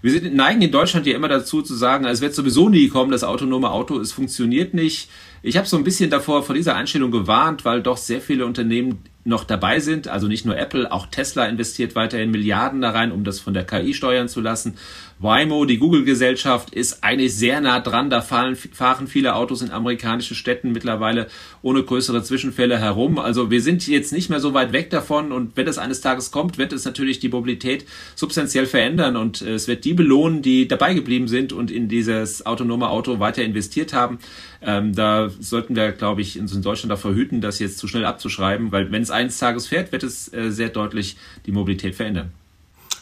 Wir 0.03 0.11
sind, 0.11 0.35
neigen 0.35 0.61
in 0.61 0.71
Deutschland 0.71 1.07
ja 1.07 1.17
immer 1.17 1.29
dazu 1.29 1.63
zu 1.63 1.75
sagen, 1.75 2.05
es 2.05 2.21
wird 2.21 2.35
sowieso 2.35 2.69
nie 2.69 2.89
kommen, 2.89 3.11
das 3.11 3.25
autonome 3.25 3.71
Auto, 3.71 3.99
es 3.99 4.13
funktioniert 4.13 4.75
nicht. 4.75 5.09
Ich 5.43 5.57
habe 5.57 5.67
so 5.67 5.79
ein 5.79 5.85
bisschen 5.85 6.11
davor 6.11 6.43
vor 6.43 6.55
dieser 6.55 6.75
Einstellung 6.75 7.11
gewarnt, 7.11 7.65
weil 7.65 7.83
doch 7.83 7.97
sehr 7.97 8.21
viele 8.21 8.45
Unternehmen 8.45 8.99
noch 9.25 9.45
dabei 9.45 9.81
sind. 9.81 10.09
Also 10.09 10.29
nicht 10.29 10.45
nur 10.45 10.57
Apple, 10.57 10.91
auch 10.93 11.07
Tesla 11.07 11.47
investiert 11.47 11.97
weiterhin 11.97 12.31
Milliarden 12.31 12.81
da 12.81 12.91
rein, 12.91 13.13
um 13.13 13.25
das 13.25 13.41
von 13.41 13.55
der 13.55 13.65
KI 13.65 13.95
steuern 13.95 14.29
zu 14.29 14.41
lassen. 14.41 14.77
Waymo, 15.25 15.65
die 15.65 15.79
Google-Gesellschaft, 15.79 16.75
ist 16.75 17.03
eigentlich 17.03 17.35
sehr 17.35 17.63
nah 17.63 17.81
dran. 17.81 18.11
Da 18.11 18.21
fahren, 18.21 18.57
fahren 18.57 19.07
viele 19.07 19.35
Autos 19.35 19.63
in 19.63 19.71
amerikanischen 19.71 20.37
Städten 20.37 20.71
mittlerweile 20.71 21.29
ohne 21.63 21.83
größere 21.83 22.23
Zwischenfälle 22.23 22.79
herum. 22.79 23.19
Also 23.19 23.51
wir 23.51 23.63
sind 23.63 23.87
jetzt 23.89 24.13
nicht 24.13 24.29
mehr 24.29 24.39
so 24.39 24.53
weit 24.53 24.75
weg 24.75 24.91
davon. 24.91 25.33
Und 25.33 25.57
wenn 25.57 25.67
es 25.67 25.79
eines 25.79 26.03
Tages 26.03 26.31
kommt, 26.31 26.59
wird 26.59 26.75
es 26.75 26.85
natürlich 26.85 27.21
die 27.21 27.31
Mobilität 27.31 27.87
substanziell 28.15 28.67
verändern. 28.67 29.17
Und 29.17 29.41
es 29.41 29.67
wird 29.67 29.87
die 29.87 29.95
belohnen, 29.95 30.43
die 30.43 30.69
dabei 30.69 30.93
geblieben 30.93 31.27
sind 31.27 31.55
und 31.55 31.71
in 31.71 31.89
dieses 31.89 32.45
autonome 32.45 32.91
Auto 32.91 33.19
weiter 33.19 33.43
investiert 33.43 33.95
haben. 33.95 34.19
Ähm, 34.61 34.95
da 34.95 35.31
sollten 35.41 35.75
wir, 35.75 35.93
glaube 35.93 36.21
ich, 36.21 36.37
in 36.37 36.47
Deutschland 36.61 36.91
davor 36.93 37.15
hüten, 37.15 37.41
das 37.41 37.61
jetzt 37.61 37.79
zu 37.79 37.89
schnell 37.89 38.05
abzuschreiben, 38.05 38.73
weil 38.73 38.93
wenn 38.93 39.03
es 39.03 39.11
eines 39.11 39.39
Tages 39.39 39.69
fährt, 39.69 39.91
wird 39.91 40.03
es 40.03 40.31
äh, 40.35 40.51
sehr 40.51 40.69
deutlich 40.69 41.17
die 41.47 41.53
Mobilität 41.53 41.95
verändern. 41.95 42.33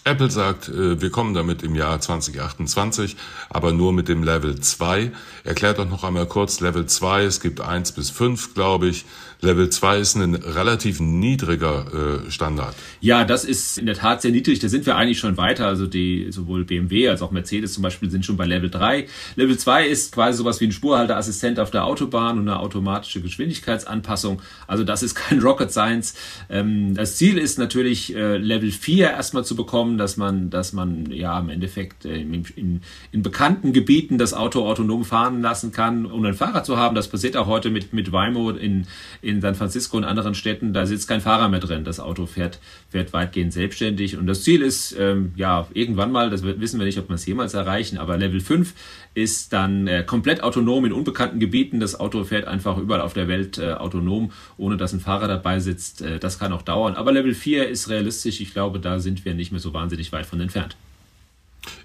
Apple 0.04 0.30
sagt, 0.30 0.68
äh, 0.68 1.00
wir 1.00 1.10
kommen 1.10 1.32
damit 1.32 1.62
im 1.62 1.76
Jahr 1.76 2.00
2028, 2.00 3.16
aber 3.50 3.72
nur 3.72 3.92
mit 3.92 4.08
dem 4.08 4.24
Level 4.24 4.58
2. 4.58 5.12
Erklärt 5.44 5.78
doch 5.78 5.88
noch 5.88 6.02
einmal 6.02 6.26
kurz 6.26 6.58
Level 6.58 6.86
2. 6.86 7.22
Es 7.22 7.40
gibt 7.40 7.60
1 7.60 7.92
bis 7.92 8.10
5, 8.10 8.54
glaube 8.54 8.88
ich. 8.88 9.04
Level 9.44 9.68
2 9.68 9.98
ist 9.98 10.14
ein 10.14 10.36
relativ 10.36 11.00
niedriger 11.00 12.22
äh, 12.26 12.30
Standard. 12.30 12.76
Ja, 13.00 13.24
das 13.24 13.44
ist 13.44 13.76
in 13.76 13.86
der 13.86 13.96
Tat 13.96 14.22
sehr 14.22 14.30
niedrig. 14.30 14.60
Da 14.60 14.68
sind 14.68 14.86
wir 14.86 14.94
eigentlich 14.94 15.18
schon 15.18 15.36
weiter. 15.36 15.66
Also 15.66 15.88
die 15.88 16.28
sowohl 16.30 16.64
BMW 16.64 17.08
als 17.08 17.22
auch 17.22 17.32
Mercedes 17.32 17.72
zum 17.72 17.82
Beispiel 17.82 18.08
sind 18.08 18.24
schon 18.24 18.36
bei 18.36 18.46
Level 18.46 18.70
3. 18.70 19.08
Level 19.34 19.58
2 19.58 19.88
ist 19.88 20.12
quasi 20.12 20.38
sowas 20.38 20.60
wie 20.60 20.66
ein 20.66 20.72
Spurhalteassistent 20.72 21.58
auf 21.58 21.72
der 21.72 21.86
Autobahn 21.86 22.38
und 22.38 22.48
eine 22.48 22.60
automatische 22.60 23.20
Geschwindigkeitsanpassung. 23.20 24.40
Also 24.68 24.84
das 24.84 25.02
ist 25.02 25.16
kein 25.16 25.40
Rocket 25.40 25.72
Science. 25.72 26.14
Ähm, 26.48 26.94
das 26.94 27.16
Ziel 27.16 27.36
ist 27.36 27.58
natürlich 27.58 28.14
äh, 28.14 28.36
Level 28.36 28.70
4 28.70 29.10
erstmal 29.10 29.44
zu 29.44 29.56
bekommen, 29.56 29.98
dass 29.98 30.16
man, 30.16 30.50
dass 30.50 30.72
man 30.72 31.10
ja 31.10 31.36
im 31.40 31.48
Endeffekt 31.48 32.04
äh, 32.04 32.14
in, 32.20 32.44
in, 32.54 32.80
in 33.10 33.22
bekannten 33.22 33.72
Gebieten 33.72 34.18
das 34.18 34.34
Auto 34.34 34.64
autonom 34.68 35.04
fahren 35.04 35.42
lassen 35.42 35.72
kann, 35.72 36.06
um 36.06 36.24
ein 36.24 36.34
Fahrer 36.34 36.62
zu 36.62 36.76
haben. 36.76 36.94
Das 36.94 37.08
passiert 37.08 37.36
auch 37.36 37.48
heute 37.48 37.70
mit, 37.70 37.92
mit 37.92 38.12
Waymo 38.12 38.50
in, 38.50 38.86
in 39.20 39.31
in 39.32 39.40
San 39.40 39.54
Francisco 39.54 39.96
und 39.96 40.04
anderen 40.04 40.34
Städten, 40.34 40.72
da 40.72 40.86
sitzt 40.86 41.08
kein 41.08 41.20
Fahrer 41.20 41.48
mehr 41.48 41.60
drin. 41.60 41.84
Das 41.84 41.98
Auto 41.98 42.26
fährt, 42.26 42.60
fährt 42.90 43.12
weitgehend 43.12 43.52
selbstständig. 43.52 44.16
Und 44.16 44.26
das 44.26 44.42
Ziel 44.44 44.62
ist, 44.62 44.96
ähm, 44.98 45.32
ja, 45.34 45.66
irgendwann 45.74 46.12
mal, 46.12 46.30
das 46.30 46.44
wissen 46.44 46.78
wir 46.78 46.86
nicht, 46.86 46.98
ob 46.98 47.08
wir 47.08 47.14
es 47.14 47.26
jemals 47.26 47.54
erreichen, 47.54 47.98
aber 47.98 48.16
Level 48.16 48.40
5 48.40 48.74
ist 49.14 49.52
dann 49.52 49.86
äh, 49.88 50.04
komplett 50.04 50.42
autonom 50.42 50.84
in 50.84 50.92
unbekannten 50.92 51.40
Gebieten. 51.40 51.80
Das 51.80 51.98
Auto 51.98 52.22
fährt 52.24 52.46
einfach 52.46 52.78
überall 52.78 53.00
auf 53.00 53.14
der 53.14 53.28
Welt 53.28 53.58
äh, 53.58 53.72
autonom, 53.72 54.32
ohne 54.56 54.76
dass 54.76 54.92
ein 54.92 55.00
Fahrer 55.00 55.28
dabei 55.28 55.58
sitzt. 55.58 56.02
Äh, 56.02 56.18
das 56.18 56.38
kann 56.38 56.52
auch 56.52 56.62
dauern. 56.62 56.94
Aber 56.94 57.12
Level 57.12 57.34
4 57.34 57.68
ist 57.68 57.88
realistisch. 57.88 58.40
Ich 58.40 58.52
glaube, 58.52 58.78
da 58.78 59.00
sind 59.00 59.24
wir 59.24 59.34
nicht 59.34 59.50
mehr 59.50 59.60
so 59.60 59.74
wahnsinnig 59.74 60.12
weit 60.12 60.26
von 60.26 60.40
entfernt. 60.40 60.76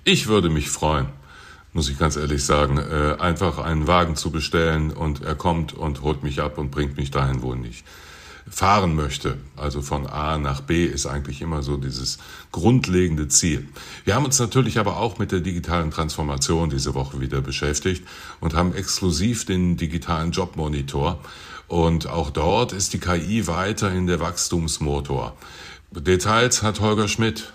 Ich 0.03 0.27
würde 0.27 0.49
mich 0.49 0.69
freuen 0.69 1.07
muss 1.77 1.89
ich 1.89 1.99
ganz 1.99 2.15
ehrlich 2.15 2.43
sagen, 2.43 2.79
äh, 2.79 3.21
einfach 3.21 3.59
einen 3.59 3.85
Wagen 3.85 4.15
zu 4.15 4.31
bestellen 4.31 4.89
und 4.89 5.21
er 5.21 5.35
kommt 5.35 5.75
und 5.75 6.01
holt 6.01 6.23
mich 6.23 6.41
ab 6.41 6.57
und 6.57 6.71
bringt 6.71 6.97
mich 6.97 7.11
dahin, 7.11 7.43
wo 7.43 7.53
ich 7.53 7.83
fahren 8.49 8.95
möchte. 8.95 9.37
Also 9.55 9.83
von 9.83 10.07
A 10.07 10.39
nach 10.39 10.61
B 10.61 10.85
ist 10.87 11.05
eigentlich 11.05 11.39
immer 11.39 11.61
so 11.61 11.77
dieses 11.77 12.17
grundlegende 12.51 13.27
Ziel. 13.27 13.67
Wir 14.05 14.15
haben 14.15 14.25
uns 14.25 14.39
natürlich 14.39 14.79
aber 14.79 14.97
auch 14.97 15.19
mit 15.19 15.31
der 15.31 15.41
digitalen 15.41 15.91
Transformation 15.91 16.71
diese 16.71 16.95
Woche 16.95 17.21
wieder 17.21 17.41
beschäftigt 17.41 18.03
und 18.39 18.55
haben 18.55 18.73
exklusiv 18.73 19.45
den 19.45 19.77
digitalen 19.77 20.31
Jobmonitor. 20.31 21.19
Und 21.67 22.07
auch 22.07 22.31
dort 22.31 22.73
ist 22.73 22.93
die 22.93 22.99
KI 22.99 23.45
weiterhin 23.45 24.07
der 24.07 24.19
Wachstumsmotor. 24.19 25.37
Details 25.91 26.63
hat 26.63 26.79
Holger 26.79 27.07
Schmidt. 27.07 27.53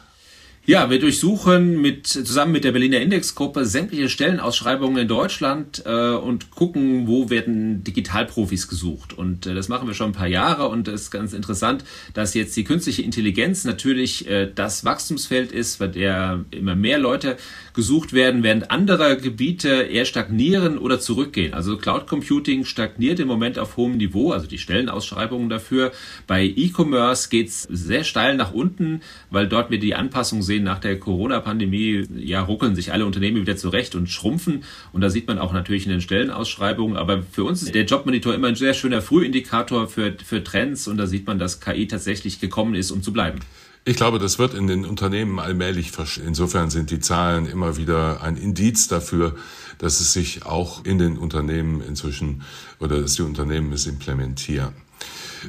Ja, 0.64 0.90
wir 0.90 1.00
durchsuchen 1.00 1.80
mit, 1.80 2.06
zusammen 2.06 2.52
mit 2.52 2.62
der 2.62 2.70
Berliner 2.70 3.00
Indexgruppe 3.00 3.64
sämtliche 3.64 4.08
Stellenausschreibungen 4.08 5.02
in 5.02 5.08
Deutschland 5.08 5.82
äh, 5.84 6.12
und 6.12 6.52
gucken, 6.52 7.08
wo 7.08 7.30
werden 7.30 7.82
Digitalprofis 7.82 8.68
gesucht. 8.68 9.12
Und 9.12 9.44
äh, 9.44 9.54
das 9.56 9.68
machen 9.68 9.88
wir 9.88 9.94
schon 9.94 10.10
ein 10.10 10.14
paar 10.14 10.28
Jahre 10.28 10.68
und 10.68 10.86
es 10.86 11.02
ist 11.02 11.10
ganz 11.10 11.32
interessant, 11.32 11.82
dass 12.14 12.34
jetzt 12.34 12.56
die 12.56 12.62
künstliche 12.62 13.02
Intelligenz 13.02 13.64
natürlich 13.64 14.30
äh, 14.30 14.48
das 14.54 14.84
Wachstumsfeld 14.84 15.50
ist, 15.50 15.80
bei 15.80 15.88
der 15.88 16.44
immer 16.52 16.76
mehr 16.76 17.00
Leute 17.00 17.38
gesucht 17.74 18.12
werden, 18.12 18.44
während 18.44 18.70
andere 18.70 19.16
Gebiete 19.16 19.68
eher 19.68 20.04
stagnieren 20.04 20.78
oder 20.78 21.00
zurückgehen. 21.00 21.54
Also 21.54 21.76
Cloud 21.76 22.06
Computing 22.06 22.66
stagniert 22.66 23.18
im 23.18 23.26
Moment 23.26 23.58
auf 23.58 23.76
hohem 23.76 23.96
Niveau, 23.96 24.30
also 24.30 24.46
die 24.46 24.58
Stellenausschreibungen 24.58 25.48
dafür. 25.48 25.90
Bei 26.28 26.44
E-Commerce 26.44 27.30
geht's 27.30 27.62
sehr 27.68 28.04
steil 28.04 28.36
nach 28.36 28.52
unten, 28.52 29.00
weil 29.30 29.48
dort 29.48 29.72
wir 29.72 29.80
die 29.80 29.96
Anpassung 29.96 30.40
sehen 30.40 30.51
nach 30.61 30.78
der 30.78 30.98
Corona-Pandemie, 30.98 32.07
ja, 32.16 32.42
ruckeln 32.42 32.74
sich 32.74 32.92
alle 32.92 33.07
Unternehmen 33.07 33.40
wieder 33.40 33.57
zurecht 33.57 33.94
und 33.94 34.09
schrumpfen. 34.09 34.64
Und 34.92 35.00
da 35.00 35.11
sieht 35.11 35.26
man 35.26 35.38
auch 35.38 35.53
natürlich 35.53 35.86
in 35.86 35.92
den 35.92 36.00
Stellenausschreibungen. 36.00 36.96
Aber 36.96 37.22
für 37.22 37.44
uns 37.44 37.62
ist 37.62 37.74
der 37.74 37.84
Jobmonitor 37.84 38.34
immer 38.34 38.48
ein 38.48 38.57
sehr 38.57 38.74
schöner 38.74 39.03
Frühindikator 39.03 39.88
für, 39.88 40.14
für 40.24 40.42
Trends. 40.42 40.88
Und 40.88 40.96
da 40.96 41.07
sieht 41.07 41.26
man, 41.26 41.38
dass 41.38 41.61
KI 41.61 41.86
tatsächlich 41.86 42.40
gekommen 42.40 42.74
ist, 42.74 42.90
um 42.90 43.03
zu 43.03 43.12
bleiben. 43.12 43.40
Ich 43.84 43.96
glaube, 43.96 44.20
das 44.20 44.38
wird 44.38 44.55
in 44.55 44.68
den 44.68 44.84
Unternehmen 44.84 45.40
allmählich 45.40 45.90
Insofern 46.24 46.70
sind 46.70 46.92
die 46.92 47.00
Zahlen 47.00 47.46
immer 47.46 47.76
wieder 47.76 48.22
ein 48.22 48.36
Indiz 48.36 48.86
dafür, 48.86 49.34
dass 49.78 49.98
es 49.98 50.12
sich 50.12 50.46
auch 50.46 50.84
in 50.84 50.98
den 50.98 51.18
Unternehmen 51.18 51.82
inzwischen 51.82 52.42
oder 52.78 53.00
dass 53.00 53.14
die 53.14 53.22
Unternehmen 53.22 53.72
es 53.72 53.86
implementieren. 53.86 54.72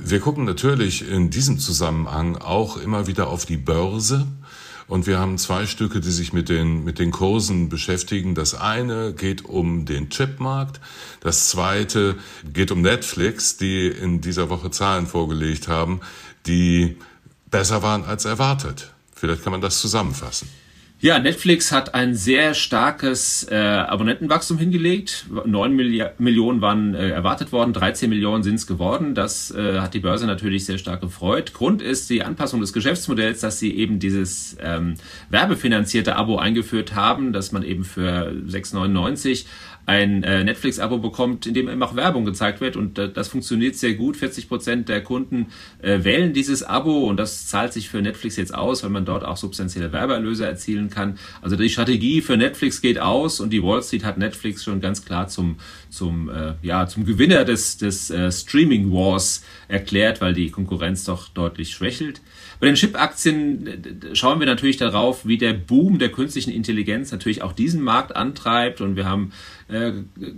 Wir 0.01 0.19
gucken 0.19 0.45
natürlich 0.45 1.07
in 1.07 1.29
diesem 1.29 1.59
Zusammenhang 1.59 2.37
auch 2.37 2.77
immer 2.77 3.05
wieder 3.05 3.27
auf 3.27 3.45
die 3.45 3.57
Börse. 3.57 4.25
Und 4.87 5.07
wir 5.07 5.19
haben 5.19 5.37
zwei 5.37 5.65
Stücke, 5.65 5.99
die 5.99 6.11
sich 6.11 6.33
mit 6.33 6.49
den, 6.49 6.83
mit 6.83 6.99
den 6.99 7.11
Kursen 7.11 7.69
beschäftigen. 7.69 8.35
Das 8.35 8.53
eine 8.53 9.13
geht 9.13 9.45
um 9.45 9.85
den 9.85 10.09
Chipmarkt. 10.09 10.81
Das 11.21 11.47
zweite 11.49 12.15
geht 12.51 12.71
um 12.71 12.81
Netflix, 12.81 13.57
die 13.57 13.87
in 13.87 14.21
dieser 14.21 14.49
Woche 14.49 14.71
Zahlen 14.71 15.07
vorgelegt 15.07 15.67
haben, 15.67 16.01
die 16.45 16.97
besser 17.49 17.81
waren 17.83 18.03
als 18.03 18.25
erwartet. 18.25 18.91
Vielleicht 19.15 19.43
kann 19.43 19.51
man 19.51 19.61
das 19.61 19.79
zusammenfassen. 19.79 20.49
Ja, 21.03 21.19
Netflix 21.19 21.73
hat 21.73 21.95
ein 21.95 22.15
sehr 22.15 22.53
starkes 22.53 23.45
äh, 23.51 23.57
Abonnentenwachstum 23.57 24.57
hingelegt. 24.57 25.25
9 25.45 25.75
Milli 25.75 26.01
Millionen 26.17 26.61
waren 26.61 26.95
äh, 26.95 27.09
erwartet 27.09 27.51
worden, 27.51 27.73
13 27.73 28.09
Millionen 28.09 28.41
sind 28.41 28.55
es 28.55 28.67
geworden. 28.67 29.13
Das 29.13 29.51
äh, 29.51 29.81
hat 29.81 29.93
die 29.95 29.99
Börse 29.99 30.25
natürlich 30.27 30.63
sehr 30.63 30.77
stark 30.77 31.01
gefreut. 31.01 31.53
Grund 31.53 31.81
ist 31.81 32.09
die 32.09 32.23
Anpassung 32.23 32.61
des 32.61 32.71
Geschäftsmodells, 32.71 33.41
dass 33.41 33.59
sie 33.59 33.75
eben 33.75 33.99
dieses 33.99 34.55
ähm, 34.61 34.93
werbefinanzierte 35.29 36.15
Abo 36.15 36.37
eingeführt 36.37 36.95
haben, 36.95 37.33
dass 37.33 37.51
man 37.51 37.63
eben 37.63 37.83
für 37.83 38.31
6,99 38.47 39.43
ein 39.85 40.23
äh, 40.23 40.43
Netflix-Abo 40.43 40.97
bekommt, 40.97 41.45
in 41.45 41.53
dem 41.53 41.67
eben 41.67 41.83
auch 41.83 41.95
Werbung 41.95 42.23
gezeigt 42.25 42.61
wird. 42.61 42.77
Und 42.77 42.97
äh, 42.97 43.11
das 43.11 43.27
funktioniert 43.27 43.75
sehr 43.75 43.93
gut. 43.95 44.15
40 44.15 44.47
Prozent 44.47 44.89
der 44.89 45.03
Kunden 45.03 45.47
äh, 45.81 46.03
wählen 46.03 46.33
dieses 46.33 46.63
Abo 46.63 47.05
und 47.09 47.17
das 47.17 47.47
zahlt 47.47 47.73
sich 47.73 47.89
für 47.89 48.01
Netflix 48.01 48.37
jetzt 48.37 48.53
aus, 48.53 48.83
weil 48.83 48.89
man 48.89 49.05
dort 49.05 49.25
auch 49.25 49.37
substanzielle 49.37 49.91
Werbeerlöse 49.91 50.45
erzielen 50.45 50.89
kann. 50.89 51.17
Also 51.41 51.55
die 51.55 51.69
Strategie 51.69 52.21
für 52.21 52.37
Netflix 52.37 52.81
geht 52.81 52.99
aus 52.99 53.39
und 53.39 53.51
die 53.51 53.61
Wall 53.61 53.83
Street 53.83 54.05
hat 54.05 54.17
Netflix 54.17 54.63
schon 54.63 54.79
ganz 54.79 55.03
klar 55.03 55.27
zum, 55.27 55.57
zum, 55.89 56.29
äh, 56.29 56.53
ja, 56.61 56.87
zum 56.87 57.05
Gewinner 57.05 57.43
des, 57.43 57.77
des 57.77 58.09
äh, 58.09 58.31
Streaming 58.31 58.91
Wars 58.91 59.43
erklärt, 59.67 60.21
weil 60.21 60.33
die 60.33 60.49
Konkurrenz 60.49 61.03
doch 61.03 61.27
deutlich 61.29 61.71
schwächelt. 61.71 62.21
Bei 62.59 62.67
den 62.67 62.75
Chip-Aktien 62.75 63.83
schauen 64.13 64.39
wir 64.39 64.45
natürlich 64.47 64.77
darauf, 64.77 65.25
wie 65.25 65.37
der 65.37 65.51
Boom 65.51 65.99
der 65.99 66.09
künstlichen 66.09 66.51
Intelligenz 66.51 67.11
natürlich 67.11 67.41
auch 67.41 67.51
diesen 67.51 67.81
Markt 67.81 68.15
antreibt. 68.15 68.79
Und 68.79 68.95
wir 68.95 69.03
haben 69.03 69.33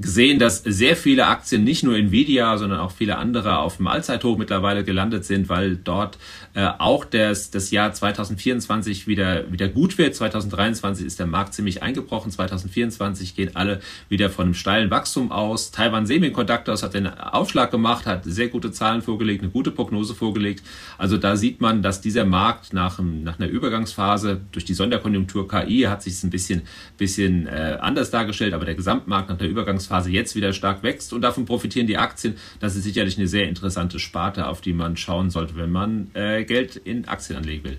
gesehen, 0.01 0.39
dass 0.39 0.63
sehr 0.63 0.95
viele 0.95 1.27
Aktien, 1.27 1.63
nicht 1.63 1.83
nur 1.83 1.95
Nvidia, 1.95 2.57
sondern 2.57 2.79
auch 2.79 2.91
viele 2.91 3.17
andere 3.17 3.59
auf 3.59 3.77
dem 3.77 3.87
Allzeithoch 3.87 4.37
mittlerweile 4.37 4.83
gelandet 4.83 5.25
sind, 5.25 5.47
weil 5.49 5.75
dort 5.75 6.17
äh, 6.55 6.67
auch 6.79 7.05
das, 7.05 7.51
das 7.51 7.69
Jahr 7.69 7.93
2024 7.93 9.07
wieder, 9.07 9.51
wieder 9.51 9.67
gut 9.67 9.97
wird. 9.99 10.15
2023 10.15 11.05
ist 11.05 11.19
der 11.19 11.27
Markt 11.27 11.53
ziemlich 11.53 11.83
eingebrochen. 11.83 12.31
2024 12.31 13.35
gehen 13.35 13.55
alle 13.55 13.81
wieder 14.09 14.29
von 14.29 14.45
einem 14.45 14.53
steilen 14.55 14.89
Wachstum 14.89 15.31
aus. 15.31 15.71
Taiwan 15.71 16.07
Semiconductors 16.07 16.81
hat 16.81 16.95
den 16.95 17.07
Aufschlag 17.07 17.69
gemacht, 17.69 18.07
hat 18.07 18.23
sehr 18.25 18.47
gute 18.47 18.71
Zahlen 18.71 19.03
vorgelegt, 19.03 19.43
eine 19.43 19.51
gute 19.51 19.71
Prognose 19.71 20.15
vorgelegt. 20.15 20.63
Also 20.97 21.17
da 21.17 21.35
sieht 21.35 21.61
man, 21.61 21.83
dass 21.83 22.01
diese 22.01 22.15
dieser 22.15 22.25
Markt 22.25 22.71
nach, 22.71 22.97
nach 22.99 23.39
einer 23.39 23.49
Übergangsphase 23.49 24.39
durch 24.53 24.63
die 24.63 24.73
Sonderkonjunktur 24.73 25.49
KI 25.49 25.81
hat 25.81 26.01
sich 26.01 26.23
ein 26.23 26.29
bisschen, 26.29 26.61
bisschen 26.97 27.45
äh, 27.45 27.77
anders 27.81 28.09
dargestellt, 28.09 28.53
aber 28.53 28.63
der 28.63 28.75
Gesamtmarkt 28.75 29.14
nach 29.21 29.37
der 29.37 29.49
Übergangsphase 29.49 30.09
jetzt 30.09 30.35
wieder 30.35 30.53
stark 30.53 30.83
wächst 30.83 31.13
und 31.13 31.21
davon 31.21 31.45
profitieren 31.45 31.87
die 31.87 31.97
Aktien. 31.97 32.35
Das 32.59 32.75
ist 32.75 32.83
sicherlich 32.83 33.17
eine 33.17 33.27
sehr 33.27 33.47
interessante 33.47 33.99
Sparte, 33.99 34.47
auf 34.47 34.61
die 34.61 34.73
man 34.73 34.97
schauen 34.97 35.29
sollte, 35.29 35.55
wenn 35.55 35.71
man 35.71 36.11
äh, 36.13 36.43
Geld 36.43 36.75
in 36.75 37.07
Aktien 37.07 37.37
anlegen 37.37 37.63
will. 37.63 37.77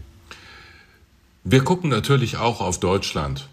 Wir 1.45 1.63
gucken 1.63 1.91
natürlich 1.91 2.39
auch 2.39 2.61
auf 2.61 2.81
Deutschland 2.81 3.49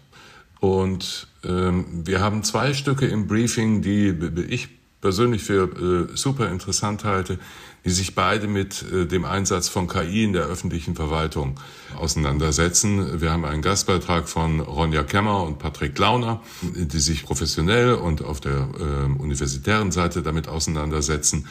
und 0.60 1.28
ähm, 1.44 2.06
wir 2.06 2.20
haben 2.20 2.42
zwei 2.42 2.74
Stücke 2.74 3.06
im 3.06 3.28
Briefing, 3.28 3.82
die 3.82 4.14
ich 4.48 4.68
persönlich 5.00 5.42
für 5.42 6.08
äh, 6.10 6.16
super 6.16 6.48
interessant 6.48 7.04
halte. 7.04 7.38
Die 7.84 7.90
sich 7.90 8.14
beide 8.14 8.46
mit 8.46 8.84
äh, 8.90 9.06
dem 9.06 9.24
Einsatz 9.24 9.68
von 9.68 9.88
KI 9.88 10.24
in 10.24 10.32
der 10.32 10.44
öffentlichen 10.44 10.94
Verwaltung 10.94 11.60
auseinandersetzen. 11.96 13.20
Wir 13.20 13.30
haben 13.30 13.44
einen 13.44 13.62
Gastbeitrag 13.62 14.28
von 14.28 14.60
Ronja 14.60 15.02
Kemmer 15.02 15.42
und 15.42 15.58
Patrick 15.58 15.98
Launer, 15.98 16.42
die 16.62 16.98
sich 16.98 17.24
professionell 17.24 17.94
und 17.94 18.24
auf 18.24 18.40
der 18.40 18.68
äh, 18.78 19.20
universitären 19.20 19.92
Seite 19.92 20.22
damit 20.22 20.48
auseinandersetzen. 20.48 21.46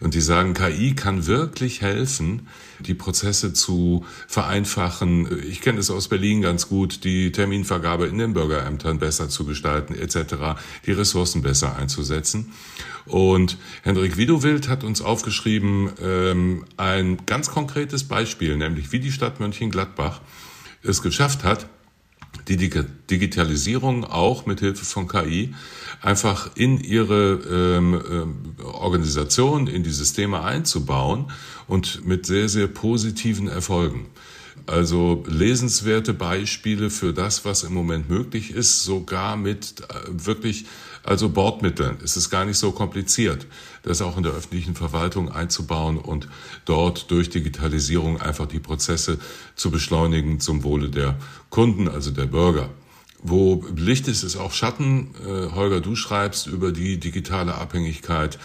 Und 0.00 0.14
die 0.14 0.20
sagen, 0.20 0.54
KI 0.54 0.94
kann 0.94 1.26
wirklich 1.26 1.80
helfen, 1.80 2.48
die 2.80 2.94
Prozesse 2.94 3.52
zu 3.52 4.04
vereinfachen. 4.26 5.42
Ich 5.48 5.60
kenne 5.60 5.80
es 5.80 5.90
aus 5.90 6.08
Berlin 6.08 6.42
ganz 6.42 6.68
gut, 6.68 7.04
die 7.04 7.32
Terminvergabe 7.32 8.06
in 8.06 8.18
den 8.18 8.34
Bürgerämtern 8.34 8.98
besser 8.98 9.28
zu 9.28 9.44
gestalten 9.44 9.94
etc., 9.94 10.60
die 10.86 10.92
Ressourcen 10.92 11.42
besser 11.42 11.76
einzusetzen. 11.76 12.52
Und 13.06 13.56
Hendrik 13.82 14.16
Widowild 14.16 14.68
hat 14.68 14.84
uns 14.84 15.00
aufgeschrieben 15.00 15.90
ähm, 16.02 16.64
ein 16.76 17.24
ganz 17.26 17.50
konkretes 17.50 18.04
Beispiel, 18.04 18.56
nämlich 18.56 18.92
wie 18.92 19.00
die 19.00 19.12
Stadt 19.12 19.40
Mönchengladbach 19.40 20.20
es 20.82 21.02
geschafft 21.02 21.44
hat, 21.44 21.68
die 22.48 22.56
Digitalisierung 23.10 24.04
auch 24.04 24.46
mit 24.46 24.60
Hilfe 24.60 24.84
von 24.84 25.08
KI 25.08 25.54
einfach 26.00 26.50
in 26.54 26.80
ihre 26.80 27.40
ähm, 27.50 28.00
ähm, 28.10 28.64
Organisation, 28.64 29.66
in 29.66 29.82
die 29.82 29.90
Systeme 29.90 30.42
einzubauen 30.42 31.30
und 31.66 32.06
mit 32.06 32.26
sehr, 32.26 32.48
sehr 32.48 32.68
positiven 32.68 33.48
Erfolgen. 33.48 34.06
Also 34.68 35.24
lesenswerte 35.26 36.12
Beispiele 36.12 36.90
für 36.90 37.14
das, 37.14 37.46
was 37.46 37.62
im 37.62 37.72
Moment 37.72 38.10
möglich 38.10 38.50
ist, 38.50 38.84
sogar 38.84 39.38
mit 39.38 39.80
äh, 39.80 39.94
wirklich 40.10 40.66
also 41.04 41.30
Bordmitteln. 41.30 41.96
Es 42.04 42.18
ist 42.18 42.28
gar 42.28 42.44
nicht 42.44 42.58
so 42.58 42.70
kompliziert, 42.70 43.46
das 43.82 44.02
auch 44.02 44.18
in 44.18 44.24
der 44.24 44.32
öffentlichen 44.32 44.74
Verwaltung 44.74 45.32
einzubauen 45.32 45.96
und 45.96 46.28
dort 46.66 47.10
durch 47.10 47.30
Digitalisierung 47.30 48.20
einfach 48.20 48.44
die 48.44 48.60
Prozesse 48.60 49.18
zu 49.54 49.70
beschleunigen 49.70 50.38
zum 50.38 50.62
Wohle 50.64 50.90
der 50.90 51.16
Kunden, 51.48 51.88
also 51.88 52.10
der 52.10 52.26
Bürger. 52.26 52.68
Wo 53.22 53.64
Licht 53.74 54.06
ist, 54.06 54.22
ist 54.22 54.36
auch 54.36 54.52
Schatten. 54.52 55.14
Äh, 55.26 55.54
Holger, 55.54 55.80
du 55.80 55.96
schreibst 55.96 56.46
über 56.46 56.72
die 56.72 57.00
digitale 57.00 57.54
Abhängigkeit 57.54 58.38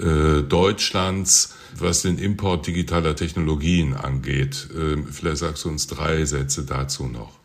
äh, 0.00 0.42
Deutschlands, 0.42 1.54
was 1.78 2.02
den 2.02 2.18
Import 2.18 2.66
digitaler 2.66 3.16
Technologien 3.16 3.94
angeht. 3.94 4.68
Äh, 4.74 5.02
vielleicht 5.10 5.38
sagst 5.38 5.64
du 5.64 5.68
uns 5.68 5.86
drei 5.86 6.24
Sätze 6.24 6.64
dazu 6.64 7.06
noch. 7.06 7.42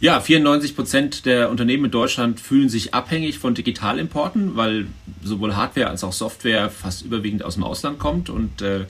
Ja, 0.00 0.20
94 0.20 0.76
Prozent 0.76 1.26
der 1.26 1.50
Unternehmen 1.50 1.86
in 1.86 1.90
Deutschland 1.90 2.38
fühlen 2.38 2.68
sich 2.68 2.94
abhängig 2.94 3.40
von 3.40 3.54
Digitalimporten, 3.54 4.54
weil 4.54 4.86
sowohl 5.24 5.56
Hardware 5.56 5.88
als 5.88 6.04
auch 6.04 6.12
Software 6.12 6.70
fast 6.70 7.02
überwiegend 7.02 7.42
aus 7.42 7.54
dem 7.54 7.64
Ausland 7.64 7.98
kommt 7.98 8.30
und 8.30 8.62
äh, 8.62 8.86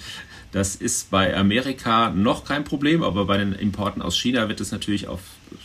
das 0.53 0.77
ist 0.77 1.11
bei 1.11 1.37
Amerika 1.37 2.11
noch 2.11 2.45
kein 2.45 2.65
Problem, 2.65 3.03
aber 3.03 3.27
bei 3.27 3.37
den 3.37 3.53
Importen 3.53 4.01
aus 4.01 4.19
China 4.19 4.49
wird 4.49 4.61
es 4.61 4.73
natürlich 4.73 5.07
auf 5.07 5.21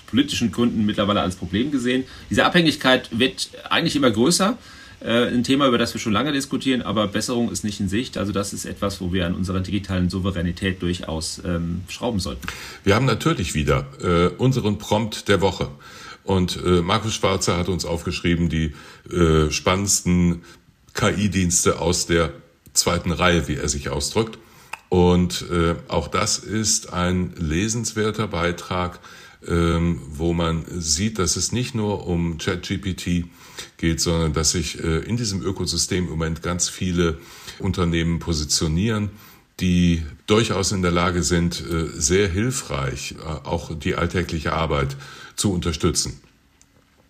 politischen 0.07 0.51
Gründen 0.51 0.86
mittlerweile 0.86 1.22
als 1.22 1.36
Problem 1.36 1.72
gesehen. 1.72 2.03
Diese 2.30 2.45
Abhängigkeit 2.45 3.09
wird 3.18 3.49
eigentlich 3.70 3.95
immer 3.95 4.11
größer. 4.11 4.57
Äh, 5.04 5.28
ein 5.28 5.43
Thema, 5.43 5.68
über 5.68 5.78
das 5.78 5.93
wir 5.93 5.99
schon 5.99 6.14
lange 6.14 6.32
diskutieren, 6.32 6.82
aber 6.82 7.08
Besserung 7.08 7.51
ist 7.51 7.64
nicht 7.64 7.80
in 7.80 7.89
Sicht. 7.89 8.18
Also 8.18 8.32
das 8.32 8.54
ist 8.54 8.66
etwas, 8.66 9.01
wo 9.01 9.12
wir 9.12 9.26
an 9.26 9.36
unserer 9.36 9.60
digitalen 9.60 10.10
Souveränität 10.10 10.82
durchaus 10.82 11.41
ähm, 11.45 11.82
schrauben 11.89 12.20
sollten. 12.20 12.47
Wir 12.84 12.95
haben 12.95 13.06
natürlich 13.06 13.54
wieder 13.54 13.86
äh, 14.01 14.28
unseren 14.38 14.78
Prompt 14.78 15.28
der 15.28 15.41
Woche. 15.41 15.70
Und 16.24 16.58
äh, 16.66 16.82
Markus 16.82 17.16
Schwarzer 17.16 17.58
hat 17.58 17.68
uns 17.68 17.84
aufgeschrieben, 17.84 18.47
die 18.47 18.74
äh, 19.12 19.51
spannendsten 19.51 20.43
KI-Dienste 20.93 21.80
aus 21.80 22.06
der 22.06 22.32
zweiten 22.74 23.12
Reihe, 23.12 23.49
wie 23.49 23.56
er 23.56 23.68
sich 23.68 23.89
ausdrückt. 23.89 24.38
Und 24.88 25.45
äh, 25.51 25.76
auch 25.89 26.08
das 26.08 26.38
ist 26.38 26.93
ein 26.93 27.34
lesenswerter 27.36 28.28
Beitrag, 28.28 28.99
ähm, 29.45 30.01
wo 30.08 30.34
man 30.34 30.64
sieht, 30.70 31.20
dass 31.20 31.36
es 31.36 31.51
nicht 31.51 31.76
nur 31.76 32.08
um 32.08 32.38
ChatGPT 32.38 33.26
geht, 33.84 33.99
sondern 33.99 34.31
dass 34.31 34.51
sich 34.51 34.81
äh, 34.81 34.99
in 34.99 35.17
diesem 35.17 35.43
Ökosystem 35.43 36.05
im 36.05 36.11
Moment 36.11 36.41
ganz 36.41 36.69
viele 36.69 37.17
Unternehmen 37.59 38.19
positionieren, 38.19 39.11
die 39.59 40.03
durchaus 40.25 40.71
in 40.71 40.81
der 40.81 40.91
Lage 40.91 41.21
sind, 41.21 41.61
äh, 41.61 41.88
sehr 41.93 42.29
hilfreich 42.29 43.15
äh, 43.19 43.23
auch 43.23 43.77
die 43.77 43.95
alltägliche 43.95 44.53
Arbeit 44.53 44.95
zu 45.36 45.51
unterstützen. 45.51 46.21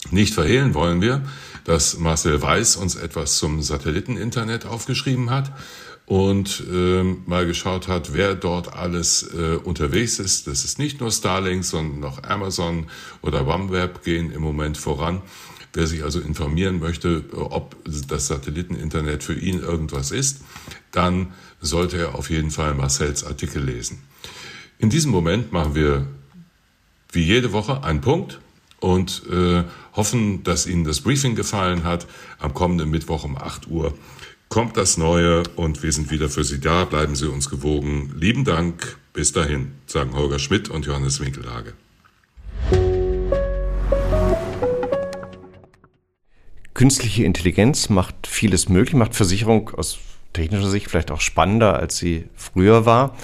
Nicht 0.10 0.34
verhehlen 0.34 0.74
wollen 0.74 1.00
wir, 1.00 1.24
dass 1.64 2.00
Marcel 2.00 2.42
Weiß 2.42 2.76
uns 2.76 2.96
etwas 2.96 3.38
zum 3.38 3.62
Satelliteninternet 3.62 4.66
aufgeschrieben 4.66 5.30
hat 5.30 5.52
und 6.08 6.64
äh, 6.72 7.04
mal 7.04 7.46
geschaut 7.46 7.88
hat, 7.88 8.14
wer 8.14 8.34
dort 8.34 8.74
alles 8.74 9.30
äh, 9.32 9.58
unterwegs 9.64 10.18
ist. 10.18 10.48
Das 10.48 10.66
ist 10.66 10.80
nicht 10.80 11.00
nur 11.00 11.12
Starlink, 11.12 11.64
sondern 11.64 12.04
auch 12.12 12.24
Amazon 12.24 12.88
oder 13.22 13.48
OneWeb 13.48 14.04
gehen 14.04 14.32
im 14.32 14.42
Moment 14.42 14.78
voran. 14.78 15.22
Wer 15.74 15.88
sich 15.88 16.04
also 16.04 16.20
informieren 16.20 16.80
möchte, 16.80 17.24
ob 17.34 17.76
das 18.08 18.28
Satelliteninternet 18.28 19.24
für 19.24 19.34
ihn 19.34 19.60
irgendwas 19.60 20.12
ist, 20.12 20.42
dann 20.92 21.34
sollte 21.62 21.98
er 21.98 22.16
auf 22.16 22.30
jeden 22.30 22.52
Fall 22.52 22.76
Marcells 22.76 23.24
Artikel 23.24 23.64
lesen. 23.64 24.02
In 24.78 24.90
diesem 24.90 25.12
Moment 25.12 25.52
machen 25.52 25.74
wir 25.74 26.06
wie 27.12 27.24
jede 27.24 27.54
Woche 27.54 27.84
einen 27.84 28.02
Punkt 28.02 28.40
und 28.80 29.24
äh, 29.32 29.64
hoffen, 29.94 30.44
dass 30.44 30.68
Ihnen 30.68 30.84
das 30.84 31.02
Briefing 31.02 31.36
gefallen 31.36 31.84
hat. 31.84 32.06
Am 32.40 32.54
kommenden 32.54 32.90
Mittwoch 32.90 33.24
um 33.24 33.38
8 33.38 33.68
Uhr 33.68 33.94
kommt 34.50 34.78
das 34.78 34.98
Neue 34.98 35.44
und 35.56 35.82
wir 35.82 35.92
sind 35.92 36.12
wieder 36.12 36.30
für 36.30 36.44
Sie 36.44 36.60
da. 36.60 36.86
Bleiben 36.86 37.16
Sie 37.16 37.28
uns 37.28 37.50
gewogen. 37.50 38.14
Lieben 38.20 38.44
Dank. 38.44 38.98
Bis 39.14 39.32
dahin, 39.32 39.72
sagen 39.86 40.14
Holger 40.14 40.40
Schmidt 40.40 40.70
und 40.70 40.86
Johannes 40.86 41.20
Winkelhage. 41.20 41.74
Künstliche 46.74 47.24
Intelligenz 47.24 47.90
macht 47.90 48.28
vieles 48.28 48.68
möglich, 48.68 48.96
macht 48.96 49.16
Versicherung 49.16 49.70
aus 49.76 50.00
technischer 50.34 50.70
Sicht 50.70 50.90
vielleicht 50.90 51.12
auch 51.12 51.22
spannender, 51.22 51.76
als 51.78 51.98
sie 51.98 52.26
früher 52.36 52.86
war. 52.86 53.16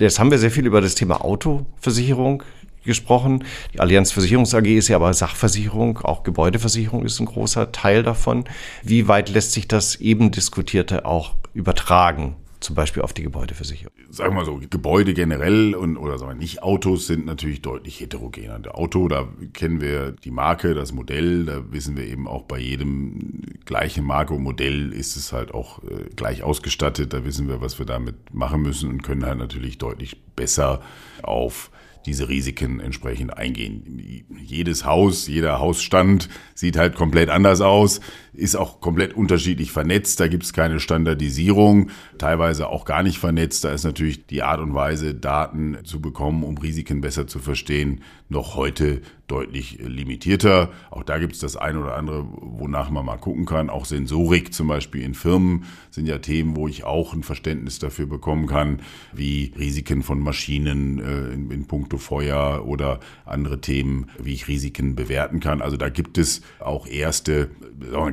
Jetzt 0.00 0.18
haben 0.18 0.30
wir 0.30 0.38
sehr 0.38 0.50
viel 0.50 0.66
über 0.66 0.80
das 0.80 0.96
Thema 0.96 1.24
Autoversicherung 1.24 2.42
gesprochen. 2.84 3.44
Die 3.74 3.80
Allianz 3.80 4.12
Versicherungs 4.12 4.54
AG 4.54 4.66
ist 4.66 4.88
ja 4.88 4.96
aber 4.96 5.12
Sachversicherung, 5.14 5.98
auch 5.98 6.24
Gebäudeversicherung 6.24 7.04
ist 7.04 7.20
ein 7.20 7.26
großer 7.26 7.70
Teil 7.70 8.02
davon. 8.02 8.44
Wie 8.82 9.06
weit 9.06 9.28
lässt 9.28 9.52
sich 9.52 9.68
das 9.68 9.96
eben 9.96 10.30
diskutierte 10.30 11.04
auch 11.04 11.34
übertragen 11.54 12.36
zum 12.60 12.74
Beispiel 12.74 13.02
auf 13.02 13.12
die 13.12 13.22
Gebäudeversicherung? 13.22 13.92
Sagen 14.10 14.30
wir 14.30 14.40
mal 14.40 14.44
so, 14.44 14.60
Gebäude 14.68 15.14
generell 15.14 15.74
und 15.74 15.96
oder 15.96 16.18
sagen 16.18 16.32
wir 16.32 16.36
nicht 16.36 16.62
Autos 16.62 17.06
sind 17.06 17.26
natürlich 17.26 17.62
deutlich 17.62 18.00
heterogener. 18.00 18.58
Der 18.58 18.76
Auto, 18.76 19.08
da 19.08 19.28
kennen 19.52 19.80
wir 19.80 20.12
die 20.12 20.30
Marke, 20.30 20.74
das 20.74 20.92
Modell, 20.92 21.44
da 21.44 21.72
wissen 21.72 21.96
wir 21.96 22.06
eben 22.06 22.26
auch 22.26 22.42
bei 22.42 22.58
jedem 22.58 23.42
gleichen 23.64 24.04
Marke 24.04 24.34
und 24.34 24.42
Modell 24.42 24.92
ist 24.92 25.16
es 25.16 25.32
halt 25.32 25.52
auch 25.52 25.82
äh, 25.84 26.08
gleich 26.16 26.42
ausgestattet. 26.42 27.12
Da 27.12 27.24
wissen 27.24 27.48
wir, 27.48 27.60
was 27.60 27.78
wir 27.78 27.86
damit 27.86 28.34
machen 28.34 28.62
müssen 28.62 28.90
und 28.90 29.02
können 29.02 29.24
halt 29.24 29.38
natürlich 29.38 29.78
deutlich 29.78 30.20
besser 30.34 30.80
auf 31.22 31.70
diese 32.08 32.30
Risiken 32.30 32.80
entsprechend 32.80 33.36
eingehen. 33.36 34.24
Jedes 34.42 34.86
Haus, 34.86 35.26
jeder 35.26 35.58
Hausstand 35.58 36.30
sieht 36.54 36.78
halt 36.78 36.94
komplett 36.94 37.28
anders 37.28 37.60
aus, 37.60 38.00
ist 38.32 38.56
auch 38.56 38.80
komplett 38.80 39.12
unterschiedlich 39.12 39.72
vernetzt, 39.72 40.18
da 40.18 40.26
gibt 40.26 40.44
es 40.44 40.54
keine 40.54 40.80
Standardisierung, 40.80 41.90
teilweise 42.16 42.68
auch 42.68 42.86
gar 42.86 43.02
nicht 43.02 43.18
vernetzt. 43.18 43.64
Da 43.64 43.72
ist 43.72 43.84
natürlich 43.84 44.26
die 44.26 44.42
Art 44.42 44.60
und 44.60 44.74
Weise, 44.74 45.14
Daten 45.14 45.76
zu 45.84 46.00
bekommen, 46.00 46.44
um 46.44 46.56
Risiken 46.56 47.02
besser 47.02 47.26
zu 47.26 47.40
verstehen, 47.40 48.00
noch 48.28 48.56
heute 48.56 49.00
deutlich 49.26 49.78
limitierter. 49.80 50.70
Auch 50.90 51.02
da 51.02 51.18
gibt 51.18 51.34
es 51.34 51.40
das 51.40 51.56
eine 51.56 51.80
oder 51.80 51.96
andere, 51.96 52.26
wonach 52.30 52.90
man 52.90 53.04
mal 53.04 53.18
gucken 53.18 53.44
kann. 53.44 53.70
Auch 53.70 53.84
Sensorik 53.84 54.54
zum 54.54 54.68
Beispiel 54.68 55.02
in 55.02 55.14
Firmen 55.14 55.64
sind 55.90 56.06
ja 56.06 56.18
Themen, 56.18 56.56
wo 56.56 56.66
ich 56.66 56.84
auch 56.84 57.12
ein 57.12 57.22
Verständnis 57.22 57.78
dafür 57.78 58.06
bekommen 58.06 58.46
kann, 58.46 58.80
wie 59.12 59.52
Risiken 59.58 60.02
von 60.02 60.20
Maschinen 60.20 60.98
äh, 60.98 61.32
in, 61.32 61.50
in 61.50 61.66
puncto 61.66 61.98
Feuer 61.98 62.64
oder 62.66 63.00
andere 63.24 63.60
Themen, 63.60 64.06
wie 64.18 64.34
ich 64.34 64.48
Risiken 64.48 64.94
bewerten 64.94 65.40
kann. 65.40 65.60
Also 65.62 65.76
da 65.76 65.88
gibt 65.88 66.18
es 66.18 66.42
auch 66.58 66.86
erste 66.86 67.50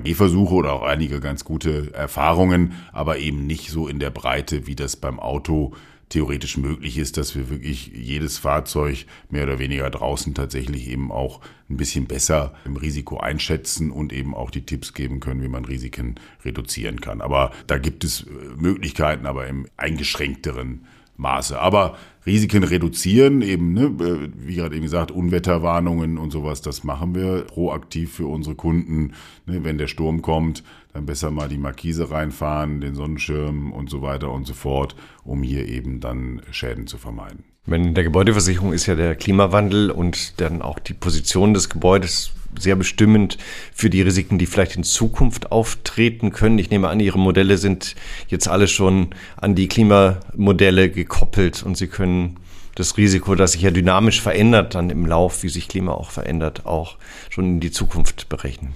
Gehversuche 0.04 0.54
oder 0.54 0.74
auch 0.74 0.84
einige 0.84 1.20
ganz 1.20 1.46
gute 1.46 1.94
Erfahrungen, 1.94 2.74
aber 2.92 3.18
eben 3.20 3.48
nicht 3.48 3.70
so 3.70 3.88
in 3.88 4.00
der 4.00 4.12
Breite, 4.12 4.68
wie 4.68 4.76
das 4.76 4.96
beim 4.96 5.20
Auto 5.20 5.74
theoretisch 6.10 6.58
möglich 6.58 6.98
ist, 6.98 7.18
dass 7.18 7.36
wir 7.36 7.50
wirklich 7.50 7.88
jedes 7.88 8.38
Fahrzeug 8.38 9.06
mehr 9.30 9.44
oder 9.44 9.60
weniger 9.60 9.90
draußen 9.90 10.34
tatsächlich 10.34 10.88
eben 10.90 11.12
auch 11.12 11.42
ein 11.70 11.78
bisschen 11.78 12.06
besser 12.06 12.54
im 12.66 12.78
Risiko 12.78 13.18
einschätzen 13.18 13.92
und 13.92 14.14
eben 14.14 14.36
auch 14.36 14.52
die 14.52 14.66
Tipps 14.66 14.94
geben 14.94 15.20
können, 15.20 15.42
wie 15.42 15.48
man 15.48 15.66
Risiken 15.66 16.16
reduzieren 16.44 17.02
kann. 17.02 17.22
Aber 17.22 17.52
da 17.68 17.78
gibt 17.78 18.04
es 18.04 18.22
äh, 18.22 18.26
Möglichkeiten, 18.56 19.26
aber 19.26 19.48
im 19.48 19.68
eingeschränkteren 19.78 20.86
Maße. 21.18 21.60
Aber 21.60 21.98
Risiken 22.26 22.64
reduzieren, 22.64 23.42
eben, 23.42 23.74
ne, 23.74 23.86
äh, 23.86 24.30
wie 24.36 24.56
gerade 24.56 24.76
eben 24.76 24.84
gesagt, 24.84 25.12
Unwetterwarnungen 25.12 26.18
und 26.18 26.32
sowas, 26.32 26.62
das 26.62 26.84
machen 26.84 27.16
wir 27.16 27.44
proaktiv 27.44 28.14
für 28.14 28.28
unsere 28.28 28.56
Kunden. 28.56 29.14
Ne, 29.46 29.64
wenn 29.64 29.78
der 29.78 29.88
Sturm 29.88 30.22
kommt, 30.22 30.64
dann 30.96 31.06
besser 31.06 31.30
mal 31.30 31.50
die 31.50 31.58
Markise 31.58 32.10
reinfahren, 32.10 32.80
den 32.80 32.96
Sonnenschirm 32.96 33.74
und 33.74 33.90
so 33.90 34.02
weiter 34.02 34.32
und 34.32 34.48
so 34.48 34.54
fort, 34.54 34.96
um 35.26 35.44
hier 35.44 35.68
eben 35.68 36.00
dann 36.00 36.42
Schäden 36.52 36.88
zu 36.88 36.98
vermeiden. 36.98 37.44
In 37.68 37.94
der 37.94 38.06
Gebäudeversicherung 38.06 38.72
ist 38.72 38.86
ja 38.86 38.96
der 38.96 39.16
Klimawandel 39.16 39.92
und 39.92 40.40
dann 40.40 40.62
auch 40.62 40.80
die 40.80 40.94
Position 40.94 41.54
des 41.54 41.70
Gebäudes 41.70 42.32
sehr 42.58 42.78
bestimmend 42.78 43.38
für 43.74 43.90
die 43.90 44.04
Risiken, 44.04 44.38
die 44.38 44.46
vielleicht 44.46 44.78
in 44.78 44.84
Zukunft 44.84 45.52
auftreten 45.52 46.32
können. 46.32 46.60
Ich 46.60 46.70
nehme 46.70 46.88
an, 46.88 47.02
Ihre 47.02 47.20
Modelle 47.20 47.58
sind 47.58 47.96
jetzt 48.30 48.48
alle 48.48 48.70
schon 48.70 49.10
an 49.36 49.56
die 49.56 49.68
Klimamodelle 49.68 50.90
gekoppelt 50.90 51.64
und 51.64 51.76
Sie 51.76 51.88
können 51.88 52.38
das 52.76 52.96
Risiko, 52.98 53.36
das 53.36 53.54
sich 53.54 53.64
ja 53.64 53.72
dynamisch 53.72 54.22
verändert, 54.22 54.76
dann 54.76 54.90
im 54.90 55.06
Lauf, 55.06 55.44
wie 55.44 55.50
sich 55.50 55.68
Klima 55.68 55.92
auch 55.92 56.12
verändert, 56.12 56.66
auch 56.66 56.98
schon 57.30 57.46
in 57.46 57.60
die 57.60 57.72
Zukunft 57.72 58.30
berechnen. 58.30 58.74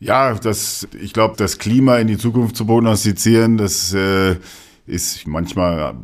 Ja, 0.00 0.34
das, 0.34 0.86
ich 1.00 1.12
glaube, 1.12 1.36
das 1.36 1.58
Klima 1.58 1.98
in 1.98 2.08
die 2.08 2.18
Zukunft 2.18 2.56
zu 2.56 2.66
prognostizieren, 2.66 3.56
das 3.56 3.94
äh, 3.94 4.36
ist 4.86 5.26
manchmal 5.26 5.94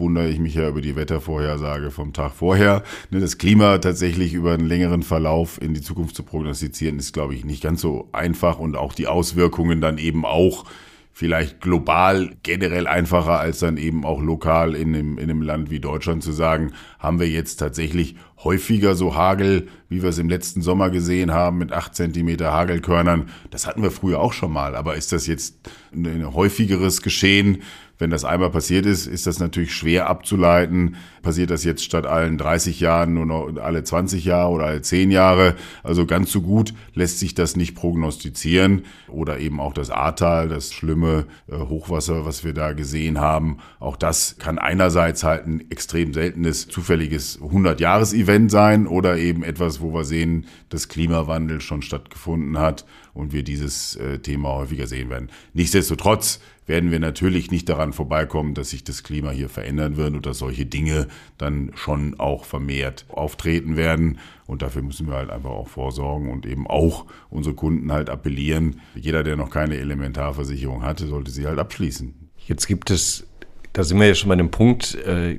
wundere 0.00 0.28
ich 0.28 0.40
mich 0.40 0.54
ja 0.54 0.68
über 0.68 0.80
die 0.80 0.96
Wettervorhersage 0.96 1.90
vom 1.92 2.12
Tag 2.12 2.32
vorher. 2.32 2.82
Ne, 3.10 3.20
das 3.20 3.38
Klima 3.38 3.78
tatsächlich 3.78 4.32
über 4.32 4.54
einen 4.54 4.66
längeren 4.66 5.02
Verlauf 5.02 5.60
in 5.62 5.74
die 5.74 5.82
Zukunft 5.82 6.16
zu 6.16 6.24
prognostizieren, 6.24 6.98
ist, 6.98 7.12
glaube 7.12 7.34
ich, 7.34 7.44
nicht 7.44 7.62
ganz 7.62 7.82
so 7.82 8.08
einfach 8.12 8.58
und 8.58 8.76
auch 8.76 8.94
die 8.94 9.06
Auswirkungen 9.06 9.80
dann 9.80 9.98
eben 9.98 10.24
auch 10.24 10.64
vielleicht 11.12 11.60
global 11.60 12.30
generell 12.42 12.86
einfacher 12.86 13.38
als 13.38 13.58
dann 13.58 13.76
eben 13.76 14.06
auch 14.06 14.22
lokal 14.22 14.74
in 14.74 14.94
einem, 14.94 15.18
in 15.18 15.24
einem 15.24 15.42
Land 15.42 15.70
wie 15.70 15.80
Deutschland 15.80 16.22
zu 16.22 16.32
sagen, 16.32 16.72
haben 16.98 17.20
wir 17.20 17.28
jetzt 17.28 17.56
tatsächlich 17.56 18.16
häufiger 18.44 18.94
so 18.94 19.14
Hagel, 19.14 19.68
wie 19.88 20.02
wir 20.02 20.08
es 20.08 20.18
im 20.18 20.28
letzten 20.28 20.62
Sommer 20.62 20.90
gesehen 20.90 21.32
haben, 21.32 21.58
mit 21.58 21.72
acht 21.72 21.94
Zentimeter 21.94 22.52
Hagelkörnern. 22.52 23.28
Das 23.50 23.66
hatten 23.66 23.82
wir 23.82 23.90
früher 23.90 24.20
auch 24.20 24.32
schon 24.32 24.52
mal, 24.52 24.74
aber 24.76 24.96
ist 24.96 25.12
das 25.12 25.26
jetzt 25.26 25.56
ein 25.92 26.34
häufigeres 26.34 27.02
Geschehen? 27.02 27.62
Wenn 28.00 28.08
das 28.08 28.24
einmal 28.24 28.48
passiert 28.48 28.86
ist, 28.86 29.06
ist 29.06 29.26
das 29.26 29.40
natürlich 29.40 29.74
schwer 29.74 30.08
abzuleiten. 30.08 30.96
Passiert 31.20 31.50
das 31.50 31.64
jetzt 31.64 31.84
statt 31.84 32.06
allen 32.06 32.38
30 32.38 32.80
Jahren 32.80 33.12
nur 33.12 33.26
noch 33.26 33.62
alle 33.62 33.84
20 33.84 34.24
Jahre 34.24 34.50
oder 34.50 34.64
alle 34.64 34.80
10 34.80 35.10
Jahre? 35.10 35.54
Also 35.82 36.06
ganz 36.06 36.32
so 36.32 36.40
gut 36.40 36.72
lässt 36.94 37.18
sich 37.18 37.34
das 37.34 37.56
nicht 37.56 37.74
prognostizieren. 37.74 38.86
Oder 39.06 39.38
eben 39.38 39.60
auch 39.60 39.74
das 39.74 39.90
Ahrtal, 39.90 40.48
das 40.48 40.72
schlimme 40.72 41.26
äh, 41.46 41.58
Hochwasser, 41.58 42.24
was 42.24 42.42
wir 42.42 42.54
da 42.54 42.72
gesehen 42.72 43.20
haben. 43.20 43.58
Auch 43.80 43.96
das 43.96 44.36
kann 44.38 44.58
einerseits 44.58 45.22
halt 45.22 45.46
ein 45.46 45.70
extrem 45.70 46.14
seltenes, 46.14 46.68
zufälliges 46.68 47.38
100-Jahres-Event 47.42 48.50
sein 48.50 48.86
oder 48.86 49.18
eben 49.18 49.42
etwas, 49.44 49.82
wo 49.82 49.92
wir 49.92 50.04
sehen, 50.04 50.46
dass 50.70 50.88
Klimawandel 50.88 51.60
schon 51.60 51.82
stattgefunden 51.82 52.58
hat 52.58 52.86
und 53.14 53.32
wir 53.32 53.42
dieses 53.42 53.96
äh, 53.96 54.18
Thema 54.18 54.50
häufiger 54.50 54.86
sehen 54.86 55.10
werden. 55.10 55.30
Nichtsdestotrotz 55.52 56.40
werden 56.66 56.90
wir 56.92 57.00
natürlich 57.00 57.50
nicht 57.50 57.68
daran 57.68 57.92
vorbeikommen, 57.92 58.54
dass 58.54 58.70
sich 58.70 58.84
das 58.84 59.02
Klima 59.02 59.30
hier 59.30 59.48
verändern 59.48 59.96
wird 59.96 60.14
und 60.14 60.24
dass 60.24 60.38
solche 60.38 60.66
Dinge 60.66 61.08
dann 61.36 61.72
schon 61.74 62.18
auch 62.20 62.44
vermehrt 62.44 63.06
auftreten 63.08 63.76
werden. 63.76 64.18
Und 64.46 64.62
dafür 64.62 64.82
müssen 64.82 65.08
wir 65.08 65.14
halt 65.14 65.30
einfach 65.30 65.50
auch 65.50 65.68
vorsorgen 65.68 66.30
und 66.30 66.46
eben 66.46 66.66
auch 66.66 67.06
unsere 67.28 67.56
Kunden 67.56 67.90
halt 67.92 68.08
appellieren. 68.08 68.80
Jeder, 68.94 69.24
der 69.24 69.36
noch 69.36 69.50
keine 69.50 69.76
Elementarversicherung 69.78 70.82
hatte, 70.82 71.06
sollte 71.08 71.30
sie 71.32 71.46
halt 71.46 71.58
abschließen. 71.58 72.14
Jetzt 72.46 72.66
gibt 72.66 72.90
es 72.90 73.26
da 73.72 73.84
sind 73.84 74.00
wir 74.00 74.08
ja 74.08 74.14
schon 74.14 74.28
bei 74.28 74.36
dem 74.36 74.50
Punkt, 74.50 74.96
äh, 75.06 75.38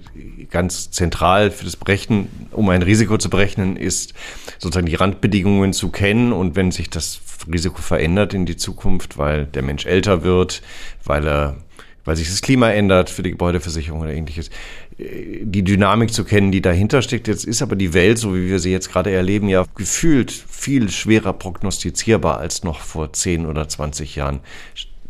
ganz 0.50 0.92
zentral 0.92 1.52
für 1.52 1.66
das 1.66 1.76
Berechnen, 1.76 2.28
um 2.52 2.70
ein 2.70 2.82
Risiko 2.82 3.18
zu 3.18 3.30
berechnen, 3.30 3.76
ist 3.76 4.14
sozusagen 4.58 4.88
die 4.88 4.96
Randbedingungen 4.96 5.74
zu 5.74 5.90
kennen 5.90 6.32
und 6.32 6.56
wenn 6.56 6.72
sich 6.72 6.90
das 6.90 7.20
Risiko 7.52 7.82
verändert 7.82 8.34
in 8.34 8.46
die 8.46 8.58
Zukunft, 8.58 9.18
weil 9.18 9.46
der 9.46 9.64
Mensch 9.64 9.86
älter 9.86 10.24
wird, 10.24 10.62
weil 11.04 11.28
er 11.28 11.58
weil 12.04 12.16
sich 12.16 12.30
das 12.30 12.42
Klima 12.42 12.72
ändert 12.72 13.10
für 13.10 13.24
die 13.24 13.32
Gebäudeversicherung 13.32 14.02
oder 14.02 14.14
ähnliches, 14.14 14.50
äh, 14.98 15.42
die 15.44 15.64
Dynamik 15.64 16.14
zu 16.14 16.24
kennen, 16.24 16.52
die 16.52 16.62
dahinter 16.62 17.02
steckt. 17.02 17.28
Jetzt 17.28 17.46
ist 17.46 17.62
aber 17.62 17.76
die 17.76 17.94
Welt, 17.94 18.18
so 18.18 18.36
wie 18.36 18.50
wir 18.50 18.60
sie 18.60 18.72
jetzt 18.72 18.92
gerade 18.92 19.12
erleben, 19.12 19.50
ja 19.50 19.66
gefühlt 19.76 20.32
viel 20.32 20.90
schwerer 20.90 21.34
prognostizierbar 21.34 22.38
als 22.38 22.64
noch 22.64 22.80
vor 22.80 23.14
10 23.14 23.46
oder 23.46 23.68
20 23.68 24.16
Jahren. 24.16 24.40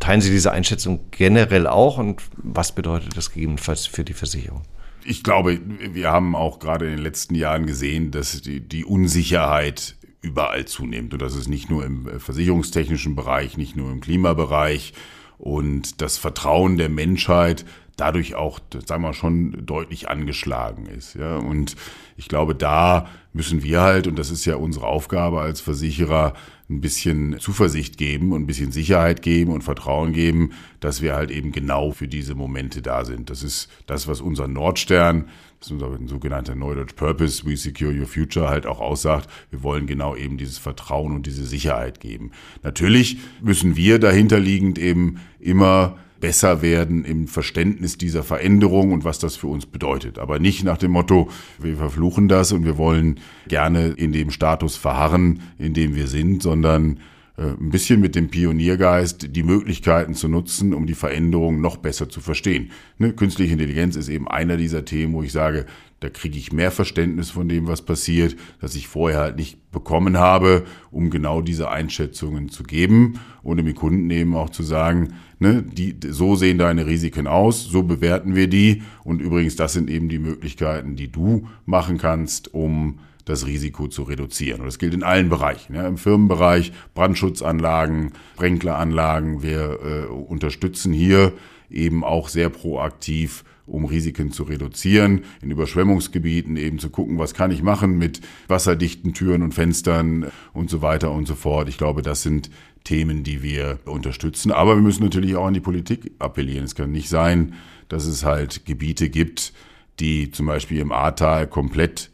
Teilen 0.02 0.20
Sie 0.20 0.32
diese 0.32 0.52
Einschätzung 0.52 1.00
generell 1.12 1.68
auch 1.68 2.00
und 2.00 2.24
was 2.36 2.74
bedeutet 2.74 3.16
das 3.16 3.32
gegebenenfalls 3.32 3.86
für 3.86 4.04
die 4.04 4.14
Versicherung? 4.14 4.64
Ich 5.06 5.24
glaube, 5.24 5.60
wir 5.94 6.12
haben 6.12 6.36
auch 6.36 6.60
gerade 6.60 6.86
in 6.86 6.92
den 6.92 7.04
letzten 7.04 7.36
Jahren 7.36 7.68
gesehen, 7.68 8.10
dass 8.10 8.42
die, 8.42 8.62
die 8.62 8.84
Unsicherheit 8.84 9.96
überall 10.22 10.66
zunimmt. 10.66 11.14
Und 11.14 11.22
das 11.22 11.36
ist 11.36 11.48
nicht 11.48 11.70
nur 11.70 11.86
im 11.86 12.20
versicherungstechnischen 12.20 13.16
Bereich, 13.16 13.58
nicht 13.58 13.76
nur 13.76 13.92
im 13.92 14.02
Klimabereich. 14.02 14.94
Und 15.38 16.02
das 16.02 16.18
Vertrauen 16.18 16.78
der 16.78 16.90
Menschheit 16.90 17.64
dadurch 18.02 18.34
auch, 18.34 18.60
sagen 18.86 19.04
wir 19.04 19.14
schon, 19.14 19.66
deutlich 19.66 20.10
angeschlagen 20.10 20.88
ist. 20.88 21.14
Ja? 21.14 21.38
Und 21.38 21.76
ich 22.22 22.28
glaube, 22.28 22.54
da 22.54 23.08
müssen 23.34 23.64
wir 23.64 23.82
halt, 23.82 24.06
und 24.06 24.20
das 24.20 24.30
ist 24.30 24.46
ja 24.46 24.56
unsere 24.56 24.86
Aufgabe 24.86 25.42
als 25.42 25.60
Versicherer, 25.60 26.34
ein 26.70 26.80
bisschen 26.80 27.40
Zuversicht 27.40 27.98
geben 27.98 28.32
und 28.32 28.44
ein 28.44 28.46
bisschen 28.46 28.72
Sicherheit 28.72 29.24
geben 29.24 29.52
und 29.52 29.64
Vertrauen 29.64 30.14
geben, 30.14 30.52
dass 30.80 31.02
wir 31.02 31.16
halt 31.16 31.32
eben 31.32 31.52
genau 31.52 31.90
für 31.90 32.08
diese 32.08 32.36
Momente 32.36 32.84
da 32.84 33.06
sind. 33.06 33.32
Das 33.32 33.42
ist 33.42 33.70
das, 33.88 34.08
was 34.08 34.22
unser 34.22 34.48
Nordstern, 34.48 35.26
das 35.60 35.72
ist 35.72 35.74
unser 35.74 35.98
sogenannter 36.08 36.54
Neudeutsch 36.54 36.94
Purpose, 36.96 37.44
We 37.44 37.58
Secure 37.58 37.92
Your 37.92 38.06
Future 38.06 38.48
halt 38.48 38.68
auch 38.68 38.80
aussagt. 38.80 39.28
Wir 39.50 39.64
wollen 39.64 39.88
genau 39.88 40.16
eben 40.16 40.38
dieses 40.38 40.60
Vertrauen 40.60 41.14
und 41.14 41.26
diese 41.26 41.46
Sicherheit 41.46 42.02
geben. 42.02 42.32
Natürlich 42.62 43.18
müssen 43.42 43.76
wir 43.76 43.98
dahinterliegend 43.98 44.78
eben 44.78 45.20
immer 45.40 45.98
besser 46.22 46.62
werden 46.62 47.04
im 47.04 47.28
Verständnis 47.28 47.98
dieser 47.98 48.24
Veränderung 48.24 48.94
und 48.94 49.04
was 49.04 49.20
das 49.20 49.36
für 49.36 49.48
uns 49.48 49.66
bedeutet. 49.66 50.20
Aber 50.20 50.40
nicht 50.40 50.64
nach 50.64 50.78
dem 50.78 50.92
Motto, 50.92 51.30
wir 51.60 51.76
verfluchen 51.76 52.30
das 52.30 52.54
und 52.54 52.64
wir 52.64 52.78
wollen 52.78 53.20
gerne 53.50 53.88
in 53.90 54.14
dem 54.14 54.32
Status 54.32 54.78
verharren, 54.78 55.42
in 55.58 55.74
dem 55.74 55.96
wir 55.96 56.08
sind, 56.08 56.42
sondern 56.42 57.00
äh, 57.38 57.44
ein 57.44 57.70
bisschen 57.70 58.00
mit 58.00 58.16
dem 58.16 58.30
Pioniergeist 58.30 59.36
die 59.36 59.44
Möglichkeiten 59.44 60.14
zu 60.14 60.28
nutzen, 60.28 60.74
um 60.74 60.86
die 60.86 60.94
Veränderung 60.94 61.60
noch 61.60 61.78
besser 61.78 62.08
zu 62.08 62.22
verstehen. 62.22 62.72
Ne? 62.98 63.14
Künstliche 63.14 63.54
Intelligenz 63.54 63.96
ist 63.96 64.10
eben 64.10 64.28
einer 64.28 64.58
dieser 64.58 64.86
Themen, 64.86 65.14
wo 65.14 65.24
ich 65.24 65.32
sage, 65.32 65.66
da 66.02 66.10
kriege 66.10 66.38
ich 66.38 66.52
mehr 66.52 66.72
Verständnis 66.72 67.30
von 67.30 67.48
dem, 67.48 67.68
was 67.68 67.84
passiert, 67.84 68.36
das 68.60 68.76
ich 68.76 68.88
vorher 68.88 69.20
halt 69.20 69.36
nicht 69.38 69.72
bekommen 69.72 70.18
habe, 70.18 70.66
um 70.90 71.10
genau 71.10 71.42
diese 71.42 71.70
Einschätzungen 71.70 72.50
zu 72.50 72.64
geben 72.64 73.20
und 73.44 73.58
dem 73.58 73.74
Kunden 73.76 74.10
eben 74.10 74.36
auch 74.36 74.50
zu 74.50 74.64
sagen, 74.64 75.14
ne, 75.42 75.64
die, 75.64 75.96
so 76.10 76.36
sehen 76.36 76.58
deine 76.58 76.86
Risiken 76.86 77.28
aus, 77.28 77.64
so 77.64 77.84
bewerten 77.84 78.36
wir 78.36 78.48
die 78.48 78.84
und 79.04 79.22
übrigens, 79.22 79.56
das 79.56 79.74
sind 79.74 79.90
eben 79.90 80.08
die 80.08 80.20
Möglichkeiten, 80.20 80.96
die 80.96 81.12
du 81.12 81.48
machen 81.66 81.98
kannst, 81.98 82.54
um 82.54 83.00
das 83.26 83.46
Risiko 83.46 83.88
zu 83.88 84.04
reduzieren. 84.04 84.62
Und 84.62 84.68
das 84.68 84.80
gilt 84.80 84.94
in 84.94 85.04
allen 85.04 85.30
Bereichen. 85.30 85.76
Ja, 85.76 85.88
Im 85.88 85.98
Firmenbereich, 85.98 86.72
Brandschutzanlagen, 86.94 88.14
Sprenkleranlagen. 88.34 89.44
Wir 89.44 89.80
äh, 89.84 90.06
unterstützen 90.08 90.92
hier 90.92 91.34
eben 91.70 92.04
auch 92.04 92.30
sehr 92.30 92.50
proaktiv 92.50 93.44
um 93.72 93.86
Risiken 93.86 94.32
zu 94.32 94.44
reduzieren. 94.44 95.22
In 95.42 95.52
Überschwemmungsgebieten 95.52 96.58
eben 96.58 96.78
zu 96.80 96.90
gucken, 96.90 97.18
was 97.18 97.34
kann 97.34 97.52
ich 97.52 97.64
machen 97.64 97.98
mit 97.98 98.22
wasserdichten 98.48 99.14
Türen 99.14 99.44
und 99.44 99.54
Fenstern 99.54 100.32
und 100.54 100.70
so 100.70 100.82
weiter 100.82 101.12
und 101.12 101.28
so 101.28 101.36
fort. 101.36 101.70
Ich 101.70 101.78
glaube, 101.78 102.02
das 102.02 102.22
sind 102.22 102.50
Themen, 102.84 103.24
die 103.24 103.44
wir 103.44 103.80
unterstützen. 103.86 104.52
Aber 104.52 104.76
wir 104.76 104.82
müssen 104.82 105.04
natürlich 105.04 105.36
auch 105.36 105.46
an 105.46 105.54
die 105.54 105.60
Politik 105.60 106.12
appellieren. 106.20 106.64
Es 106.66 106.76
kann 106.76 106.92
nicht 106.92 107.10
sein, 107.10 107.54
dass 107.90 108.06
es 108.06 108.24
halt 108.26 108.66
Gebiete 108.66 109.10
gibt, 109.10 109.54
die 110.00 110.32
zum 110.32 110.46
Beispiel 110.46 110.80
im 110.80 110.92
Ahrtal 110.92 111.48
komplett 111.48 112.10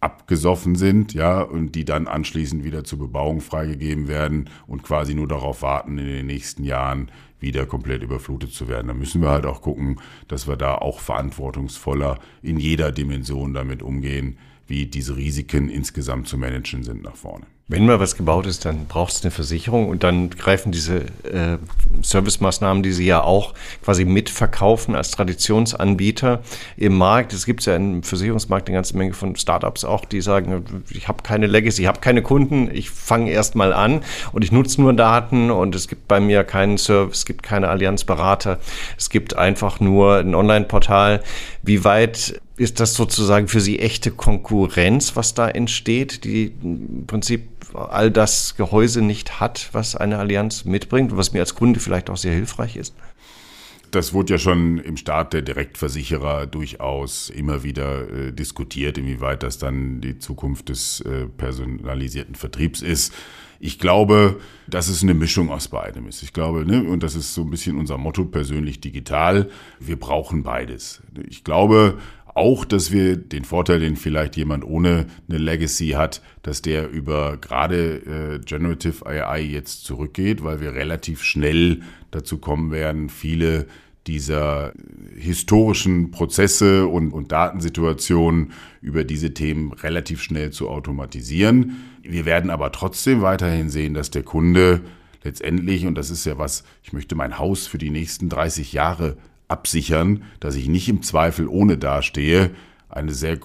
abgesoffen 0.00 0.76
sind, 0.76 1.14
ja, 1.14 1.40
und 1.40 1.74
die 1.74 1.84
dann 1.84 2.06
anschließend 2.06 2.64
wieder 2.64 2.84
zur 2.84 2.98
Bebauung 2.98 3.40
freigegeben 3.40 4.08
werden 4.08 4.50
und 4.66 4.82
quasi 4.82 5.14
nur 5.14 5.26
darauf 5.26 5.62
warten, 5.62 5.98
in 5.98 6.06
den 6.06 6.26
nächsten 6.26 6.64
Jahren 6.64 7.10
wieder 7.40 7.66
komplett 7.66 8.02
überflutet 8.02 8.52
zu 8.52 8.68
werden. 8.68 8.88
Da 8.88 8.94
müssen 8.94 9.20
wir 9.20 9.30
halt 9.30 9.46
auch 9.46 9.62
gucken, 9.62 10.00
dass 10.28 10.46
wir 10.46 10.56
da 10.56 10.76
auch 10.76 11.00
verantwortungsvoller 11.00 12.18
in 12.42 12.58
jeder 12.58 12.92
Dimension 12.92 13.52
damit 13.52 13.82
umgehen, 13.82 14.38
wie 14.66 14.86
diese 14.86 15.16
Risiken 15.16 15.68
insgesamt 15.68 16.28
zu 16.28 16.38
managen 16.38 16.82
sind 16.82 17.02
nach 17.02 17.16
vorne. 17.16 17.46
Wenn 17.68 17.84
mal 17.84 17.98
was 17.98 18.16
gebaut 18.16 18.46
ist, 18.46 18.64
dann 18.64 18.86
braucht 18.86 19.12
es 19.12 19.24
eine 19.24 19.32
Versicherung 19.32 19.88
und 19.88 20.04
dann 20.04 20.30
greifen 20.30 20.70
diese 20.70 20.98
äh, 21.24 21.58
Servicemaßnahmen, 22.00 22.84
die 22.84 22.92
Sie 22.92 23.06
ja 23.06 23.22
auch 23.22 23.54
quasi 23.82 24.04
mitverkaufen 24.04 24.94
als 24.94 25.10
Traditionsanbieter 25.10 26.42
im 26.76 26.96
Markt. 26.96 27.32
Es 27.32 27.44
gibt 27.44 27.66
ja 27.66 27.74
im 27.74 28.04
Versicherungsmarkt 28.04 28.68
eine 28.68 28.76
ganze 28.76 28.96
Menge 28.96 29.14
von 29.14 29.34
Startups 29.34 29.84
auch, 29.84 30.04
die 30.04 30.20
sagen, 30.20 30.84
ich 30.90 31.08
habe 31.08 31.24
keine 31.24 31.48
Legacy, 31.48 31.82
ich 31.82 31.88
habe 31.88 31.98
keine 31.98 32.22
Kunden, 32.22 32.70
ich 32.72 32.90
fange 32.90 33.32
erst 33.32 33.56
mal 33.56 33.72
an 33.72 34.02
und 34.30 34.44
ich 34.44 34.52
nutze 34.52 34.80
nur 34.80 34.92
Daten 34.92 35.50
und 35.50 35.74
es 35.74 35.88
gibt 35.88 36.06
bei 36.06 36.20
mir 36.20 36.44
keinen 36.44 36.78
Service, 36.78 37.18
es 37.18 37.24
gibt 37.24 37.42
keine 37.42 37.68
Allianzberater, 37.68 38.60
es 38.96 39.10
gibt 39.10 39.34
einfach 39.34 39.80
nur 39.80 40.18
ein 40.18 40.36
Online-Portal. 40.36 41.20
Wie 41.64 41.82
weit 41.82 42.40
ist 42.56 42.80
das 42.80 42.94
sozusagen 42.94 43.48
für 43.48 43.60
Sie 43.60 43.78
echte 43.78 44.10
Konkurrenz, 44.10 45.14
was 45.14 45.34
da 45.34 45.48
entsteht, 45.48 46.24
die 46.24 46.52
im 46.62 47.06
Prinzip 47.06 47.48
all 47.74 48.10
das 48.10 48.56
Gehäuse 48.56 49.02
nicht 49.02 49.40
hat, 49.40 49.68
was 49.72 49.96
eine 49.96 50.18
Allianz 50.18 50.64
mitbringt 50.64 51.12
und 51.12 51.18
was 51.18 51.32
mir 51.32 51.40
als 51.40 51.54
Kunde 51.54 51.80
vielleicht 51.80 52.08
auch 52.08 52.16
sehr 52.16 52.32
hilfreich 52.32 52.76
ist? 52.76 52.94
Das 53.90 54.12
wurde 54.12 54.34
ja 54.34 54.38
schon 54.38 54.78
im 54.78 54.96
Start 54.96 55.32
der 55.32 55.42
Direktversicherer 55.42 56.46
durchaus 56.46 57.30
immer 57.30 57.62
wieder 57.62 58.08
äh, 58.10 58.32
diskutiert, 58.32 58.98
inwieweit 58.98 59.42
das 59.42 59.58
dann 59.58 60.00
die 60.00 60.18
Zukunft 60.18 60.70
des 60.70 61.00
äh, 61.02 61.26
personalisierten 61.26 62.34
Vertriebs 62.34 62.82
ist. 62.82 63.12
Ich 63.58 63.78
glaube, 63.78 64.38
dass 64.66 64.88
es 64.88 65.02
eine 65.02 65.14
Mischung 65.14 65.50
aus 65.50 65.68
beidem 65.68 66.08
ist. 66.08 66.22
Ich 66.22 66.32
glaube, 66.32 66.66
ne, 66.66 66.82
und 66.82 67.02
das 67.02 67.14
ist 67.14 67.32
so 67.32 67.42
ein 67.42 67.50
bisschen 67.50 67.78
unser 67.78 67.96
Motto 67.96 68.24
persönlich 68.24 68.80
digital, 68.80 69.50
wir 69.80 69.98
brauchen 69.98 70.42
beides. 70.42 71.02
Ich 71.28 71.44
glaube, 71.44 71.98
auch, 72.36 72.64
dass 72.64 72.92
wir 72.92 73.16
den 73.16 73.44
Vorteil, 73.44 73.80
den 73.80 73.96
vielleicht 73.96 74.36
jemand 74.36 74.64
ohne 74.64 75.06
eine 75.28 75.38
Legacy 75.38 75.90
hat, 75.90 76.22
dass 76.42 76.60
der 76.62 76.90
über 76.90 77.38
gerade 77.38 78.36
äh, 78.36 78.38
Generative 78.44 79.06
AI 79.06 79.40
jetzt 79.40 79.84
zurückgeht, 79.84 80.44
weil 80.44 80.60
wir 80.60 80.74
relativ 80.74 81.22
schnell 81.22 81.80
dazu 82.10 82.38
kommen 82.38 82.70
werden, 82.70 83.08
viele 83.08 83.66
dieser 84.06 84.72
historischen 85.16 86.10
Prozesse 86.10 86.86
und, 86.86 87.10
und 87.12 87.32
Datensituationen 87.32 88.52
über 88.80 89.02
diese 89.02 89.34
Themen 89.34 89.72
relativ 89.72 90.22
schnell 90.22 90.50
zu 90.50 90.68
automatisieren. 90.68 91.76
Wir 92.02 92.24
werden 92.24 92.50
aber 92.50 92.70
trotzdem 92.70 93.22
weiterhin 93.22 93.70
sehen, 93.70 93.94
dass 93.94 94.10
der 94.10 94.22
Kunde 94.22 94.82
letztendlich, 95.24 95.86
und 95.86 95.96
das 95.96 96.10
ist 96.10 96.24
ja 96.24 96.38
was, 96.38 96.64
ich 96.84 96.92
möchte 96.92 97.16
mein 97.16 97.38
Haus 97.38 97.66
für 97.66 97.78
die 97.78 97.90
nächsten 97.90 98.28
30 98.28 98.72
Jahre 98.72 99.16
absichern, 99.48 100.24
dass 100.40 100.56
ich 100.56 100.68
nicht 100.68 100.88
im 100.88 101.02
Zweifel 101.02 101.46
ohne 101.46 101.78
dastehe, 101.78 102.50
eine 102.88 103.12
sehr, 103.12 103.38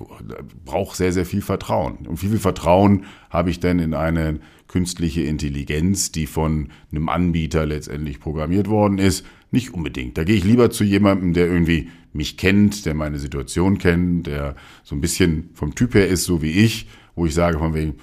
braucht 0.65 0.95
sehr, 0.95 1.11
sehr 1.11 1.25
viel 1.25 1.41
Vertrauen. 1.41 2.07
Und 2.07 2.21
wie 2.21 2.27
viel 2.27 2.39
Vertrauen 2.39 3.05
habe 3.29 3.49
ich 3.49 3.59
denn 3.59 3.79
in 3.79 3.93
eine 3.93 4.39
künstliche 4.67 5.23
Intelligenz, 5.23 6.11
die 6.11 6.27
von 6.27 6.69
einem 6.91 7.09
Anbieter 7.09 7.65
letztendlich 7.65 8.19
programmiert 8.19 8.69
worden 8.69 8.97
ist? 8.97 9.25
Nicht 9.51 9.73
unbedingt. 9.73 10.17
Da 10.17 10.23
gehe 10.23 10.37
ich 10.37 10.45
lieber 10.45 10.69
zu 10.69 10.83
jemandem, 10.83 11.33
der 11.33 11.47
irgendwie 11.47 11.89
mich 12.13 12.37
kennt, 12.37 12.85
der 12.85 12.93
meine 12.93 13.19
Situation 13.19 13.77
kennt, 13.77 14.27
der 14.27 14.55
so 14.83 14.95
ein 14.95 15.01
bisschen 15.01 15.49
vom 15.53 15.75
Typ 15.75 15.95
her 15.95 16.07
ist, 16.07 16.23
so 16.23 16.41
wie 16.41 16.51
ich, 16.51 16.87
wo 17.15 17.25
ich 17.25 17.33
sage 17.33 17.57
von 17.57 17.73
wegen, 17.73 17.95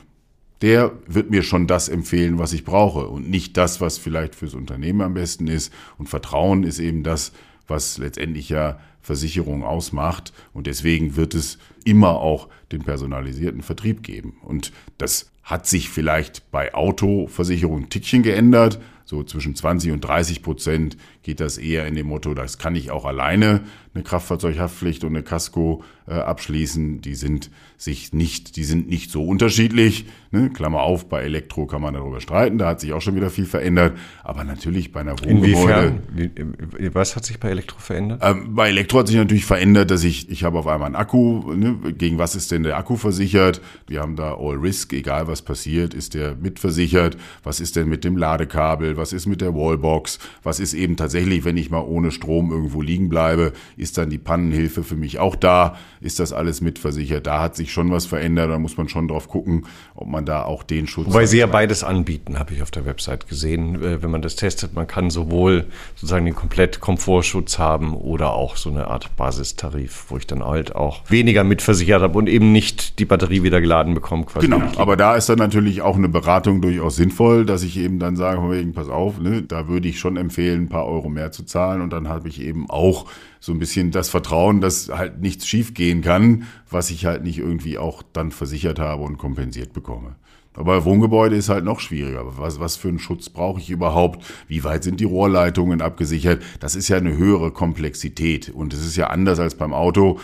der 0.60 0.92
wird 1.06 1.30
mir 1.30 1.42
schon 1.42 1.66
das 1.66 1.88
empfehlen, 1.88 2.38
was 2.38 2.52
ich 2.52 2.64
brauche 2.64 3.06
und 3.06 3.30
nicht 3.30 3.56
das, 3.56 3.80
was 3.80 3.96
vielleicht 3.96 4.34
fürs 4.34 4.54
Unternehmen 4.54 5.02
am 5.02 5.14
besten 5.14 5.46
ist. 5.46 5.72
Und 5.98 6.08
Vertrauen 6.08 6.64
ist 6.64 6.80
eben 6.80 7.04
das, 7.04 7.32
was 7.68 7.98
letztendlich 7.98 8.48
ja 8.48 8.80
Versicherung 9.00 9.64
ausmacht. 9.64 10.32
Und 10.52 10.66
deswegen 10.66 11.16
wird 11.16 11.34
es 11.34 11.58
immer 11.84 12.20
auch 12.20 12.48
den 12.72 12.82
personalisierten 12.82 13.62
Vertrieb 13.62 14.02
geben. 14.02 14.36
Und 14.42 14.72
das 14.98 15.30
hat 15.42 15.66
sich 15.66 15.88
vielleicht 15.88 16.50
bei 16.50 16.74
Autoversicherung 16.74 17.84
ein 17.84 17.90
Tickchen 17.90 18.22
geändert. 18.22 18.80
So 19.08 19.22
zwischen 19.22 19.54
20 19.54 19.92
und 19.92 20.02
30 20.02 20.42
Prozent 20.42 20.98
geht 21.22 21.40
das 21.40 21.56
eher 21.56 21.86
in 21.86 21.94
dem 21.94 22.08
Motto, 22.08 22.34
das 22.34 22.58
kann 22.58 22.76
ich 22.76 22.90
auch 22.90 23.06
alleine 23.06 23.62
eine 23.94 24.04
Kraftfahrzeughaftpflicht 24.04 25.02
und 25.02 25.10
eine 25.10 25.22
Casco 25.22 25.82
äh, 26.06 26.12
abschließen. 26.12 27.00
Die 27.00 27.14
sind 27.14 27.50
sich 27.78 28.12
nicht, 28.12 28.56
die 28.56 28.64
sind 28.64 28.88
nicht 28.88 29.10
so 29.10 29.24
unterschiedlich. 29.24 30.06
Ne? 30.30 30.50
Klammer 30.50 30.80
auf, 30.80 31.08
bei 31.08 31.22
Elektro 31.22 31.66
kann 31.66 31.80
man 31.80 31.94
darüber 31.94 32.20
streiten, 32.20 32.58
da 32.58 32.68
hat 32.68 32.80
sich 32.80 32.92
auch 32.92 33.00
schon 33.00 33.16
wieder 33.16 33.30
viel 33.30 33.46
verändert. 33.46 33.96
Aber 34.22 34.44
natürlich 34.44 34.92
bei 34.92 35.00
einer 35.00 35.18
Wohngebäude. 35.18 36.00
Was 36.92 37.16
hat 37.16 37.24
sich 37.24 37.40
bei 37.40 37.48
Elektro 37.48 37.78
verändert? 37.78 38.20
Ähm, 38.22 38.54
bei 38.54 38.68
Elektro 38.68 38.98
hat 38.98 39.08
sich 39.08 39.16
natürlich 39.16 39.46
verändert, 39.46 39.90
dass 39.90 40.04
ich, 40.04 40.30
ich 40.30 40.44
habe 40.44 40.58
auf 40.58 40.66
einmal 40.66 40.86
einen 40.86 40.96
Akku, 40.96 41.54
ne? 41.54 41.76
gegen 41.96 42.18
was 42.18 42.36
ist 42.36 42.50
denn 42.50 42.62
der 42.62 42.76
Akku 42.76 42.96
versichert? 42.96 43.62
Wir 43.86 44.00
haben 44.00 44.16
da 44.16 44.34
All 44.34 44.56
Risk, 44.56 44.92
egal 44.92 45.28
was 45.28 45.40
passiert, 45.42 45.94
ist 45.94 46.12
der 46.14 46.34
mitversichert. 46.34 47.16
Was 47.42 47.60
ist 47.60 47.76
denn 47.76 47.88
mit 47.88 48.04
dem 48.04 48.18
Ladekabel? 48.18 48.97
Was 48.98 49.12
ist 49.12 49.26
mit 49.26 49.40
der 49.40 49.54
Wallbox? 49.54 50.18
Was 50.42 50.60
ist 50.60 50.74
eben 50.74 50.96
tatsächlich, 50.96 51.44
wenn 51.44 51.56
ich 51.56 51.70
mal 51.70 51.80
ohne 51.80 52.10
Strom 52.10 52.50
irgendwo 52.50 52.82
liegen 52.82 53.08
bleibe? 53.08 53.52
Ist 53.76 53.96
dann 53.96 54.10
die 54.10 54.18
Pannenhilfe 54.18 54.82
für 54.82 54.96
mich 54.96 55.18
auch 55.18 55.36
da? 55.36 55.76
Ist 56.00 56.18
das 56.20 56.32
alles 56.32 56.60
mitversichert? 56.60 57.26
Da 57.26 57.40
hat 57.40 57.56
sich 57.56 57.72
schon 57.72 57.90
was 57.90 58.06
verändert. 58.06 58.50
Da 58.50 58.58
muss 58.58 58.76
man 58.76 58.88
schon 58.88 59.08
drauf 59.08 59.28
gucken, 59.28 59.66
ob 59.94 60.08
man 60.08 60.24
da 60.24 60.42
auch 60.42 60.62
den 60.62 60.86
Schutz. 60.86 61.06
Wobei 61.06 61.26
sie 61.26 61.38
ja 61.38 61.46
beides 61.46 61.84
anbieten, 61.84 62.38
habe 62.38 62.54
ich 62.54 62.62
auf 62.62 62.70
der 62.70 62.84
Website 62.84 63.28
gesehen. 63.28 63.82
Äh, 63.82 64.02
wenn 64.02 64.10
man 64.10 64.22
das 64.22 64.36
testet, 64.36 64.74
man 64.74 64.86
kann 64.86 65.10
sowohl 65.10 65.66
sozusagen 65.94 66.24
den 66.24 66.34
komplett 66.34 66.80
Komfortschutz 66.80 67.58
haben 67.58 67.94
oder 67.94 68.32
auch 68.32 68.56
so 68.56 68.70
eine 68.70 68.88
Art 68.88 69.16
Basistarif, 69.16 70.06
wo 70.08 70.16
ich 70.16 70.26
dann 70.26 70.44
halt 70.44 70.74
auch 70.74 71.02
weniger 71.08 71.44
mitversichert 71.44 72.02
habe 72.02 72.18
und 72.18 72.28
eben 72.28 72.52
nicht 72.52 72.98
die 72.98 73.04
Batterie 73.04 73.42
wieder 73.42 73.60
geladen 73.60 73.94
bekomme. 73.94 74.26
Genau, 74.40 74.60
aber 74.76 74.96
da 74.96 75.14
ist 75.14 75.28
dann 75.28 75.38
natürlich 75.38 75.82
auch 75.82 75.96
eine 75.96 76.08
Beratung 76.08 76.60
durchaus 76.60 76.96
sinnvoll, 76.96 77.44
dass 77.44 77.62
ich 77.62 77.78
eben 77.78 77.98
dann 77.98 78.16
sage, 78.16 78.40
pass 78.72 78.87
auf, 78.88 79.20
ne, 79.20 79.42
da 79.42 79.68
würde 79.68 79.88
ich 79.88 79.98
schon 79.98 80.16
empfehlen, 80.16 80.62
ein 80.62 80.68
paar 80.68 80.86
Euro 80.86 81.08
mehr 81.08 81.32
zu 81.32 81.44
zahlen 81.44 81.80
und 81.80 81.92
dann 81.92 82.08
habe 82.08 82.28
ich 82.28 82.40
eben 82.40 82.68
auch 82.68 83.06
so 83.40 83.52
ein 83.52 83.58
bisschen 83.58 83.90
das 83.90 84.08
Vertrauen, 84.08 84.60
dass 84.60 84.88
halt 84.90 85.20
nichts 85.20 85.46
schiefgehen 85.46 86.02
kann, 86.02 86.44
was 86.70 86.90
ich 86.90 87.06
halt 87.06 87.22
nicht 87.22 87.38
irgendwie 87.38 87.78
auch 87.78 88.02
dann 88.12 88.30
versichert 88.30 88.78
habe 88.78 89.02
und 89.02 89.18
kompensiert 89.18 89.72
bekomme. 89.72 90.16
Aber 90.54 90.84
Wohngebäude 90.84 91.36
ist 91.36 91.50
halt 91.50 91.64
noch 91.64 91.78
schwieriger. 91.78 92.24
Was, 92.36 92.58
was 92.58 92.74
für 92.74 92.88
einen 92.88 92.98
Schutz 92.98 93.28
brauche 93.28 93.60
ich 93.60 93.70
überhaupt? 93.70 94.24
Wie 94.48 94.64
weit 94.64 94.82
sind 94.82 94.98
die 94.98 95.04
Rohrleitungen 95.04 95.80
abgesichert? 95.80 96.42
Das 96.58 96.74
ist 96.74 96.88
ja 96.88 96.96
eine 96.96 97.16
höhere 97.16 97.52
Komplexität. 97.52 98.50
Und 98.50 98.74
es 98.74 98.84
ist 98.84 98.96
ja 98.96 99.06
anders 99.06 99.38
als 99.38 99.54
beim 99.54 99.72
Auto 99.72 100.18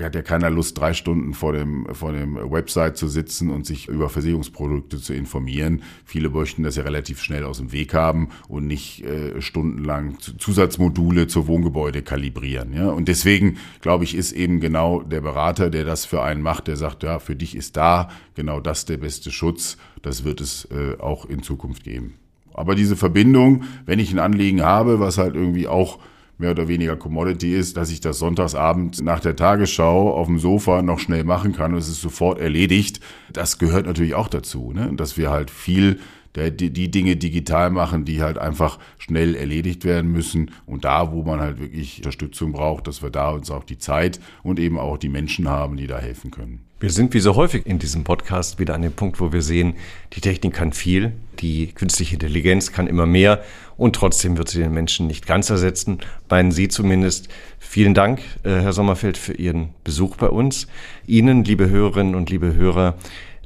hat 0.00 0.14
ja 0.14 0.22
keiner 0.22 0.50
Lust, 0.50 0.78
drei 0.78 0.92
Stunden 0.92 1.32
vor 1.32 1.52
dem, 1.52 1.86
vor 1.92 2.12
dem 2.12 2.36
Website 2.50 2.96
zu 2.96 3.08
sitzen 3.08 3.50
und 3.50 3.66
sich 3.66 3.88
über 3.88 4.08
Versicherungsprodukte 4.08 4.98
zu 4.98 5.14
informieren. 5.14 5.82
Viele 6.04 6.30
möchten 6.30 6.62
das 6.62 6.76
ja 6.76 6.82
relativ 6.82 7.22
schnell 7.22 7.44
aus 7.44 7.58
dem 7.58 7.72
Weg 7.72 7.94
haben 7.94 8.30
und 8.48 8.66
nicht 8.66 9.04
äh, 9.04 9.40
stundenlang 9.40 10.18
Zusatzmodule 10.20 11.26
zur 11.26 11.46
Wohngebäude 11.46 12.02
kalibrieren. 12.02 12.72
Ja? 12.72 12.88
Und 12.88 13.08
deswegen, 13.08 13.58
glaube 13.80 14.04
ich, 14.04 14.14
ist 14.14 14.32
eben 14.32 14.60
genau 14.60 15.02
der 15.02 15.20
Berater, 15.20 15.70
der 15.70 15.84
das 15.84 16.04
für 16.04 16.22
einen 16.22 16.42
macht, 16.42 16.66
der 16.66 16.76
sagt, 16.76 17.02
ja, 17.02 17.18
für 17.18 17.36
dich 17.36 17.56
ist 17.56 17.76
da 17.76 18.08
genau 18.34 18.60
das 18.60 18.84
der 18.84 18.96
beste 18.96 19.30
Schutz. 19.30 19.76
Das 20.02 20.24
wird 20.24 20.40
es 20.40 20.66
äh, 20.66 21.00
auch 21.00 21.26
in 21.26 21.42
Zukunft 21.42 21.84
geben. 21.84 22.14
Aber 22.54 22.74
diese 22.74 22.96
Verbindung, 22.96 23.64
wenn 23.84 23.98
ich 23.98 24.12
ein 24.12 24.18
Anliegen 24.18 24.62
habe, 24.62 24.98
was 24.98 25.18
halt 25.18 25.34
irgendwie 25.34 25.68
auch 25.68 25.98
mehr 26.38 26.50
oder 26.50 26.68
weniger 26.68 26.96
Commodity 26.96 27.54
ist, 27.54 27.76
dass 27.76 27.90
ich 27.90 28.00
das 28.00 28.18
Sonntagsabend 28.18 29.02
nach 29.02 29.20
der 29.20 29.36
Tagesschau 29.36 30.12
auf 30.12 30.26
dem 30.26 30.38
Sofa 30.38 30.82
noch 30.82 30.98
schnell 30.98 31.24
machen 31.24 31.52
kann 31.52 31.72
und 31.72 31.78
es 31.78 31.88
ist 31.88 32.00
sofort 32.00 32.38
erledigt. 32.38 33.00
Das 33.32 33.58
gehört 33.58 33.86
natürlich 33.86 34.14
auch 34.14 34.28
dazu, 34.28 34.72
ne? 34.72 34.92
dass 34.94 35.16
wir 35.16 35.30
halt 35.30 35.50
viel 35.50 35.98
der, 36.34 36.50
die, 36.50 36.70
die 36.70 36.90
Dinge 36.90 37.16
digital 37.16 37.70
machen, 37.70 38.04
die 38.04 38.22
halt 38.22 38.38
einfach 38.38 38.78
schnell 38.98 39.34
erledigt 39.34 39.84
werden 39.84 40.12
müssen. 40.12 40.50
Und 40.66 40.84
da, 40.84 41.12
wo 41.12 41.22
man 41.22 41.40
halt 41.40 41.58
wirklich 41.58 41.98
Unterstützung 41.98 42.52
braucht, 42.52 42.86
dass 42.86 43.02
wir 43.02 43.10
da 43.10 43.30
uns 43.30 43.50
auch 43.50 43.64
die 43.64 43.78
Zeit 43.78 44.20
und 44.42 44.60
eben 44.60 44.78
auch 44.78 44.98
die 44.98 45.08
Menschen 45.08 45.48
haben, 45.48 45.76
die 45.76 45.86
da 45.86 45.98
helfen 45.98 46.30
können. 46.30 46.65
Wir 46.78 46.90
sind 46.90 47.14
wie 47.14 47.20
so 47.20 47.36
häufig 47.36 47.64
in 47.64 47.78
diesem 47.78 48.04
Podcast 48.04 48.58
wieder 48.58 48.74
an 48.74 48.82
dem 48.82 48.92
Punkt, 48.92 49.18
wo 49.18 49.32
wir 49.32 49.40
sehen, 49.40 49.76
die 50.12 50.20
Technik 50.20 50.52
kann 50.52 50.74
viel, 50.74 51.12
die 51.38 51.68
künstliche 51.68 52.16
Intelligenz 52.16 52.70
kann 52.70 52.86
immer 52.86 53.06
mehr 53.06 53.42
und 53.78 53.96
trotzdem 53.96 54.36
wird 54.36 54.50
sie 54.50 54.58
den 54.58 54.74
Menschen 54.74 55.06
nicht 55.06 55.26
ganz 55.26 55.48
ersetzen, 55.48 56.00
meinen 56.28 56.52
Sie 56.52 56.68
zumindest. 56.68 57.28
Vielen 57.58 57.94
Dank, 57.94 58.20
äh, 58.42 58.50
Herr 58.50 58.74
Sommerfeld, 58.74 59.16
für 59.16 59.32
Ihren 59.32 59.70
Besuch 59.84 60.16
bei 60.16 60.28
uns. 60.28 60.66
Ihnen, 61.06 61.44
liebe 61.44 61.70
Hörerinnen 61.70 62.14
und 62.14 62.28
liebe 62.28 62.52
Hörer, 62.52 62.96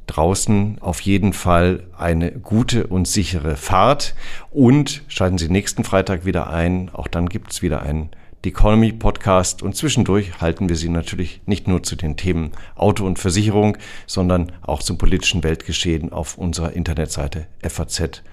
draußen 0.07 0.79
auf 0.81 0.99
jeden 0.99 1.31
Fall 1.31 1.83
eine 1.97 2.33
gute 2.33 2.87
und 2.87 3.07
sichere 3.07 3.55
Fahrt 3.55 4.13
und 4.49 5.03
schalten 5.07 5.37
Sie 5.37 5.47
nächsten 5.47 5.85
Freitag 5.85 6.25
wieder 6.25 6.49
ein. 6.49 6.89
Auch 6.91 7.07
dann 7.07 7.29
gibt 7.29 7.53
es 7.53 7.61
wieder 7.61 7.81
einen 7.81 8.09
The 8.43 8.49
Economy 8.49 8.91
Podcast 8.91 9.61
und 9.61 9.75
zwischendurch 9.75 10.41
halten 10.41 10.67
wir 10.67 10.75
Sie 10.75 10.89
natürlich 10.89 11.41
nicht 11.45 11.67
nur 11.67 11.83
zu 11.83 11.95
den 11.95 12.17
Themen 12.17 12.53
Auto 12.75 13.05
und 13.05 13.19
Versicherung, 13.19 13.77
sondern 14.07 14.51
auch 14.63 14.81
zum 14.81 14.97
politischen 14.97 15.43
Weltgeschehen 15.43 16.11
auf 16.11 16.39
unserer 16.39 16.73
Internetseite 16.73 17.45
faz.net 17.67 18.23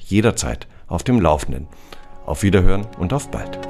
jederzeit 0.00 0.66
auf 0.88 1.04
dem 1.04 1.20
Laufenden. 1.20 1.68
Auf 2.26 2.42
Wiederhören 2.42 2.86
und 2.98 3.12
auf 3.12 3.30
bald. 3.30 3.60